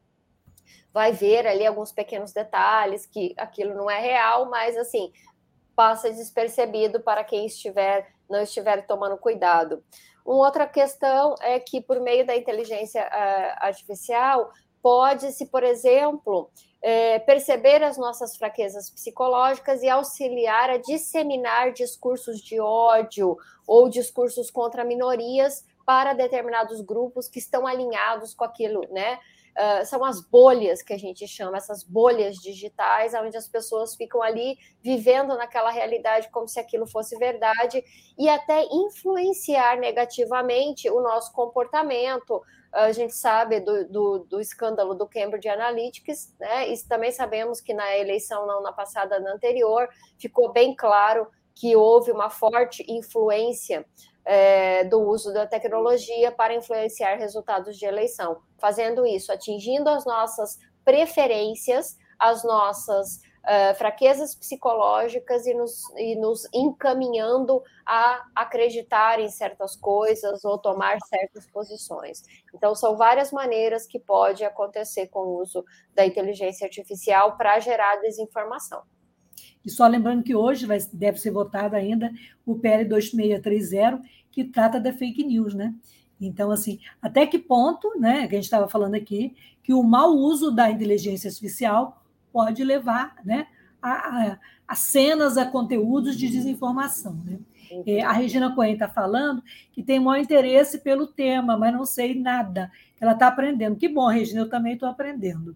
vai 0.93 1.11
ver 1.11 1.47
ali 1.47 1.65
alguns 1.65 1.91
pequenos 1.91 2.31
detalhes 2.31 3.07
que 3.07 3.33
aquilo 3.35 3.73
não 3.73 3.89
é 3.89 3.99
real, 3.99 4.47
mas 4.51 4.77
assim 4.77 5.11
passa 5.75 6.11
despercebido 6.11 6.99
para 6.99 7.23
quem 7.23 7.45
estiver 7.47 8.05
não 8.29 8.41
estiver 8.41 8.85
tomando 8.85 9.17
cuidado. 9.17 9.83
Uma 10.25 10.45
outra 10.45 10.67
questão 10.67 11.35
é 11.41 11.59
que, 11.59 11.81
por 11.81 11.99
meio 11.99 12.25
da 12.25 12.35
inteligência 12.35 13.01
uh, 13.01 13.65
artificial, 13.65 14.51
pode-se, 14.81 15.47
por 15.47 15.63
exemplo, 15.63 16.49
é, 16.81 17.19
perceber 17.19 17.83
as 17.83 17.97
nossas 17.97 18.37
fraquezas 18.37 18.89
psicológicas 18.89 19.81
e 19.81 19.89
auxiliar 19.89 20.69
a 20.69 20.77
disseminar 20.77 21.73
discursos 21.73 22.39
de 22.39 22.59
ódio 22.59 23.37
ou 23.67 23.89
discursos 23.89 24.49
contra 24.49 24.85
minorias 24.85 25.65
para 25.85 26.13
determinados 26.13 26.81
grupos 26.81 27.27
que 27.27 27.39
estão 27.39 27.65
alinhados 27.65 28.33
com 28.33 28.43
aquilo, 28.43 28.81
né? 28.91 29.19
Uh, 29.57 29.85
são 29.85 30.05
as 30.05 30.21
bolhas 30.21 30.81
que 30.81 30.93
a 30.93 30.97
gente 30.97 31.27
chama, 31.27 31.57
essas 31.57 31.83
bolhas 31.83 32.37
digitais, 32.37 33.13
onde 33.13 33.35
as 33.35 33.47
pessoas 33.47 33.95
ficam 33.95 34.21
ali 34.21 34.57
vivendo 34.81 35.35
naquela 35.35 35.69
realidade 35.69 36.29
como 36.29 36.47
se 36.47 36.59
aquilo 36.59 36.87
fosse 36.87 37.17
verdade 37.17 37.83
e 38.17 38.29
até 38.29 38.63
influenciar 38.71 39.77
negativamente 39.77 40.89
o 40.89 41.01
nosso 41.01 41.33
comportamento. 41.33 42.41
A 42.71 42.91
gente 42.91 43.15
sabe 43.15 43.59
do, 43.59 43.87
do, 43.89 44.19
do 44.19 44.39
escândalo 44.39 44.93
do 44.93 45.07
Cambridge 45.07 45.49
Analytics, 45.49 46.35
né? 46.39 46.71
E 46.71 46.77
também 46.87 47.11
sabemos 47.11 47.59
que 47.59 47.73
na 47.73 47.97
eleição, 47.97 48.45
não 48.45 48.61
na 48.61 48.71
passada, 48.71 49.19
na 49.19 49.33
anterior, 49.33 49.89
ficou 50.17 50.53
bem 50.53 50.75
claro 50.75 51.27
que 51.55 51.75
houve 51.75 52.11
uma 52.11 52.29
forte 52.29 52.85
influência 52.87 53.85
é, 54.25 54.83
do 54.83 54.99
uso 55.01 55.33
da 55.33 55.47
tecnologia 55.47 56.31
para 56.31 56.53
influenciar 56.53 57.15
resultados 57.15 57.77
de 57.77 57.85
eleição, 57.85 58.41
fazendo 58.57 59.05
isso, 59.05 59.31
atingindo 59.31 59.89
as 59.89 60.05
nossas 60.05 60.57
preferências, 60.83 61.97
as 62.17 62.43
nossas 62.43 63.21
uh, 63.49 63.75
fraquezas 63.75 64.35
psicológicas 64.35 65.45
e 65.45 65.53
nos, 65.53 65.89
e 65.95 66.15
nos 66.15 66.47
encaminhando 66.53 67.63
a 67.85 68.25
acreditar 68.35 69.19
em 69.19 69.29
certas 69.29 69.75
coisas 69.75 70.43
ou 70.43 70.57
tomar 70.57 70.99
certas 71.07 71.47
posições. 71.47 72.21
Então, 72.53 72.75
são 72.75 72.97
várias 72.97 73.31
maneiras 73.31 73.87
que 73.87 73.99
pode 73.99 74.43
acontecer 74.43 75.07
com 75.07 75.19
o 75.19 75.41
uso 75.41 75.63
da 75.93 76.05
inteligência 76.05 76.65
artificial 76.65 77.37
para 77.37 77.59
gerar 77.59 77.97
desinformação. 77.97 78.83
E 79.63 79.69
só 79.69 79.87
lembrando 79.87 80.23
que 80.23 80.35
hoje 80.35 80.65
vai, 80.65 80.79
deve 80.93 81.19
ser 81.19 81.31
votado 81.31 81.75
ainda 81.75 82.11
o 82.45 82.55
PL 82.55 82.85
2630, 82.85 84.01
que 84.31 84.43
trata 84.43 84.79
da 84.79 84.93
fake 84.93 85.23
news, 85.23 85.53
né? 85.53 85.73
Então, 86.19 86.51
assim, 86.51 86.79
até 87.01 87.25
que 87.25 87.39
ponto, 87.39 87.97
né, 87.99 88.27
que 88.27 88.35
a 88.35 88.37
gente 88.37 88.45
estava 88.45 88.67
falando 88.67 88.95
aqui, 88.95 89.35
que 89.63 89.73
o 89.73 89.83
mau 89.83 90.11
uso 90.13 90.51
da 90.51 90.69
inteligência 90.69 91.29
artificial 91.29 92.03
pode 92.31 92.63
levar, 92.63 93.15
né, 93.23 93.47
a, 93.81 93.91
a, 93.91 94.39
a 94.67 94.75
cenas, 94.75 95.37
a 95.37 95.45
conteúdos 95.45 96.17
de 96.17 96.27
desinformação, 96.27 97.13
né? 97.25 97.39
É, 97.85 98.01
a 98.01 98.11
Regina 98.11 98.53
Cohen 98.55 98.73
está 98.73 98.87
falando 98.87 99.43
que 99.71 99.83
tem 99.83 99.99
maior 99.99 100.21
interesse 100.21 100.79
pelo 100.79 101.05
tema, 101.05 101.55
mas 101.55 101.71
não 101.71 101.85
sei 101.85 102.19
nada. 102.19 102.71
Ela 102.99 103.13
está 103.13 103.27
aprendendo. 103.27 103.75
Que 103.75 103.87
bom, 103.87 104.07
Regina, 104.07 104.41
eu 104.41 104.49
também 104.49 104.73
estou 104.73 104.89
aprendendo. 104.89 105.55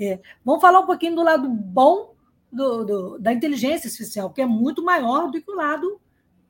É, 0.00 0.18
vamos 0.44 0.60
falar 0.60 0.80
um 0.80 0.86
pouquinho 0.86 1.14
do 1.14 1.22
lado 1.22 1.48
bom 1.48 2.14
do, 2.52 2.84
do, 2.84 3.18
da 3.18 3.32
inteligência 3.32 3.88
artificial, 3.88 4.30
que 4.30 4.42
é 4.42 4.46
muito 4.46 4.84
maior 4.84 5.30
do 5.30 5.40
que 5.40 5.50
o 5.50 5.54
lado 5.54 6.00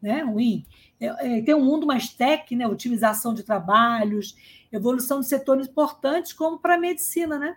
né, 0.03 0.23
ruim. 0.23 0.67
É, 1.01 1.39
é, 1.39 1.43
tem 1.43 1.55
um 1.55 1.65
mundo 1.65 1.87
mais 1.87 2.09
tech, 2.09 2.55
né, 2.57 2.67
otimização 2.67 3.33
de 3.33 3.45
trabalhos, 3.45 4.37
evolução 4.73 5.21
de 5.21 5.27
setores 5.27 5.69
importantes, 5.69 6.33
como 6.33 6.59
para 6.59 6.75
a 6.75 6.79
medicina, 6.79 7.39
né? 7.39 7.57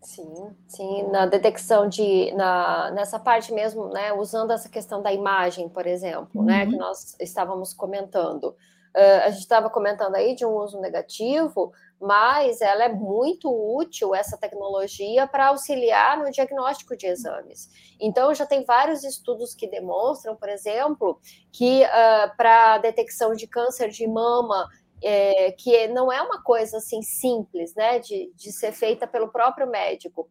Sim, 0.00 0.50
sim, 0.66 1.04
na 1.10 1.26
detecção 1.26 1.88
de, 1.88 2.32
na, 2.32 2.90
nessa 2.90 3.20
parte 3.20 3.52
mesmo, 3.52 3.88
né, 3.88 4.12
usando 4.12 4.50
essa 4.50 4.68
questão 4.68 5.00
da 5.00 5.12
imagem, 5.12 5.68
por 5.68 5.86
exemplo, 5.86 6.40
uhum. 6.40 6.44
né, 6.44 6.66
que 6.66 6.72
uhum. 6.72 6.78
nós 6.78 7.14
estávamos 7.20 7.72
comentando. 7.72 8.56
Uh, 8.94 9.24
a 9.24 9.30
gente 9.30 9.40
estava 9.40 9.70
comentando 9.70 10.14
aí 10.16 10.34
de 10.34 10.44
um 10.44 10.54
uso 10.54 10.80
negativo, 10.80 11.72
mas 12.02 12.60
ela 12.60 12.84
é 12.84 12.88
muito 12.88 13.48
útil, 13.48 14.12
essa 14.12 14.36
tecnologia, 14.36 15.24
para 15.24 15.48
auxiliar 15.48 16.18
no 16.18 16.32
diagnóstico 16.32 16.96
de 16.96 17.06
exames. 17.06 17.70
Então, 18.00 18.34
já 18.34 18.44
tem 18.44 18.64
vários 18.64 19.04
estudos 19.04 19.54
que 19.54 19.68
demonstram, 19.68 20.34
por 20.34 20.48
exemplo, 20.48 21.20
que 21.52 21.84
uh, 21.84 22.36
para 22.36 22.78
detecção 22.78 23.34
de 23.34 23.46
câncer 23.46 23.88
de 23.88 24.08
mama, 24.08 24.68
é, 25.00 25.52
que 25.52 25.86
não 25.88 26.12
é 26.12 26.20
uma 26.20 26.42
coisa 26.42 26.78
assim 26.78 27.02
simples, 27.02 27.72
né, 27.76 28.00
de, 28.00 28.32
de 28.34 28.50
ser 28.50 28.72
feita 28.72 29.06
pelo 29.06 29.28
próprio 29.28 29.68
médico, 29.68 30.28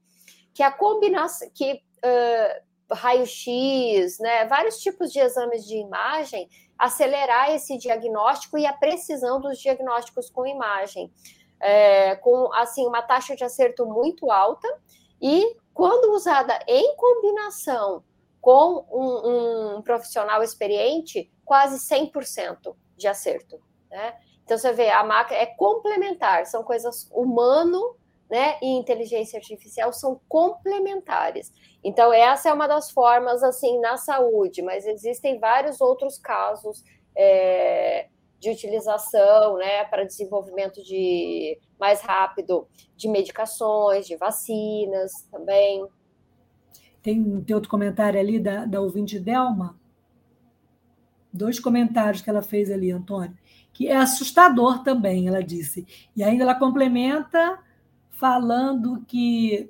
que 0.53 0.63
a 0.63 0.72
combinação, 0.72 1.49
que 1.53 1.74
uh, 1.74 2.93
raio-x, 2.93 4.19
né, 4.19 4.45
vários 4.45 4.78
tipos 4.78 5.09
de 5.09 5.19
exames 5.19 5.65
de 5.65 5.78
imagem, 5.78 6.49
acelerar 6.78 7.51
esse 7.51 7.78
diagnóstico 7.78 8.57
e 8.57 8.65
a 8.65 8.74
precisão 8.74 9.39
dos 9.39 9.57
diagnósticos 9.59 10.30
com 10.30 10.45
imagem 10.45 11.09
é, 11.62 12.16
com 12.16 12.51
assim 12.53 12.86
uma 12.86 13.01
taxa 13.01 13.36
de 13.36 13.43
acerto 13.43 13.86
muito 13.86 14.32
alta 14.32 14.68
e 15.22 15.55
quando 15.74 16.14
usada 16.14 16.57
em 16.68 16.95
combinação 16.95 18.03
com 18.41 18.86
um, 18.91 19.78
um 19.78 19.82
profissional 19.84 20.41
experiente, 20.41 21.32
quase 21.45 21.78
100% 21.78 22.76
de 22.97 23.07
acerto. 23.07 23.62
Né? 23.89 24.16
Então 24.43 24.57
você 24.57 24.74
vê, 24.74 24.89
a 24.89 25.03
máquina 25.03 25.39
é 25.39 25.45
complementar, 25.45 26.45
são 26.47 26.64
coisas 26.64 27.07
humano 27.12 27.95
né, 28.30 28.57
e 28.62 28.68
inteligência 28.68 29.38
artificial 29.38 29.93
são 29.93 30.20
complementares. 30.28 31.53
Então 31.84 32.12
essa 32.12 32.49
é 32.49 32.53
uma 32.53 32.68
das 32.68 32.89
formas 32.89 33.43
assim 33.43 33.80
na 33.80 33.97
saúde, 33.97 34.62
mas 34.62 34.88
existem 34.88 35.39
vários 35.39 35.80
outros 35.80 36.18
casos 36.18 36.84
é, 37.16 38.07
de 38.42 38.50
utilização, 38.50 39.56
né, 39.56 39.86
para 39.86 40.04
desenvolvimento 40.04 40.84
de 40.84 41.58
mais 41.80 42.02
rápido 42.02 42.68
de 42.98 43.08
medicações, 43.08 44.08
de 44.08 44.18
vacinas 44.18 45.12
também. 45.32 45.86
Tem, 47.04 47.42
tem 47.42 47.56
outro 47.56 47.70
comentário 47.70 48.20
ali 48.20 48.39
da, 48.39 48.66
da 48.66 48.82
ouvinte 48.82 49.20
Delma. 49.20 49.80
dois 51.32 51.60
comentários 51.60 52.22
que 52.22 52.30
ela 52.30 52.42
fez 52.42 52.72
ali, 52.72 52.92
Antônio, 52.92 53.38
que 53.72 53.88
é 53.88 53.96
assustador 53.96 54.84
também, 54.84 55.28
ela 55.28 55.44
disse. 55.44 55.86
E 56.16 56.24
ainda 56.24 56.44
ela 56.44 56.56
complementa 56.56 57.60
falando 58.10 59.04
que 59.08 59.70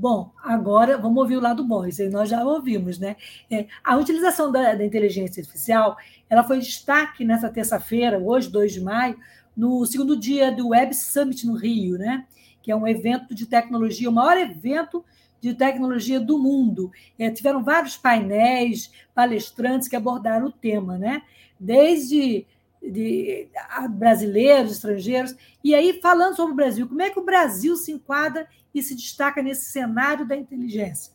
Bom, 0.00 0.32
agora 0.42 0.96
vamos 0.96 1.18
ouvir 1.18 1.36
o 1.36 1.42
lado 1.42 1.62
bom, 1.62 1.84
isso 1.86 2.00
aí 2.00 2.08
nós 2.08 2.26
já 2.26 2.42
ouvimos, 2.42 2.98
né? 2.98 3.16
É, 3.50 3.66
a 3.84 3.98
utilização 3.98 4.50
da, 4.50 4.74
da, 4.74 4.82
inteligência 4.82 5.42
artificial 5.42 5.94
ela 6.26 6.42
foi 6.42 6.58
destaque 6.58 7.22
nessa 7.22 7.50
terça-feira, 7.50 8.18
hoje, 8.18 8.48
2 8.48 8.72
de 8.72 8.80
maio, 8.80 9.18
no 9.54 9.84
segundo 9.84 10.16
dia 10.16 10.50
do 10.50 10.68
Web 10.68 10.94
Summit 10.94 11.46
no 11.46 11.54
Rio, 11.54 11.98
né? 11.98 12.24
Que 12.62 12.72
é 12.72 12.76
um 12.76 12.88
evento 12.88 13.34
de 13.34 13.44
tecnologia, 13.44 14.08
o 14.08 14.12
maior 14.12 14.38
evento 14.38 15.04
de 15.38 15.52
tecnologia 15.52 16.18
do 16.18 16.38
mundo. 16.38 16.90
É, 17.18 17.30
tiveram 17.30 17.62
vários 17.62 17.98
painéis, 17.98 18.90
palestrantes 19.14 19.86
que 19.86 19.96
abordaram 19.96 20.46
o 20.46 20.52
tema, 20.52 20.96
né? 20.96 21.20
Desde 21.60 22.46
de 22.82 23.48
brasileiros, 23.90 24.72
estrangeiros. 24.72 25.36
E 25.62 25.74
aí, 25.74 26.00
falando 26.00 26.36
sobre 26.36 26.52
o 26.52 26.56
Brasil, 26.56 26.88
como 26.88 27.02
é 27.02 27.10
que 27.10 27.20
o 27.20 27.24
Brasil 27.24 27.76
se 27.76 27.92
enquadra 27.92 28.48
e 28.74 28.82
se 28.82 28.94
destaca 28.94 29.42
nesse 29.42 29.70
cenário 29.70 30.26
da 30.26 30.36
inteligência 30.36 31.12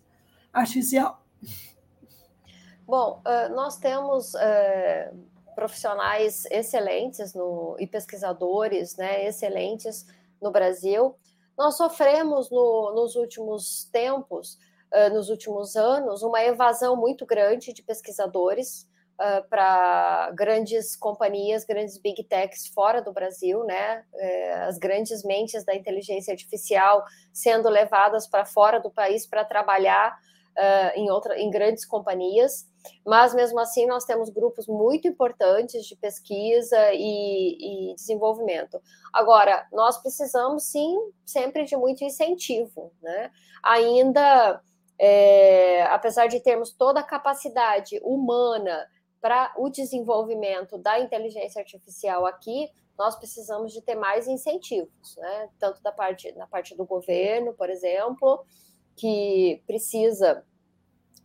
artificial? 0.52 1.24
Bom, 2.86 3.22
nós 3.52 3.78
temos 3.78 4.34
profissionais 5.56 6.46
excelentes 6.52 7.34
no, 7.34 7.76
e 7.80 7.88
pesquisadores 7.88 8.96
né, 8.98 9.26
excelentes 9.26 10.06
no 10.42 10.52
Brasil. 10.52 11.16
Nós 11.58 11.78
sofremos 11.78 12.52
no, 12.52 12.94
nos 12.94 13.16
últimos 13.16 13.86
tempos, 13.92 14.60
nos 15.12 15.30
últimos 15.30 15.76
anos, 15.76 16.22
uma 16.22 16.44
evasão 16.44 16.96
muito 16.96 17.26
grande 17.26 17.74
de 17.74 17.82
pesquisadores 17.82 18.88
uh, 19.20 19.48
para 19.50 20.32
grandes 20.32 20.96
companhias, 20.96 21.66
grandes 21.66 21.98
big 21.98 22.24
techs 22.24 22.68
fora 22.68 23.02
do 23.02 23.12
Brasil, 23.12 23.64
né? 23.64 24.04
É, 24.16 24.54
as 24.64 24.78
grandes 24.78 25.24
mentes 25.24 25.64
da 25.64 25.76
inteligência 25.76 26.32
artificial 26.32 27.04
sendo 27.34 27.70
levadas 27.70 28.28
para 28.28 28.46
fora 28.46 28.80
do 28.80 28.92
país 28.92 29.26
para 29.26 29.44
trabalhar 29.44 30.18
uh, 30.58 31.00
em, 31.00 31.10
outra, 31.10 31.40
em 31.40 31.50
grandes 31.50 31.86
companhias. 31.86 32.68
Mas 33.06 33.34
mesmo 33.34 33.60
assim, 33.60 33.88
nós 33.88 34.06
temos 34.06 34.30
grupos 34.30 34.68
muito 34.68 35.08
importantes 35.08 35.86
de 35.86 35.96
pesquisa 35.96 36.94
e, 36.94 37.92
e 37.92 37.96
desenvolvimento. 37.96 38.80
Agora, 39.12 39.66
nós 39.72 39.98
precisamos 39.98 40.66
sim 40.66 40.96
sempre 41.26 41.66
de 41.66 41.76
muito 41.76 42.04
incentivo, 42.04 42.92
né? 43.02 43.32
Ainda. 43.64 44.62
É, 44.98 45.84
apesar 45.88 46.28
de 46.28 46.40
termos 46.40 46.72
toda 46.72 47.02
a 47.02 47.04
capacidade 47.04 48.00
humana 48.02 48.88
para 49.26 49.52
o 49.58 49.70
desenvolvimento 49.70 50.78
da 50.78 51.00
inteligência 51.00 51.60
artificial 51.60 52.28
aqui, 52.28 52.70
nós 52.96 53.16
precisamos 53.16 53.74
de 53.74 53.82
ter 53.82 53.96
mais 53.96 54.28
incentivos, 54.28 55.18
né? 55.18 55.50
Tanto 55.58 55.82
da 55.82 55.92
parte, 55.92 56.32
na 56.34 56.46
parte 56.46 56.78
do 56.78 56.86
governo, 56.86 57.52
por 57.52 57.68
exemplo, 57.68 58.46
que 58.96 59.64
precisa 59.66 60.46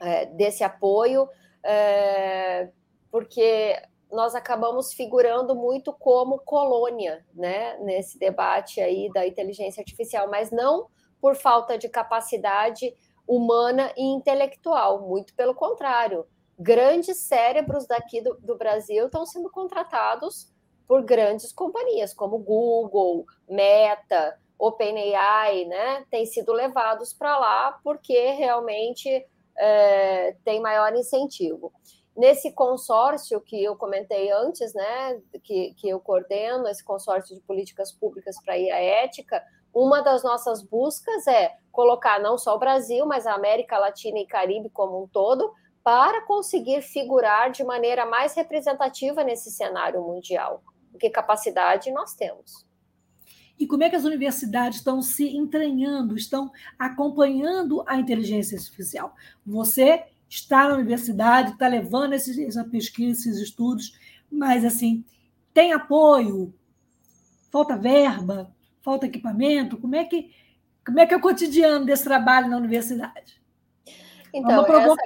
é, 0.01 0.25
desse 0.25 0.65
apoio, 0.65 1.29
é, 1.63 2.71
porque 3.11 3.79
nós 4.11 4.35
acabamos 4.35 4.95
figurando 4.95 5.55
muito 5.55 5.93
como 5.93 6.39
colônia, 6.39 7.23
né? 7.35 7.77
Nesse 7.81 8.19
debate 8.19 8.81
aí 8.81 9.13
da 9.13 9.27
inteligência 9.27 9.83
artificial, 9.83 10.27
mas 10.31 10.51
não 10.51 10.89
por 11.21 11.37
falta 11.37 11.77
de 11.77 11.87
capacidade 11.87 12.95
humana 13.29 13.93
e 13.95 14.05
intelectual, 14.05 15.07
muito 15.07 15.35
pelo 15.35 15.55
contrário 15.55 16.27
grandes 16.61 17.17
cérebros 17.17 17.87
daqui 17.87 18.21
do, 18.21 18.35
do 18.35 18.55
Brasil 18.55 19.07
estão 19.07 19.25
sendo 19.25 19.51
contratados 19.51 20.53
por 20.87 21.03
grandes 21.03 21.53
companhias 21.53 22.13
como 22.13 22.39
Google, 22.39 23.25
Meta, 23.49 24.39
OpenAI, 24.59 25.65
né? 25.65 26.05
Têm 26.11 26.27
sido 26.27 26.53
levados 26.53 27.15
para 27.15 27.39
lá 27.39 27.81
porque 27.83 28.33
realmente 28.33 29.27
é, 29.57 30.37
tem 30.45 30.61
maior 30.61 30.95
incentivo. 30.95 31.73
Nesse 32.15 32.53
consórcio 32.53 33.41
que 33.41 33.65
eu 33.65 33.75
comentei 33.77 34.31
antes, 34.31 34.75
né, 34.75 35.19
que, 35.43 35.73
que 35.75 35.89
eu 35.89 35.99
coordeno, 35.99 36.69
esse 36.69 36.85
consórcio 36.85 37.35
de 37.35 37.41
políticas 37.41 37.91
públicas 37.93 38.37
para 38.45 38.53
a 38.53 38.59
ética, 38.59 39.43
uma 39.73 40.03
das 40.03 40.23
nossas 40.23 40.61
buscas 40.61 41.27
é 41.27 41.57
colocar 41.73 42.21
não 42.21 42.37
só 42.37 42.57
o 42.57 42.59
Brasil, 42.59 43.07
mas 43.07 43.27
a 43.27 43.33
América 43.33 43.79
Latina 43.79 44.19
e 44.19 44.27
Caribe 44.27 44.69
como 44.69 45.03
um 45.03 45.09
todo 45.09 45.55
para 45.83 46.23
conseguir 46.23 46.83
figurar 46.83 47.51
de 47.51 47.65
maneira 47.65 48.05
mais 48.05 48.35
representativa 48.35 49.25
nesse 49.25 49.51
cenário 49.51 50.03
mundial, 50.03 50.63
porque 50.91 51.09
capacidade 51.09 51.91
nós 51.91 52.15
temos. 52.15 52.67
E 53.59 53.67
como 53.67 53.85
é 53.85 53.91
que 53.91 53.97
as 53.97 54.05
universidades 54.05 54.79
estão 54.79 55.03
se 55.03 55.37
entranhando, 55.37 56.17
estão 56.17 56.51
acompanhando 56.79 57.85
a 57.87 57.97
inteligência 57.97 58.57
artificial? 58.57 59.15
Você 59.45 60.05
está 60.29 60.69
na 60.69 60.77
universidade, 60.77 61.53
está 61.53 61.69
levando 61.69 62.15
esses, 62.15 62.39
essa 62.39 62.65
pesquisa, 62.65 63.21
esses 63.21 63.39
estudos, 63.39 63.99
mas 64.31 64.65
assim, 64.65 65.05
tem 65.53 65.73
apoio? 65.73 66.55
Falta 67.51 67.77
verba? 67.77 68.55
Falta 68.81 69.07
equipamento? 69.07 69.77
Como 69.77 69.95
é 69.95 70.05
que, 70.05 70.31
como 70.87 71.01
é, 71.01 71.07
que 71.07 71.13
é 71.13 71.17
o 71.17 71.21
cotidiano 71.21 71.85
desse 71.85 72.05
trabalho 72.05 72.49
na 72.49 72.57
universidade? 72.57 73.40
Então, 74.33 74.65
essa, 74.67 74.97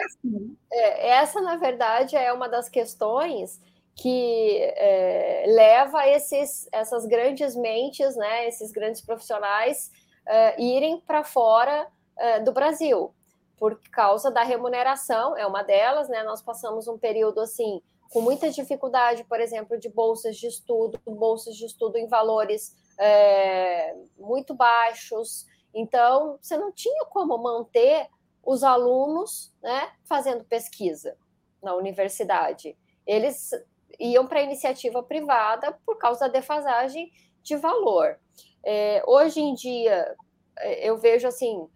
é, 0.72 1.08
essa, 1.08 1.40
na 1.40 1.56
verdade, 1.56 2.16
é 2.16 2.32
uma 2.32 2.48
das 2.48 2.68
questões 2.68 3.60
que 3.96 4.58
é, 4.60 5.44
leva 5.46 6.06
esses, 6.08 6.68
essas 6.72 7.06
grandes 7.06 7.54
mentes, 7.54 8.16
né, 8.16 8.48
esses 8.48 8.72
grandes 8.72 9.00
profissionais, 9.00 9.90
é, 10.26 10.60
irem 10.60 11.00
para 11.00 11.22
fora 11.22 11.86
é, 12.16 12.40
do 12.40 12.52
Brasil, 12.52 13.14
por 13.56 13.80
causa 13.90 14.30
da 14.30 14.42
remuneração, 14.42 15.36
é 15.36 15.46
uma 15.46 15.62
delas, 15.62 16.08
né? 16.08 16.22
Nós 16.22 16.42
passamos 16.42 16.88
um 16.88 16.98
período 16.98 17.40
assim 17.40 17.80
com 18.10 18.20
muita 18.20 18.50
dificuldade, 18.50 19.24
por 19.24 19.40
exemplo, 19.40 19.78
de 19.78 19.88
bolsas 19.88 20.36
de 20.36 20.46
estudo, 20.46 21.00
bolsas 21.04 21.56
de 21.56 21.64
estudo 21.64 21.96
em 21.96 22.06
valores 22.06 22.74
é, 22.98 23.94
muito 24.18 24.54
baixos. 24.54 25.46
Então, 25.74 26.38
você 26.40 26.56
não 26.56 26.70
tinha 26.70 27.04
como 27.06 27.36
manter 27.38 28.08
os 28.46 28.62
alunos 28.62 29.54
né, 29.62 29.92
fazendo 30.04 30.44
pesquisa 30.44 31.16
na 31.62 31.74
universidade. 31.74 32.76
Eles 33.06 33.50
iam 33.98 34.26
para 34.26 34.40
a 34.40 34.42
iniciativa 34.42 35.02
privada 35.02 35.72
por 35.84 35.98
causa 35.98 36.20
da 36.20 36.28
defasagem 36.28 37.10
de 37.42 37.56
valor. 37.56 38.18
É, 38.64 39.02
hoje 39.06 39.40
em 39.40 39.54
dia, 39.54 40.14
é, 40.58 40.88
eu 40.88 40.98
vejo 40.98 41.28
assim, 41.28 41.68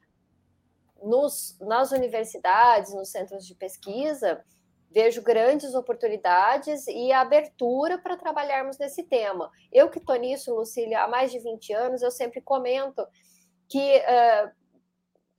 nos, 1.02 1.56
nas 1.60 1.92
universidades, 1.92 2.94
nos 2.94 3.10
centros 3.10 3.46
de 3.46 3.54
pesquisa, 3.54 4.42
vejo 4.90 5.22
grandes 5.22 5.74
oportunidades 5.74 6.86
e 6.86 7.12
abertura 7.12 7.98
para 7.98 8.16
trabalharmos 8.16 8.78
nesse 8.78 9.02
tema. 9.02 9.50
Eu 9.70 9.90
que 9.90 9.98
estou 9.98 10.16
nisso, 10.16 10.54
Lucília, 10.54 11.04
há 11.04 11.08
mais 11.08 11.30
de 11.30 11.38
20 11.38 11.72
anos, 11.74 12.02
eu 12.02 12.10
sempre 12.10 12.40
comento 12.40 13.06
que 13.68 13.98
uh, 13.98 14.50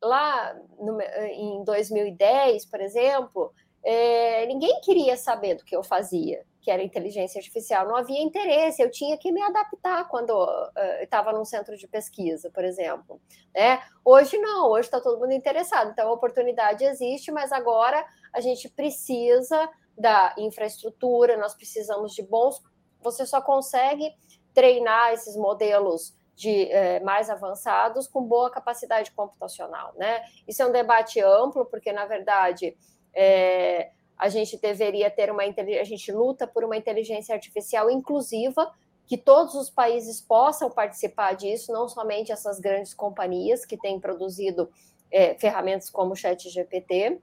lá 0.01 0.55
no, 0.79 0.99
em 1.01 1.63
2010, 1.63 2.65
por 2.65 2.81
exemplo, 2.81 3.53
é, 3.83 4.45
ninguém 4.45 4.81
queria 4.81 5.15
saber 5.15 5.55
do 5.55 5.63
que 5.63 5.75
eu 5.75 5.83
fazia, 5.83 6.45
que 6.61 6.69
era 6.69 6.83
inteligência 6.83 7.39
artificial. 7.39 7.87
Não 7.87 7.95
havia 7.95 8.21
interesse, 8.21 8.81
eu 8.81 8.91
tinha 8.91 9.17
que 9.17 9.31
me 9.31 9.41
adaptar 9.41 10.07
quando 10.09 10.31
uh, 10.31 10.69
estava 11.01 11.31
num 11.31 11.45
centro 11.45 11.77
de 11.77 11.87
pesquisa, 11.87 12.49
por 12.51 12.63
exemplo. 12.63 13.21
Né? 13.55 13.81
Hoje 14.03 14.37
não, 14.37 14.69
hoje 14.69 14.87
está 14.87 14.99
todo 14.99 15.19
mundo 15.19 15.33
interessado. 15.33 15.91
Então 15.91 16.09
a 16.09 16.13
oportunidade 16.13 16.83
existe, 16.83 17.31
mas 17.31 17.51
agora 17.51 18.05
a 18.33 18.41
gente 18.41 18.69
precisa 18.69 19.69
da 19.97 20.33
infraestrutura, 20.37 21.37
nós 21.37 21.53
precisamos 21.53 22.13
de 22.13 22.23
bons. 22.23 22.61
Você 23.01 23.25
só 23.25 23.41
consegue 23.41 24.13
treinar 24.53 25.13
esses 25.13 25.35
modelos 25.37 26.13
de 26.39 26.71
é, 26.71 27.01
mais 27.01 27.29
avançados 27.29 28.07
com 28.07 28.23
boa 28.23 28.49
capacidade 28.49 29.11
computacional, 29.11 29.93
né? 29.97 30.23
Isso 30.47 30.63
é 30.63 30.65
um 30.65 30.71
debate 30.71 31.19
amplo, 31.19 31.65
porque 31.65 31.91
na 31.91 32.05
verdade 32.05 32.77
é, 33.13 33.91
a 34.17 34.29
gente 34.29 34.55
deveria 34.55 35.11
ter 35.11 35.29
uma 35.29 35.43
a 35.43 35.83
gente 35.83 36.09
luta 36.13 36.47
por 36.47 36.63
uma 36.63 36.77
inteligência 36.77 37.35
artificial 37.35 37.91
inclusiva 37.91 38.73
que 39.05 39.17
todos 39.17 39.53
os 39.53 39.69
países 39.69 40.21
possam 40.21 40.71
participar 40.71 41.33
disso, 41.33 41.73
não 41.73 41.89
somente 41.89 42.31
essas 42.31 42.57
grandes 42.57 42.93
companhias 42.93 43.65
que 43.65 43.75
têm 43.75 43.99
produzido 43.99 44.71
é, 45.11 45.35
ferramentas 45.35 45.89
como 45.89 46.13
o 46.13 46.15
ChatGPT, 46.15 47.19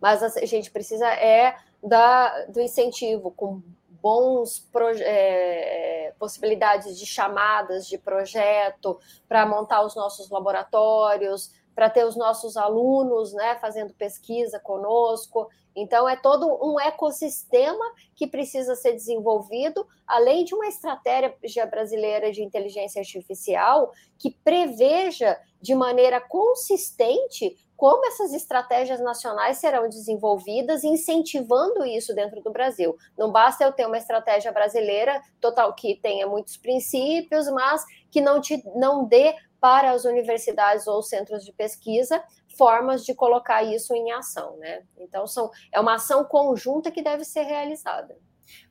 mas 0.00 0.24
a 0.24 0.44
gente 0.44 0.72
precisa 0.72 1.06
é 1.06 1.56
da, 1.80 2.46
do 2.46 2.60
incentivo 2.60 3.30
com 3.30 3.62
bons 4.02 4.66
é, 5.00 6.14
possibilidades 6.18 6.98
de 6.98 7.06
chamadas 7.06 7.86
de 7.86 7.98
projeto 7.98 8.98
para 9.28 9.46
montar 9.46 9.84
os 9.84 9.94
nossos 9.94 10.30
laboratórios, 10.30 11.52
para 11.74 11.88
ter 11.88 12.04
os 12.04 12.16
nossos 12.16 12.56
alunos 12.56 13.32
né, 13.32 13.56
fazendo 13.60 13.94
pesquisa 13.94 14.58
conosco. 14.58 15.48
Então, 15.76 16.08
é 16.08 16.16
todo 16.16 16.46
um 16.60 16.80
ecossistema 16.80 17.84
que 18.16 18.26
precisa 18.26 18.74
ser 18.74 18.94
desenvolvido, 18.94 19.86
além 20.04 20.44
de 20.44 20.56
uma 20.56 20.66
estratégia 20.66 21.64
brasileira 21.66 22.32
de 22.32 22.42
inteligência 22.42 22.98
artificial 22.98 23.92
que 24.18 24.32
preveja 24.42 25.38
de 25.60 25.72
maneira 25.72 26.20
consistente 26.20 27.56
como 27.78 28.04
essas 28.06 28.34
estratégias 28.34 28.98
nacionais 28.98 29.58
serão 29.58 29.88
desenvolvidas, 29.88 30.82
incentivando 30.82 31.84
isso 31.84 32.12
dentro 32.12 32.42
do 32.42 32.50
Brasil. 32.50 32.98
Não 33.16 33.30
basta 33.30 33.62
eu 33.62 33.70
ter 33.70 33.86
uma 33.86 33.96
estratégia 33.96 34.50
brasileira 34.50 35.22
total 35.40 35.72
que 35.72 35.94
tenha 35.94 36.26
muitos 36.26 36.56
princípios, 36.56 37.48
mas 37.48 37.84
que 38.10 38.20
não 38.20 38.40
te 38.40 38.60
não 38.74 39.04
dê 39.04 39.36
para 39.60 39.92
as 39.92 40.04
universidades 40.04 40.88
ou 40.88 41.00
centros 41.04 41.44
de 41.44 41.52
pesquisa 41.52 42.20
formas 42.56 43.04
de 43.04 43.14
colocar 43.14 43.62
isso 43.62 43.94
em 43.94 44.10
ação, 44.10 44.56
né? 44.56 44.82
Então 44.98 45.24
são 45.24 45.48
é 45.70 45.78
uma 45.78 45.94
ação 45.94 46.24
conjunta 46.24 46.90
que 46.90 47.00
deve 47.00 47.24
ser 47.24 47.42
realizada. 47.42 48.18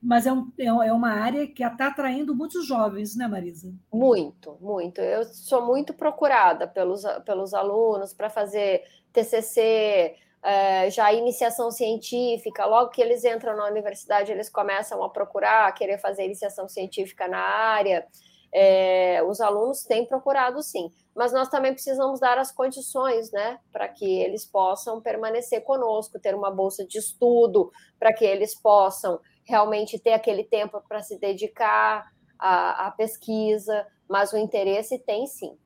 Mas 0.01 0.25
é, 0.25 0.31
um, 0.31 0.51
é 0.57 0.91
uma 0.91 1.11
área 1.11 1.47
que 1.47 1.63
está 1.63 1.87
atraindo 1.87 2.35
muitos 2.35 2.65
jovens, 2.65 3.15
né, 3.15 3.27
Marisa? 3.27 3.73
Muito, 3.91 4.57
muito. 4.61 5.01
Eu 5.01 5.23
sou 5.25 5.65
muito 5.65 5.93
procurada 5.93 6.67
pelos, 6.67 7.03
pelos 7.25 7.53
alunos 7.53 8.13
para 8.13 8.29
fazer 8.29 8.83
TCC, 9.11 10.15
é, 10.43 10.89
já 10.89 11.11
iniciação 11.11 11.71
científica. 11.71 12.65
Logo 12.65 12.89
que 12.89 13.01
eles 13.01 13.23
entram 13.25 13.55
na 13.55 13.67
universidade, 13.67 14.31
eles 14.31 14.49
começam 14.49 15.03
a 15.03 15.09
procurar, 15.09 15.67
a 15.67 15.71
querer 15.71 15.99
fazer 15.99 16.25
iniciação 16.25 16.67
científica 16.67 17.27
na 17.27 17.39
área. 17.39 18.05
É, 18.53 19.21
os 19.27 19.41
alunos 19.41 19.83
têm 19.83 20.05
procurado 20.05 20.63
sim, 20.63 20.89
mas 21.13 21.33
nós 21.33 21.49
também 21.49 21.73
precisamos 21.73 22.19
dar 22.19 22.37
as 22.37 22.49
condições, 22.49 23.29
né, 23.29 23.59
para 23.73 23.89
que 23.89 24.19
eles 24.21 24.45
possam 24.45 25.01
permanecer 25.01 25.63
conosco, 25.63 26.17
ter 26.17 26.33
uma 26.33 26.49
bolsa 26.49 26.85
de 26.87 26.97
estudo, 26.97 27.69
para 27.99 28.13
que 28.13 28.23
eles 28.23 28.55
possam 28.55 29.19
realmente 29.47 29.97
ter 29.97 30.13
aquele 30.13 30.43
tempo 30.43 30.81
para 30.87 31.01
se 31.01 31.17
dedicar 31.17 32.11
à, 32.37 32.87
à, 32.87 32.91
pesquisa, 32.91 33.87
mas 34.07 34.33
o 34.33 34.37
interesse 34.37 34.99
tem 34.99 35.25
sim. 35.25 35.57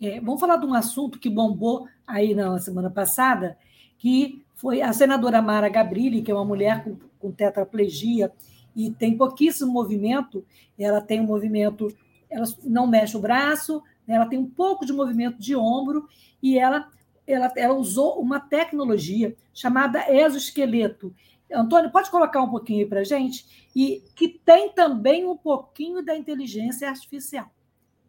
É, 0.00 0.18
vamos 0.20 0.40
falar 0.40 0.56
de 0.56 0.64
um 0.64 0.72
assunto 0.72 1.18
que 1.18 1.28
bombou 1.28 1.86
aí 2.06 2.34
na 2.34 2.58
semana 2.58 2.90
passada, 2.90 3.58
que 3.98 4.42
foi 4.56 4.80
a 4.80 4.92
senadora 4.94 5.42
Mara 5.42 5.68
Gabrilli, 5.68 6.22
que 6.22 6.30
é 6.30 6.34
uma 6.34 6.44
mulher 6.44 6.82
com, 6.82 6.96
com 7.18 7.30
tetraplegia 7.30 8.32
e 8.74 8.90
tem 8.90 9.16
pouquíssimo 9.16 9.70
movimento, 9.70 10.44
ela 10.78 11.02
tem 11.02 11.20
um 11.20 11.26
movimento, 11.26 11.88
ela 12.30 12.46
não 12.64 12.86
mexe 12.86 13.16
o 13.16 13.20
braço, 13.20 13.82
né, 14.06 14.14
ela 14.14 14.26
tem 14.26 14.38
um 14.38 14.48
pouco 14.48 14.86
de 14.86 14.92
movimento 14.92 15.38
de 15.38 15.54
ombro 15.54 16.08
e 16.42 16.58
ela, 16.58 16.88
ela, 17.26 17.52
ela 17.56 17.74
usou 17.74 18.20
uma 18.20 18.40
tecnologia 18.40 19.36
chamada 19.52 20.10
exoesqueleto, 20.10 21.14
Antônio, 21.52 21.90
pode 21.90 22.10
colocar 22.10 22.42
um 22.42 22.50
pouquinho 22.50 22.80
aí 22.80 22.86
para 22.86 23.00
a 23.00 23.04
gente? 23.04 23.68
E 23.74 24.02
que 24.14 24.28
tem 24.28 24.72
também 24.72 25.26
um 25.26 25.36
pouquinho 25.36 26.04
da 26.04 26.16
inteligência 26.16 26.88
artificial. 26.88 27.50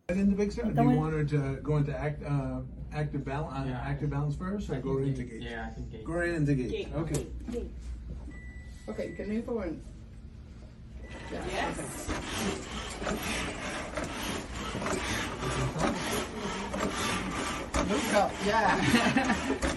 Então, 0.10 0.86
Do 0.86 0.92
you 0.92 1.00
want 1.00 1.14
her 1.14 1.26
to 1.26 1.62
go 1.62 1.78
into 1.78 1.92
act, 1.92 2.22
uh, 2.24 2.64
active, 2.92 3.24
balance, 3.24 3.58
uh, 3.58 3.66
yeah. 3.66 3.90
active 3.90 4.10
balance 4.10 4.36
first, 4.36 4.70
or 4.70 4.82
go 4.82 5.00
into 5.00 5.24
gate? 5.24 5.42
Yeah, 5.42 5.68
I 5.68 5.74
think 5.74 5.90
gate. 5.90 6.04
Go 6.04 6.14
right 6.14 6.36
into 6.36 6.54
gate. 6.54 6.70
gate. 6.70 6.90
Okay. 6.94 7.28
Gate. 7.50 7.72
Okay, 8.90 9.14
can 9.16 9.32
you 9.32 9.42
forward? 9.42 9.80
Yeah. 11.32 11.40
Yes. 11.50 12.10
Okay. 15.78 16.01
Yeah. 18.46 18.78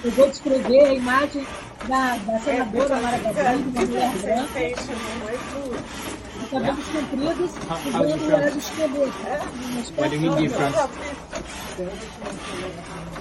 Eu 0.05 0.11
vou 0.13 0.29
descrever 0.29 0.81
a 0.81 0.95
imagem 0.95 1.47
da, 1.89 2.17
da 2.17 2.39
senadora 2.41 3.01
Mara 3.01 3.19
Gabriel, 3.19 3.59
uma 3.59 3.81
mulher 3.81 4.13
branca, 4.19 4.61
de 6.41 6.47
cabelos 6.51 6.85
compridos, 6.87 7.51
usando 7.87 8.15
o 8.15 8.35
exoesqueleto. 8.47 9.13
What 9.97 10.09
do 10.11 10.17
you 10.17 10.21
mean? 10.33 10.51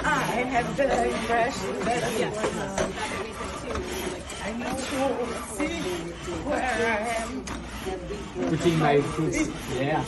Ah, 0.05 0.21
I 0.31 0.43
have 0.43 0.75
the 0.75 0.83
impression 1.09 1.73
that 1.85 2.03
I 4.43 4.51
need 4.53 4.67
to 4.67 4.83
see 5.55 5.73
where 6.45 6.61
I 6.61 6.99
am. 7.23 7.29
Putting 8.49 8.77
my 8.79 9.01
foot, 9.01 9.33
yeah. 9.79 10.03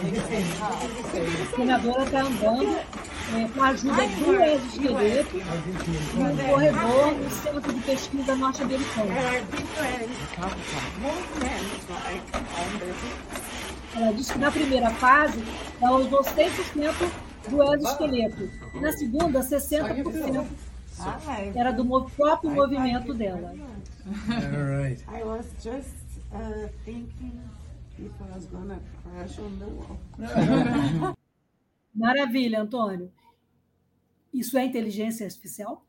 A 0.00 1.56
senadora 1.56 2.04
está 2.04 2.22
andando 2.22 2.78
é, 3.36 3.48
com 3.54 3.62
a 3.62 3.68
ajuda 3.68 4.06
do 4.08 4.42
exoesqueleto 4.42 5.36
no 6.14 6.48
corredor 6.48 7.14
no 7.14 7.30
Centro 7.30 7.72
de 7.74 7.80
Pesquisa 7.82 8.34
Norte-Americano. 8.34 9.10
Ela 13.94 14.12
disse 14.14 14.32
que 14.32 14.38
na 14.38 14.50
primeira 14.50 14.90
fase 14.92 15.44
ela 15.82 15.98
usou 15.98 16.22
100% 16.22 17.10
do 17.50 17.62
exoesqueleto. 17.62 18.50
Na 18.80 18.92
segunda, 18.92 19.40
60% 19.40 20.46
era 21.54 21.72
do 21.72 22.10
próprio 22.16 22.50
movimento 22.50 23.12
dela. 23.12 23.54
All 24.30 24.82
right. 24.82 25.04
I 25.08 25.22
was 25.22 25.46
just 25.62 25.94
uh, 26.32 26.68
thinking 26.86 27.38
if 27.98 28.12
I 28.20 28.34
was 28.34 28.46
gonna 28.46 28.80
crash 29.02 29.38
on 29.38 29.58
the 29.58 29.66
wall. 29.66 31.16
Maravilha, 31.94 32.60
Antônio. 32.60 33.12
Isso 34.32 34.56
é 34.56 34.64
inteligência 34.64 35.26
artificial? 35.26 35.84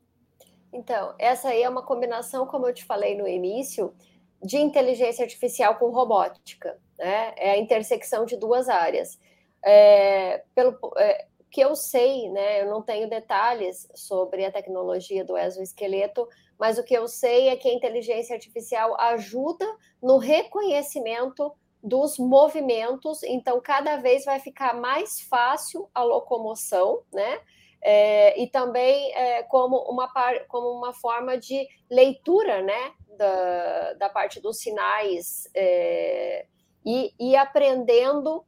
Então, 0.72 1.14
essa 1.18 1.48
aí 1.48 1.62
é 1.62 1.68
uma 1.68 1.82
combinação, 1.82 2.46
como 2.46 2.66
eu 2.66 2.74
te 2.74 2.84
falei 2.84 3.16
no 3.16 3.28
início, 3.28 3.94
de 4.42 4.56
inteligência 4.56 5.24
artificial 5.24 5.76
com 5.76 5.90
robótica. 5.90 6.78
Né? 6.98 7.34
É 7.36 7.50
a 7.52 7.58
intersecção 7.58 8.24
de 8.24 8.36
duas 8.36 8.68
áreas. 8.68 9.18
É, 9.64 10.42
pelo, 10.54 10.76
é, 10.96 11.26
que 11.52 11.60
eu 11.60 11.76
sei, 11.76 12.30
né, 12.30 12.62
eu 12.62 12.70
não 12.70 12.80
tenho 12.80 13.08
detalhes 13.08 13.86
sobre 13.94 14.44
a 14.44 14.50
tecnologia 14.50 15.22
do 15.22 15.36
exoesqueleto, 15.36 16.26
mas 16.58 16.78
o 16.78 16.82
que 16.82 16.94
eu 16.94 17.06
sei 17.06 17.50
é 17.50 17.56
que 17.56 17.68
a 17.68 17.74
inteligência 17.74 18.34
artificial 18.34 18.98
ajuda 18.98 19.66
no 20.02 20.16
reconhecimento 20.16 21.52
dos 21.82 22.18
movimentos, 22.18 23.22
então 23.24 23.60
cada 23.60 23.96
vez 23.96 24.24
vai 24.24 24.38
ficar 24.38 24.74
mais 24.74 25.20
fácil 25.20 25.88
a 25.94 26.02
locomoção, 26.02 27.02
né? 27.12 27.40
É, 27.84 28.40
e 28.40 28.46
também 28.46 29.12
é, 29.14 29.42
como, 29.42 29.76
uma 29.90 30.06
par, 30.06 30.46
como 30.46 30.68
uma 30.68 30.92
forma 30.92 31.36
de 31.36 31.66
leitura, 31.90 32.62
né? 32.62 32.92
Da, 33.18 33.92
da 33.94 34.08
parte 34.08 34.40
dos 34.40 34.58
sinais 34.58 35.48
é, 35.54 36.46
e, 36.84 37.12
e 37.20 37.36
aprendendo 37.36 38.44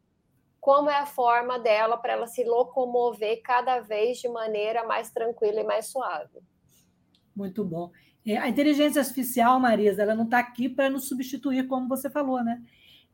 como 0.59 0.89
é 0.89 0.97
a 0.97 1.05
forma 1.05 1.59
dela 1.59 1.99
para 1.99 2.15
ela 2.15 2.27
se 2.27 2.43
locomover 2.43 3.43
cada 3.43 3.81
vez 3.81 4.19
de 4.19 4.29
maneira 4.29 4.83
mais 4.87 5.11
tranquila 5.11 5.61
e 5.61 5.65
mais 5.65 5.89
suave. 5.89 6.41
Muito 7.37 7.63
bom. 7.63 7.91
É, 8.25 8.39
a 8.39 8.49
inteligência 8.49 9.03
artificial, 9.03 9.61
Marisa, 9.61 10.01
ela 10.01 10.15
não 10.15 10.25
está 10.25 10.39
aqui 10.39 10.69
para 10.69 10.89
nos 10.89 11.07
substituir, 11.07 11.67
como 11.67 11.87
você 11.87 12.09
falou, 12.09 12.43
né? 12.43 12.63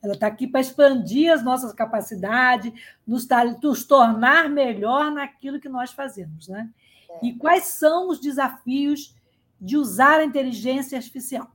Ela 0.03 0.15
está 0.15 0.27
aqui 0.27 0.47
para 0.47 0.61
expandir 0.61 1.33
as 1.33 1.45
nossas 1.45 1.73
capacidades, 1.73 2.73
nos, 3.07 3.27
nos, 3.63 3.85
tornar 3.85 4.49
melhor 4.49 5.11
naquilo 5.11 5.61
que 5.61 5.69
nós 5.69 5.93
fazemos, 5.93 6.49
né? 6.49 6.71
É. 7.11 7.27
E 7.27 7.35
quais 7.37 7.65
são 7.65 8.09
os 8.09 8.19
desafios 8.19 9.15
de 9.61 9.77
usar 9.77 10.21
a 10.21 10.25
inteligência 10.25 10.97
artificial? 10.97 11.49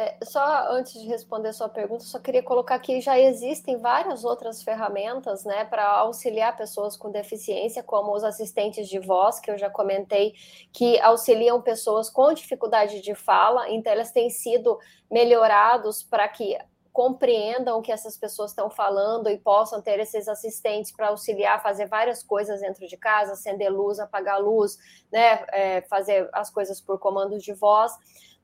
É, 0.00 0.16
só 0.24 0.70
antes 0.70 0.92
de 0.92 1.08
responder 1.08 1.48
a 1.48 1.52
sua 1.52 1.68
pergunta, 1.68 2.04
só 2.04 2.20
queria 2.20 2.40
colocar 2.40 2.78
que 2.78 3.00
já 3.00 3.18
existem 3.18 3.76
várias 3.76 4.24
outras 4.24 4.62
ferramentas 4.62 5.44
né, 5.44 5.64
para 5.64 5.84
auxiliar 5.84 6.56
pessoas 6.56 6.96
com 6.96 7.10
deficiência, 7.10 7.82
como 7.82 8.14
os 8.14 8.22
assistentes 8.22 8.88
de 8.88 9.00
voz, 9.00 9.40
que 9.40 9.50
eu 9.50 9.58
já 9.58 9.68
comentei, 9.68 10.34
que 10.72 11.00
auxiliam 11.00 11.60
pessoas 11.60 12.08
com 12.08 12.32
dificuldade 12.32 13.00
de 13.00 13.12
fala, 13.12 13.68
então 13.70 13.92
elas 13.92 14.12
têm 14.12 14.30
sido 14.30 14.78
melhorados 15.10 16.04
para 16.04 16.28
que 16.28 16.56
compreendam 16.98 17.78
o 17.78 17.80
que 17.80 17.92
essas 17.92 18.16
pessoas 18.16 18.50
estão 18.50 18.68
falando 18.68 19.30
e 19.30 19.38
possam 19.38 19.80
ter 19.80 20.00
esses 20.00 20.26
assistentes 20.26 20.90
para 20.90 21.10
auxiliar, 21.10 21.62
fazer 21.62 21.86
várias 21.86 22.24
coisas 22.24 22.60
dentro 22.60 22.88
de 22.88 22.96
casa, 22.96 23.34
acender 23.34 23.70
luz, 23.70 24.00
apagar 24.00 24.42
luz, 24.42 24.76
né, 25.12 25.46
é, 25.52 25.82
fazer 25.82 26.28
as 26.32 26.50
coisas 26.50 26.80
por 26.80 26.98
comando 26.98 27.38
de 27.38 27.52
voz. 27.52 27.92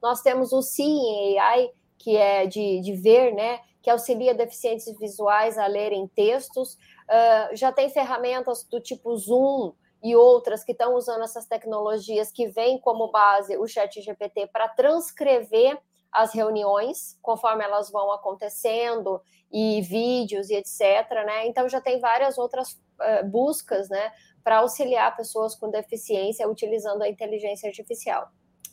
Nós 0.00 0.22
temos 0.22 0.52
o 0.52 0.62
Seeing 0.62 1.36
AI, 1.36 1.72
que 1.98 2.16
é 2.16 2.46
de, 2.46 2.80
de 2.80 2.92
ver, 2.92 3.34
né? 3.34 3.58
Que 3.82 3.90
auxilia 3.90 4.32
deficientes 4.32 4.86
visuais 5.00 5.58
a 5.58 5.66
lerem 5.66 6.06
textos. 6.06 6.74
Uh, 6.74 7.56
já 7.56 7.72
tem 7.72 7.90
ferramentas 7.90 8.62
do 8.70 8.80
tipo 8.80 9.16
Zoom 9.16 9.72
e 10.00 10.14
outras 10.14 10.62
que 10.62 10.70
estão 10.70 10.94
usando 10.94 11.24
essas 11.24 11.46
tecnologias 11.46 12.30
que 12.30 12.46
vêm 12.46 12.78
como 12.78 13.10
base 13.10 13.56
o 13.56 13.66
chat 13.66 14.00
GPT 14.00 14.46
para 14.52 14.68
transcrever 14.68 15.76
as 16.14 16.32
reuniões 16.32 17.18
conforme 17.20 17.64
elas 17.64 17.90
vão 17.90 18.12
acontecendo 18.12 19.20
e 19.52 19.82
vídeos 19.82 20.48
e 20.48 20.54
etc, 20.54 21.10
né? 21.26 21.46
Então 21.48 21.68
já 21.68 21.80
tem 21.80 21.98
várias 21.98 22.38
outras 22.38 22.72
uh, 22.72 23.26
buscas, 23.26 23.88
né, 23.88 24.12
para 24.42 24.58
auxiliar 24.58 25.16
pessoas 25.16 25.54
com 25.56 25.70
deficiência 25.70 26.48
utilizando 26.48 27.02
a 27.02 27.08
inteligência 27.08 27.68
artificial. 27.68 28.28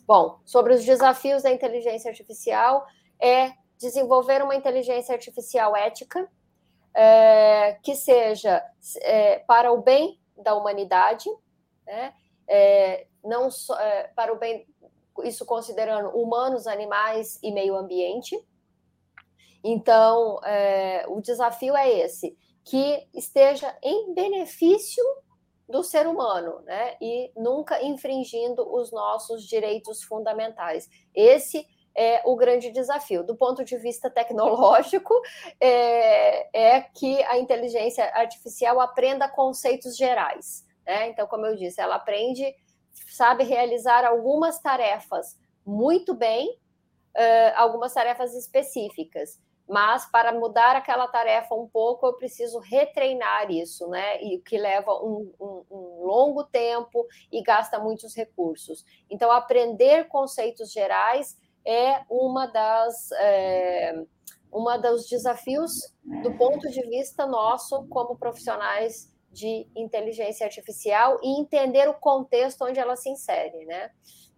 Bom, 0.05 0.39
sobre 0.45 0.73
os 0.73 0.85
desafios 0.85 1.43
da 1.43 1.51
inteligência 1.51 2.09
artificial 2.09 2.85
é 3.19 3.53
desenvolver 3.77 4.43
uma 4.43 4.55
inteligência 4.55 5.13
artificial 5.13 5.75
ética 5.75 6.29
é, 6.93 7.79
que 7.81 7.95
seja 7.95 8.63
é, 9.01 9.39
para 9.39 9.71
o 9.71 9.81
bem 9.81 10.19
da 10.37 10.53
humanidade, 10.55 11.29
né? 11.85 12.13
É, 12.47 13.07
não 13.23 13.49
só 13.49 13.77
para 14.15 14.33
o 14.33 14.37
bem, 14.37 14.67
isso 15.23 15.45
considerando 15.45 16.09
humanos, 16.09 16.67
animais 16.67 17.39
e 17.41 17.51
meio 17.51 17.75
ambiente. 17.75 18.37
Então, 19.63 20.39
é, 20.43 21.05
o 21.07 21.21
desafio 21.21 21.75
é 21.75 21.89
esse, 21.89 22.35
que 22.63 23.07
esteja 23.13 23.77
em 23.83 24.13
benefício 24.13 25.03
do 25.69 25.83
ser 25.83 26.05
humano, 26.07 26.61
né? 26.63 26.97
E 27.01 27.31
nunca 27.35 27.81
infringindo 27.81 28.67
os 28.73 28.91
nossos 28.91 29.47
direitos 29.47 30.03
fundamentais. 30.03 30.89
Esse 31.15 31.65
é 31.95 32.21
o 32.25 32.35
grande 32.35 32.71
desafio. 32.71 33.23
Do 33.23 33.35
ponto 33.35 33.63
de 33.63 33.77
vista 33.77 34.09
tecnológico, 34.09 35.13
é, 35.59 36.75
é 36.75 36.81
que 36.81 37.23
a 37.23 37.37
inteligência 37.37 38.05
artificial 38.13 38.79
aprenda 38.79 39.29
conceitos 39.29 39.95
gerais. 39.95 40.65
Né? 40.85 41.09
Então, 41.09 41.27
como 41.27 41.45
eu 41.45 41.55
disse, 41.55 41.81
ela 41.81 41.95
aprende, 41.95 42.53
sabe 42.93 43.43
realizar 43.43 44.05
algumas 44.05 44.59
tarefas 44.59 45.39
muito 45.65 46.13
bem, 46.13 46.49
uh, 47.15 47.53
algumas 47.55 47.93
tarefas 47.93 48.33
específicas. 48.35 49.39
Mas 49.67 50.05
para 50.11 50.33
mudar 50.33 50.75
aquela 50.75 51.07
tarefa 51.07 51.55
um 51.55 51.67
pouco, 51.67 52.05
eu 52.05 52.13
preciso 52.13 52.59
retreinar 52.59 53.49
isso, 53.49 53.87
né? 53.87 54.21
E 54.21 54.39
que 54.39 54.57
leva 54.57 54.91
um, 55.01 55.33
um, 55.39 55.65
um 55.71 56.05
longo 56.05 56.43
tempo 56.43 57.07
e 57.31 57.41
gasta 57.41 57.79
muitos 57.79 58.13
recursos. 58.13 58.83
Então, 59.09 59.31
aprender 59.31 60.09
conceitos 60.09 60.73
gerais 60.73 61.37
é 61.65 62.03
uma 62.09 62.47
das 62.47 63.11
é, 63.13 64.03
uma 64.51 64.77
dos 64.77 65.07
desafios 65.07 65.71
do 66.21 66.35
ponto 66.37 66.69
de 66.69 66.81
vista 66.89 67.25
nosso 67.25 67.87
como 67.87 68.17
profissionais 68.17 69.10
de 69.31 69.67
inteligência 69.75 70.45
artificial 70.45 71.19
e 71.23 71.39
entender 71.39 71.87
o 71.87 71.93
contexto 71.93 72.65
onde 72.65 72.79
ela 72.79 72.95
se 72.95 73.09
insere, 73.09 73.65
né? 73.65 73.91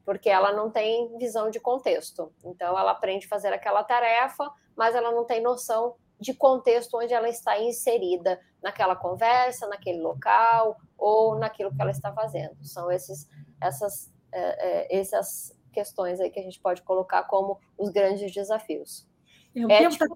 Porque 0.06 0.30
ela 0.30 0.54
não 0.54 0.70
tem 0.70 1.18
visão 1.18 1.50
de 1.50 1.60
contexto. 1.60 2.32
Então 2.44 2.78
ela 2.78 2.92
aprende 2.92 3.26
a 3.26 3.30
fazer 3.30 3.52
aquela 3.54 3.84
tarefa, 3.84 4.52
mas 4.76 4.96
ela 4.96 5.12
não 5.12 5.26
tem 5.26 5.42
noção 5.42 5.96
de 6.20 6.34
contexto 6.34 6.98
onde 6.98 7.14
ela 7.14 7.28
está 7.28 7.60
inserida 7.60 8.40
naquela 8.62 8.96
conversa, 8.96 9.68
naquele 9.68 10.02
local 10.02 10.78
ou 10.98 11.36
naquilo 11.38 11.74
que 11.74 11.82
ela 11.82 11.92
está 11.92 12.14
fazendo. 12.14 12.56
São 12.64 12.92
esses 12.92 13.28
essas 13.60 14.14
é, 14.32 14.96
é, 14.96 15.00
essas 15.00 15.58
questões 15.72 16.20
aí 16.20 16.30
que 16.30 16.40
a 16.40 16.44
gente 16.44 16.60
pode 16.60 16.82
colocar 16.84 17.24
como 17.24 17.60
os 17.78 17.90
grandes 17.90 18.32
desafios. 18.32 19.08
É, 19.56 19.88
tá 19.90 20.08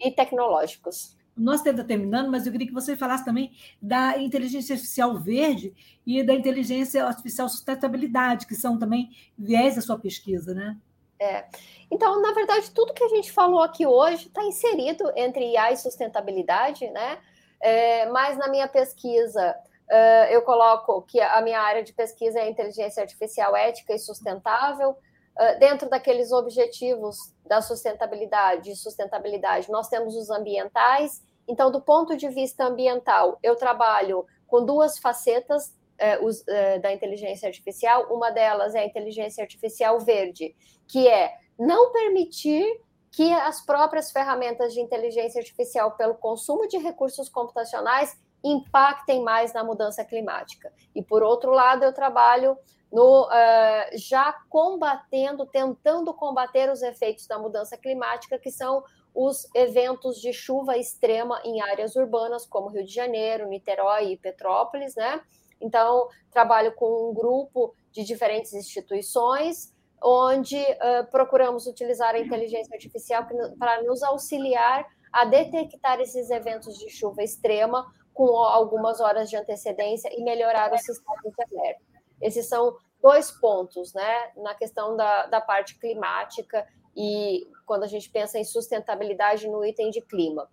e 0.00 0.10
tecnológicos. 0.10 1.16
O 1.36 1.40
nosso 1.40 1.62
tempo 1.64 1.76
está 1.76 1.86
terminando, 1.86 2.30
mas 2.30 2.46
eu 2.46 2.52
queria 2.52 2.66
que 2.66 2.72
você 2.72 2.96
falasse 2.96 3.24
também 3.24 3.52
da 3.80 4.18
inteligência 4.18 4.74
artificial 4.74 5.18
verde 5.18 5.74
e 6.06 6.22
da 6.22 6.34
inteligência 6.34 7.04
artificial 7.04 7.48
sustentabilidade, 7.48 8.46
que 8.46 8.54
são 8.54 8.78
também 8.78 9.10
viés 9.38 9.76
da 9.76 9.80
sua 9.80 9.98
pesquisa, 9.98 10.54
né? 10.54 10.76
É. 11.18 11.44
Então, 11.90 12.20
na 12.20 12.32
verdade, 12.32 12.70
tudo 12.70 12.94
que 12.94 13.04
a 13.04 13.08
gente 13.08 13.30
falou 13.30 13.62
aqui 13.62 13.86
hoje 13.86 14.28
está 14.28 14.42
inserido 14.42 15.12
entre 15.14 15.52
IA 15.52 15.72
e 15.72 15.76
sustentabilidade, 15.76 16.88
né? 16.90 17.18
É, 17.60 18.06
mas 18.06 18.38
na 18.38 18.48
minha 18.48 18.66
pesquisa, 18.68 19.54
Uh, 19.90 20.30
eu 20.30 20.42
coloco 20.42 21.02
que 21.02 21.20
a 21.20 21.42
minha 21.42 21.60
área 21.60 21.82
de 21.82 21.92
pesquisa 21.92 22.38
é 22.38 22.48
inteligência 22.48 23.02
artificial 23.02 23.56
ética 23.56 23.92
e 23.92 23.98
sustentável. 23.98 24.96
Uh, 25.38 25.58
dentro 25.58 25.88
daqueles 25.88 26.32
objetivos 26.32 27.16
da 27.46 27.62
sustentabilidade, 27.62 28.76
sustentabilidade, 28.76 29.70
nós 29.70 29.88
temos 29.88 30.14
os 30.16 30.30
ambientais. 30.30 31.22
Então, 31.48 31.70
do 31.70 31.80
ponto 31.80 32.16
de 32.16 32.28
vista 32.28 32.64
ambiental, 32.64 33.38
eu 33.42 33.56
trabalho 33.56 34.26
com 34.46 34.64
duas 34.64 34.98
facetas 34.98 35.68
uh, 35.68 36.26
os, 36.26 36.44
da 36.82 36.92
inteligência 36.92 37.48
artificial. 37.48 38.12
Uma 38.12 38.30
delas 38.30 38.74
é 38.74 38.80
a 38.80 38.86
inteligência 38.86 39.42
artificial 39.42 39.98
verde, 40.00 40.54
que 40.86 41.08
é 41.08 41.32
não 41.58 41.92
permitir 41.92 42.80
que 43.12 43.32
as 43.32 43.64
próprias 43.64 44.12
ferramentas 44.12 44.72
de 44.72 44.80
inteligência 44.80 45.40
artificial, 45.40 45.92
pelo 45.92 46.14
consumo 46.14 46.68
de 46.68 46.78
recursos 46.78 47.28
computacionais, 47.28 48.16
impactem 48.42 49.22
mais 49.22 49.52
na 49.52 49.64
mudança 49.64 50.04
climática. 50.04 50.72
E, 50.94 51.02
por 51.02 51.22
outro 51.22 51.50
lado, 51.50 51.84
eu 51.84 51.92
trabalho 51.92 52.56
no, 52.92 53.26
uh, 53.26 53.96
já 53.96 54.32
combatendo, 54.48 55.46
tentando 55.46 56.12
combater 56.12 56.70
os 56.70 56.82
efeitos 56.82 57.26
da 57.26 57.38
mudança 57.38 57.76
climática, 57.76 58.38
que 58.38 58.50
são 58.50 58.82
os 59.14 59.48
eventos 59.54 60.20
de 60.20 60.32
chuva 60.32 60.76
extrema 60.76 61.40
em 61.44 61.60
áreas 61.60 61.96
urbanas, 61.96 62.46
como 62.46 62.68
Rio 62.68 62.84
de 62.84 62.92
Janeiro, 62.92 63.48
Niterói 63.48 64.12
e 64.12 64.16
Petrópolis, 64.16 64.94
né? 64.94 65.20
Então, 65.60 66.08
trabalho 66.30 66.72
com 66.74 67.10
um 67.10 67.14
grupo 67.14 67.74
de 67.92 68.02
diferentes 68.02 68.54
instituições, 68.54 69.74
onde 70.02 70.56
uh, 70.56 71.10
procuramos 71.10 71.66
utilizar 71.66 72.14
a 72.14 72.18
inteligência 72.18 72.74
artificial 72.74 73.26
para 73.58 73.82
nos 73.82 74.02
auxiliar 74.02 74.86
a 75.12 75.24
detectar 75.24 76.00
esses 76.00 76.30
eventos 76.30 76.78
de 76.78 76.88
chuva 76.88 77.22
extrema 77.22 77.92
com 78.14 78.36
algumas 78.38 79.00
horas 79.00 79.28
de 79.28 79.36
antecedência 79.36 80.10
e 80.16 80.22
melhorar 80.22 80.72
o 80.72 80.78
sistema 80.78 81.16
de 81.24 81.56
alerta. 81.58 81.89
Esses 82.20 82.48
são 82.48 82.76
dois 83.02 83.30
pontos, 83.30 83.94
né, 83.94 84.30
na 84.36 84.54
questão 84.54 84.96
da, 84.96 85.26
da 85.26 85.40
parte 85.40 85.78
climática 85.78 86.66
e 86.96 87.46
quando 87.66 87.84
a 87.84 87.86
gente 87.86 88.10
pensa 88.10 88.38
em 88.38 88.44
sustentabilidade 88.44 89.48
no 89.48 89.64
item 89.64 89.90
de 89.90 90.00
clima. 90.02 90.48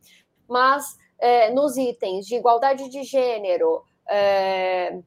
Mas 0.47 0.97
é, 1.20 1.51
nos 1.51 1.78
itens 1.78 2.26
de 2.26 2.36
igualdade 2.36 2.89
de 2.89 3.03
gênero, 3.03 3.84
é, 4.09 4.99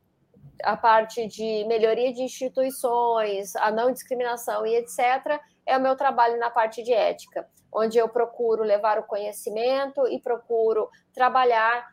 a 0.63 0.77
parte 0.77 1.27
de 1.27 1.65
melhoria 1.65 2.13
de 2.13 2.23
instituições, 2.23 3.57
a 3.57 3.71
não 3.71 3.93
discriminação 3.93 4.67
e 4.67 4.77
etc., 4.77 5.41
é 5.65 5.77
o 5.77 5.81
meu 5.81 5.97
trabalho 5.97 6.39
na 6.39 6.51
parte 6.51 6.83
de 6.83 6.93
ética, 6.93 7.49
onde 7.73 7.97
eu 7.97 8.09
procuro 8.09 8.63
levar 8.63 8.99
o 8.99 9.05
conhecimento 9.05 10.07
e 10.09 10.21
procuro 10.21 10.89
trabalhar 11.15 11.87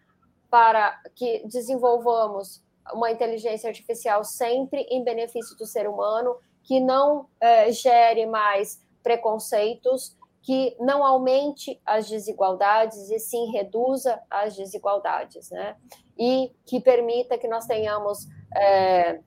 para 0.49 0.99
que 1.15 1.43
desenvolvamos 1.47 2.63
uma 2.93 3.11
inteligência 3.11 3.67
artificial 3.67 4.23
sempre 4.23 4.81
em 4.89 5.03
benefício 5.03 5.57
do 5.57 5.65
ser 5.65 5.87
humano, 5.87 6.35
que 6.63 6.79
não 6.79 7.27
é, 7.39 7.71
gere 7.71 8.25
mais 8.25 8.81
preconceitos, 9.01 10.15
que 10.41 10.75
não 10.79 11.05
aumente 11.05 11.79
as 11.85 12.07
desigualdades 12.07 13.09
e 13.09 13.19
sim 13.19 13.51
reduza 13.51 14.21
as 14.29 14.55
desigualdades, 14.55 15.49
né? 15.49 15.75
E 16.17 16.51
que 16.65 16.79
permita 16.79 17.37
que 17.37 17.47
nós 17.47 17.65
tenhamos 17.65 18.27
é, 18.55 19.19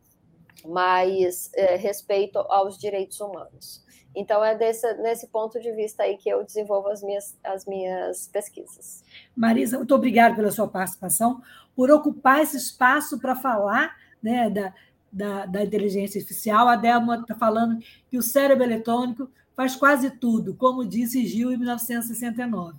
mais 0.64 1.50
é, 1.54 1.76
respeito 1.76 2.38
aos 2.38 2.78
direitos 2.78 3.20
humanos. 3.20 3.84
Então, 4.14 4.44
é 4.44 4.56
desse, 4.56 4.92
nesse 4.94 5.28
ponto 5.28 5.60
de 5.60 5.70
vista 5.72 6.02
aí 6.02 6.16
que 6.16 6.28
eu 6.28 6.44
desenvolvo 6.44 6.88
as 6.88 7.02
minhas, 7.02 7.38
as 7.44 7.64
minhas 7.64 8.26
pesquisas. 8.26 9.04
Marisa, 9.36 9.76
muito 9.76 9.94
obrigada 9.94 10.34
pela 10.34 10.50
sua 10.50 10.66
participação, 10.66 11.40
por 11.80 11.90
ocupar 11.90 12.42
esse 12.42 12.58
espaço 12.58 13.18
para 13.18 13.34
falar 13.34 13.96
né, 14.22 14.50
da, 14.50 14.74
da, 15.10 15.46
da, 15.46 15.64
inteligência 15.64 16.18
artificial. 16.18 16.68
A 16.68 16.76
Delma 16.76 17.16
está 17.16 17.34
falando 17.34 17.82
que 18.10 18.18
o 18.18 18.22
cérebro 18.22 18.64
eletrônico 18.64 19.30
faz 19.56 19.74
quase 19.76 20.10
tudo, 20.10 20.54
como 20.54 20.84
disse 20.84 21.24
Gil 21.24 21.50
em 21.50 21.56
1969. 21.56 22.76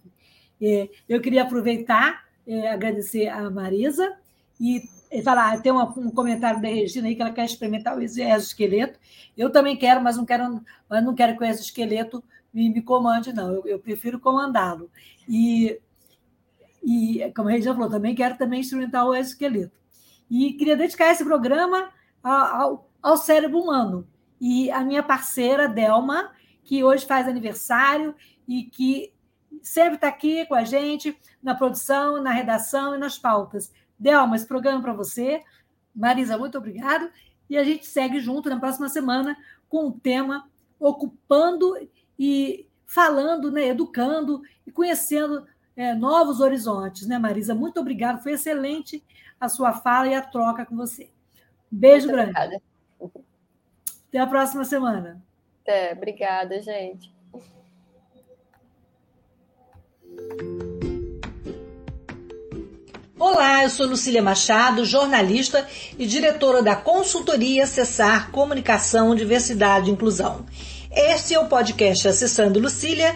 É, 0.62 0.88
eu 1.10 1.20
queria 1.20 1.42
aproveitar, 1.42 2.26
é, 2.46 2.70
agradecer 2.70 3.28
a 3.28 3.50
Marisa 3.50 4.18
e 4.60 4.88
falar, 5.24 5.60
tem 5.64 5.72
uma, 5.72 5.90
um 5.98 6.12
comentário 6.12 6.62
da 6.62 6.68
Regina 6.68 7.08
aí 7.08 7.16
que 7.16 7.24
ela 7.24 7.34
quer 7.34 7.46
experimentar 7.46 7.98
o 7.98 8.02
exoesqueleto. 8.04 9.00
Eu 9.36 9.50
também 9.50 9.76
quero, 9.76 10.00
mas 10.00 10.16
não 10.16 10.26
quero, 10.28 10.62
mas 10.88 11.04
não 11.04 11.16
quero 11.16 11.36
que 11.36 11.44
o 11.44 11.48
exoesqueleto 11.48 12.24
me, 12.54 12.70
me 12.70 12.84
comande, 12.84 13.34
não. 13.34 13.52
Eu, 13.52 13.66
eu 13.66 13.80
prefiro 13.80 14.20
comandá-lo. 14.20 14.92
E, 15.28 15.80
e, 16.84 17.32
como 17.36 17.50
a 17.50 17.52
Regina 17.52 17.74
falou, 17.74 17.90
também 17.90 18.16
quero 18.16 18.38
também 18.38 18.62
experimentar 18.62 19.06
o 19.06 19.14
exoesqueleto. 19.14 19.80
E 20.30 20.54
queria 20.54 20.78
dedicar 20.78 21.12
esse 21.12 21.24
programa 21.24 21.90
ao, 22.24 22.90
ao 23.02 23.18
cérebro 23.18 23.60
humano. 23.60 24.08
E 24.40 24.72
a 24.72 24.82
minha 24.82 25.04
parceira, 25.04 25.68
Delma, 25.68 26.32
que 26.64 26.84
hoje 26.84 27.06
faz 27.06 27.28
aniversário 27.28 28.16
e 28.48 28.64
que 28.64 29.14
sempre 29.62 29.96
está 29.96 30.08
aqui 30.08 30.46
com 30.46 30.56
a 30.56 30.64
gente 30.64 31.18
na 31.44 31.54
produção, 31.54 32.22
na 32.22 32.32
redação 32.32 32.96
e 32.96 32.98
nas 32.98 33.18
pautas. 33.18 33.72
Delma, 34.00 34.36
esse 34.36 34.48
programa 34.48 34.82
para 34.82 34.94
você. 34.94 35.44
Marisa, 35.94 36.38
muito 36.38 36.58
obrigado. 36.58 37.12
E 37.50 37.58
a 37.58 37.64
gente 37.64 37.86
segue 37.86 38.20
junto 38.20 38.50
na 38.50 38.60
próxima 38.60 38.90
semana 38.90 39.38
com 39.70 39.88
o 39.88 39.92
tema 39.92 40.50
ocupando 40.80 41.76
e 42.18 42.68
falando, 42.86 43.52
né, 43.52 43.68
educando 43.68 44.42
e 44.66 44.72
conhecendo 44.72 45.46
é, 45.82 45.96
novos 45.96 46.40
horizontes, 46.40 47.08
né, 47.08 47.18
Marisa? 47.18 47.56
Muito 47.56 47.80
obrigada, 47.80 48.20
foi 48.20 48.34
excelente 48.34 49.04
a 49.40 49.50
sua 49.50 49.74
fala 49.74 50.08
e 50.08 50.14
a 50.14 50.22
troca 50.22 50.66
com 50.66 50.76
você. 50.76 51.10
Beijo 51.72 52.08
Muito 52.08 52.18
grande. 52.18 52.32
Obrigada. 52.32 52.62
Até 54.08 54.20
a 54.20 54.28
próxima 54.28 54.64
semana. 54.64 55.24
Até, 55.64 55.94
obrigada, 55.94 56.62
gente. 56.62 57.12
Olá, 63.18 63.64
eu 63.64 63.70
sou 63.70 63.88
Lucília 63.88 64.22
Machado, 64.22 64.84
jornalista 64.84 65.68
e 65.98 66.06
diretora 66.06 66.62
da 66.62 66.76
consultoria 66.76 67.66
Cessar 67.66 68.32
Comunicação, 68.32 69.16
Diversidade 69.16 69.90
e 69.90 69.94
Inclusão. 69.94 70.46
Este 70.92 71.34
é 71.34 71.40
o 71.40 71.48
podcast 71.48 72.08
Acessando 72.08 72.60
Lucília, 72.60 73.16